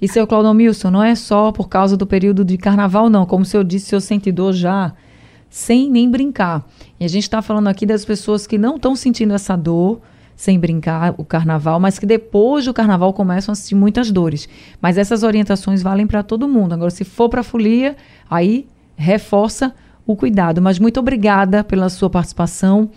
E 0.01 0.09
seu 0.09 0.27
Claudio 0.27 0.55
Milson, 0.55 0.91
não 0.91 1.03
é 1.03 1.15
só 1.15 1.53
por 1.53 1.69
causa 1.69 1.97
do 1.97 2.07
período 2.07 2.45
de 2.45 2.57
carnaval, 2.57 3.11
não. 3.11 3.27
Como 3.27 3.43
o 3.43 3.47
senhor 3.47 3.65
disse, 3.65 3.87
o 3.87 3.89
senhor 3.91 4.01
sente 4.01 4.33
dor 4.33 4.55
já 4.55 4.95
sem 5.51 5.91
nem 5.91 6.11
brincar. 6.11 6.67
E 6.99 7.05
a 7.05 7.09
gente 7.09 7.25
está 7.25 7.43
falando 7.43 7.69
aqui 7.69 7.85
das 7.85 8.05
pessoas 8.05 8.47
que 8.47 8.57
não 8.57 8.77
estão 8.77 8.97
sentindo 8.97 9.35
essa 9.35 9.57
dor 9.57 10.01
sem 10.35 10.59
brincar 10.59 11.15
o 11.19 11.25
carnaval, 11.25 11.79
mas 11.79 11.99
que 11.99 12.07
depois 12.07 12.65
do 12.65 12.73
carnaval 12.73 13.13
começam 13.13 13.53
a 13.53 13.55
sentir 13.55 13.75
muitas 13.75 14.11
dores. 14.11 14.49
Mas 14.81 14.97
essas 14.97 15.23
orientações 15.23 15.83
valem 15.83 16.07
para 16.07 16.23
todo 16.23 16.49
mundo. 16.49 16.73
Agora, 16.73 16.91
se 16.91 17.05
for 17.05 17.29
para 17.29 17.41
a 17.41 17.45
folia, 17.45 17.95
aí 18.31 18.67
reforça 18.97 19.75
o 20.07 20.17
cuidado. 20.17 20.63
Mas 20.63 20.79
muito 20.79 20.99
obrigada 20.99 21.63
pela 21.63 21.91
sua 21.91 22.09
participação 22.09 22.89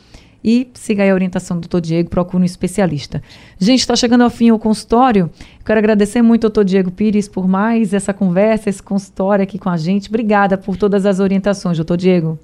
e 0.44 0.70
siga 0.74 1.10
a 1.10 1.14
orientação 1.14 1.58
do 1.58 1.62
doutor 1.62 1.82
Diego, 1.82 2.10
procure 2.10 2.42
um 2.42 2.46
especialista. 2.46 3.22
Gente, 3.58 3.80
está 3.80 3.96
chegando 3.96 4.24
ao 4.24 4.30
fim 4.30 4.52
o 4.52 4.60
consultório. 4.60 5.30
Quero 5.66 5.80
agradecer 5.80 6.22
muito 6.22 6.46
ao 6.46 6.50
doutor 6.50 6.66
Diego 6.66 6.92
Pires 6.92 7.28
por 7.28 7.48
mais 7.48 7.94
essa 7.94 8.14
conversa, 8.14 8.70
esse 8.70 8.82
consultório 8.82 9.44
aqui 9.44 9.58
com 9.58 9.70
a 9.70 9.78
gente. 9.78 10.10
Obrigada 10.10 10.58
por 10.58 10.76
todas 10.76 11.06
as 11.06 11.20
orientações, 11.20 11.78
doutor 11.78 11.98
Diego. 11.98 12.38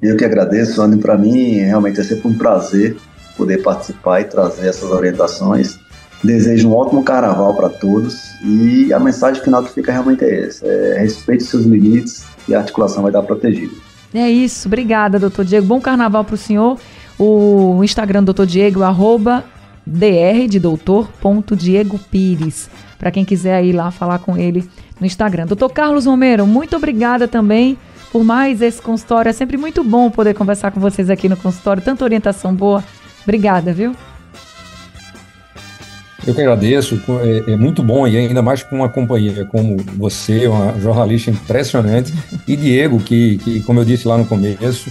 Eu 0.00 0.16
que 0.16 0.24
agradeço, 0.24 0.80
Anny. 0.82 0.98
Para 0.98 1.16
mim, 1.16 1.58
realmente 1.58 2.00
é 2.00 2.04
sempre 2.04 2.28
um 2.28 2.36
prazer 2.36 2.96
poder 3.36 3.62
participar 3.62 4.20
e 4.20 4.24
trazer 4.24 4.68
essas 4.68 4.90
orientações 4.90 5.78
Desejo 6.24 6.70
um 6.70 6.74
ótimo 6.74 7.04
carnaval 7.04 7.54
para 7.54 7.68
todos 7.68 8.34
e 8.42 8.90
a 8.94 8.98
mensagem 8.98 9.42
final 9.42 9.62
que 9.62 9.74
fica 9.74 9.92
realmente 9.92 10.24
é 10.24 10.46
essa: 10.46 10.66
é, 10.66 10.98
respeite 10.98 11.44
seus 11.44 11.66
limites 11.66 12.24
e 12.48 12.54
a 12.54 12.60
articulação 12.60 13.02
vai 13.02 13.12
dar 13.12 13.22
protegida. 13.22 13.74
É 14.14 14.30
isso, 14.30 14.68
obrigada, 14.68 15.18
doutor 15.18 15.44
Diego. 15.44 15.66
Bom 15.66 15.80
carnaval 15.80 16.24
para 16.24 16.36
o 16.36 16.38
senhor. 16.38 16.78
O 17.18 17.82
Instagram 17.82 18.20
do 18.20 18.26
doutor 18.26 18.46
Diego, 18.46 18.82
arroba 18.84 19.44
dr 19.84 20.48
de 20.48 20.60
doutor, 20.60 21.08
ponto 21.20 21.56
Diego 21.56 21.98
Pires. 21.98 22.70
Para 22.96 23.10
quem 23.10 23.24
quiser 23.24 23.64
ir 23.64 23.72
lá 23.72 23.90
falar 23.90 24.20
com 24.20 24.36
ele 24.36 24.68
no 25.00 25.06
Instagram. 25.06 25.46
Doutor 25.46 25.68
Carlos 25.70 26.06
Romero, 26.06 26.46
muito 26.46 26.76
obrigada 26.76 27.26
também 27.26 27.76
por 28.12 28.22
mais 28.22 28.62
esse 28.62 28.80
consultório. 28.80 29.28
É 29.28 29.32
sempre 29.32 29.56
muito 29.56 29.82
bom 29.82 30.08
poder 30.08 30.34
conversar 30.34 30.70
com 30.70 30.78
vocês 30.78 31.10
aqui 31.10 31.28
no 31.28 31.36
consultório. 31.36 31.82
Tanta 31.82 32.04
orientação 32.04 32.54
boa. 32.54 32.84
Obrigada, 33.24 33.72
viu? 33.72 33.94
Eu 36.26 36.34
que 36.34 36.40
agradeço, 36.40 37.00
é, 37.22 37.52
é, 37.52 37.56
muito 37.56 37.82
bom 37.82 38.06
e 38.06 38.16
ainda 38.16 38.40
mais 38.40 38.62
com 38.62 38.76
uma 38.76 38.88
companhia 38.88 39.44
como 39.44 39.76
você, 39.96 40.46
uma 40.46 40.78
jornalista 40.80 41.30
impressionante, 41.30 42.12
e 42.48 42.56
Diego, 42.56 42.98
que, 42.98 43.38
que 43.38 43.60
como 43.60 43.80
eu 43.80 43.84
disse 43.84 44.08
lá 44.08 44.16
no 44.16 44.24
começo, 44.24 44.90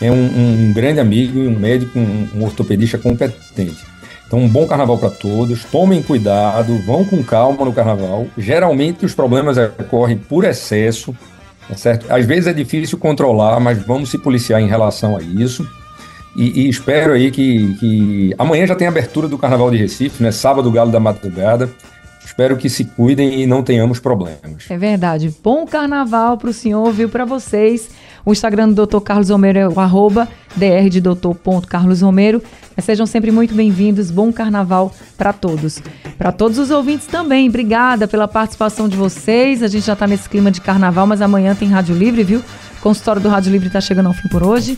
é 0.00 0.10
um, 0.10 0.68
um 0.68 0.72
grande 0.74 1.00
amigo 1.00 1.38
um 1.38 1.58
médico, 1.58 1.98
um, 1.98 2.28
um 2.34 2.44
ortopedista 2.44 2.98
competente. 2.98 3.82
Então, 4.26 4.38
um 4.38 4.48
bom 4.48 4.66
carnaval 4.66 4.98
para 4.98 5.10
todos. 5.10 5.64
Tomem 5.64 6.02
cuidado, 6.02 6.78
vão 6.84 7.04
com 7.04 7.22
calma 7.22 7.64
no 7.64 7.72
carnaval. 7.72 8.26
Geralmente 8.36 9.04
os 9.04 9.14
problemas 9.14 9.56
ocorrem 9.56 10.16
por 10.16 10.44
excesso, 10.44 11.14
tá 11.68 11.76
certo? 11.76 12.12
Às 12.12 12.26
vezes 12.26 12.46
é 12.46 12.52
difícil 12.52 12.98
controlar, 12.98 13.60
mas 13.60 13.78
vamos 13.86 14.10
se 14.10 14.18
policiar 14.18 14.60
em 14.60 14.66
relação 14.66 15.16
a 15.16 15.22
isso. 15.22 15.66
E, 16.36 16.62
e, 16.62 16.68
espero 16.68 17.12
aí 17.12 17.30
que, 17.30 17.74
que 17.74 18.34
amanhã 18.36 18.66
já 18.66 18.74
tem 18.74 18.88
abertura 18.88 19.28
do 19.28 19.38
Carnaval 19.38 19.70
de 19.70 19.76
Recife, 19.76 20.22
né? 20.22 20.32
Sábado, 20.32 20.70
Galo 20.70 20.90
da 20.90 20.98
Madrugada. 20.98 21.70
Espero 22.24 22.56
que 22.56 22.68
se 22.68 22.84
cuidem 22.84 23.42
e 23.42 23.46
não 23.46 23.62
tenhamos 23.62 24.00
problemas. 24.00 24.68
É 24.68 24.76
verdade. 24.76 25.32
Bom 25.42 25.66
carnaval 25.66 26.36
para 26.36 26.50
o 26.50 26.52
senhor, 26.52 26.90
viu? 26.90 27.08
Para 27.08 27.24
vocês. 27.24 27.90
O 28.26 28.32
Instagram 28.32 28.70
do 28.70 28.86
Dr. 28.86 29.00
Carlos 29.00 29.28
Romero 29.28 29.58
é 29.58 29.68
o 29.68 29.78
arroba 29.78 30.26
dr 30.56 30.90
de 30.90 31.66
Carlos 31.68 32.00
Romero. 32.00 32.42
Mas 32.74 32.86
sejam 32.86 33.06
sempre 33.06 33.30
muito 33.30 33.54
bem-vindos. 33.54 34.10
Bom 34.10 34.32
carnaval 34.32 34.92
para 35.16 35.32
todos. 35.32 35.80
Para 36.16 36.32
todos 36.32 36.58
os 36.58 36.70
ouvintes 36.70 37.06
também. 37.06 37.48
Obrigada 37.48 38.08
pela 38.08 38.26
participação 38.26 38.88
de 38.88 38.96
vocês. 38.96 39.62
A 39.62 39.68
gente 39.68 39.86
já 39.86 39.92
está 39.92 40.06
nesse 40.06 40.28
clima 40.28 40.50
de 40.50 40.60
carnaval, 40.60 41.06
mas 41.06 41.20
amanhã 41.20 41.54
tem 41.54 41.68
Rádio 41.68 41.94
Livre, 41.94 42.24
viu? 42.24 42.42
Consultório 42.84 43.22
do 43.22 43.30
Rádio 43.30 43.50
Livre 43.50 43.68
está 43.68 43.80
chegando 43.80 44.08
ao 44.08 44.12
fim 44.12 44.28
por 44.28 44.42
hoje. 44.42 44.76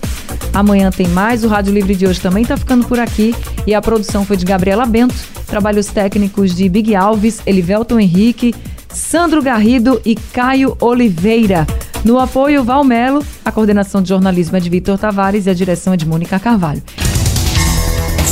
Amanhã 0.54 0.92
tem 0.92 1.08
mais. 1.08 1.42
O 1.42 1.48
Rádio 1.48 1.74
Livre 1.74 1.92
de 1.92 2.06
hoje 2.06 2.20
também 2.20 2.44
está 2.44 2.56
ficando 2.56 2.86
por 2.86 3.00
aqui. 3.00 3.34
E 3.66 3.74
a 3.74 3.82
produção 3.82 4.24
foi 4.24 4.36
de 4.36 4.44
Gabriela 4.44 4.86
Bento. 4.86 5.16
Trabalhos 5.44 5.88
técnicos 5.88 6.54
de 6.54 6.68
Big 6.68 6.94
Alves, 6.94 7.40
Elivelton 7.44 7.98
Henrique, 7.98 8.54
Sandro 8.88 9.42
Garrido 9.42 10.00
e 10.04 10.14
Caio 10.14 10.76
Oliveira. 10.80 11.66
No 12.04 12.20
apoio, 12.20 12.62
Valmelo, 12.62 13.26
a 13.44 13.50
coordenação 13.50 14.00
de 14.00 14.10
jornalismo 14.10 14.56
é 14.56 14.60
de 14.60 14.70
Vitor 14.70 14.96
Tavares 14.96 15.46
e 15.46 15.50
a 15.50 15.54
direção 15.54 15.92
é 15.92 15.96
de 15.96 16.06
Mônica 16.06 16.38
Carvalho. 16.38 16.84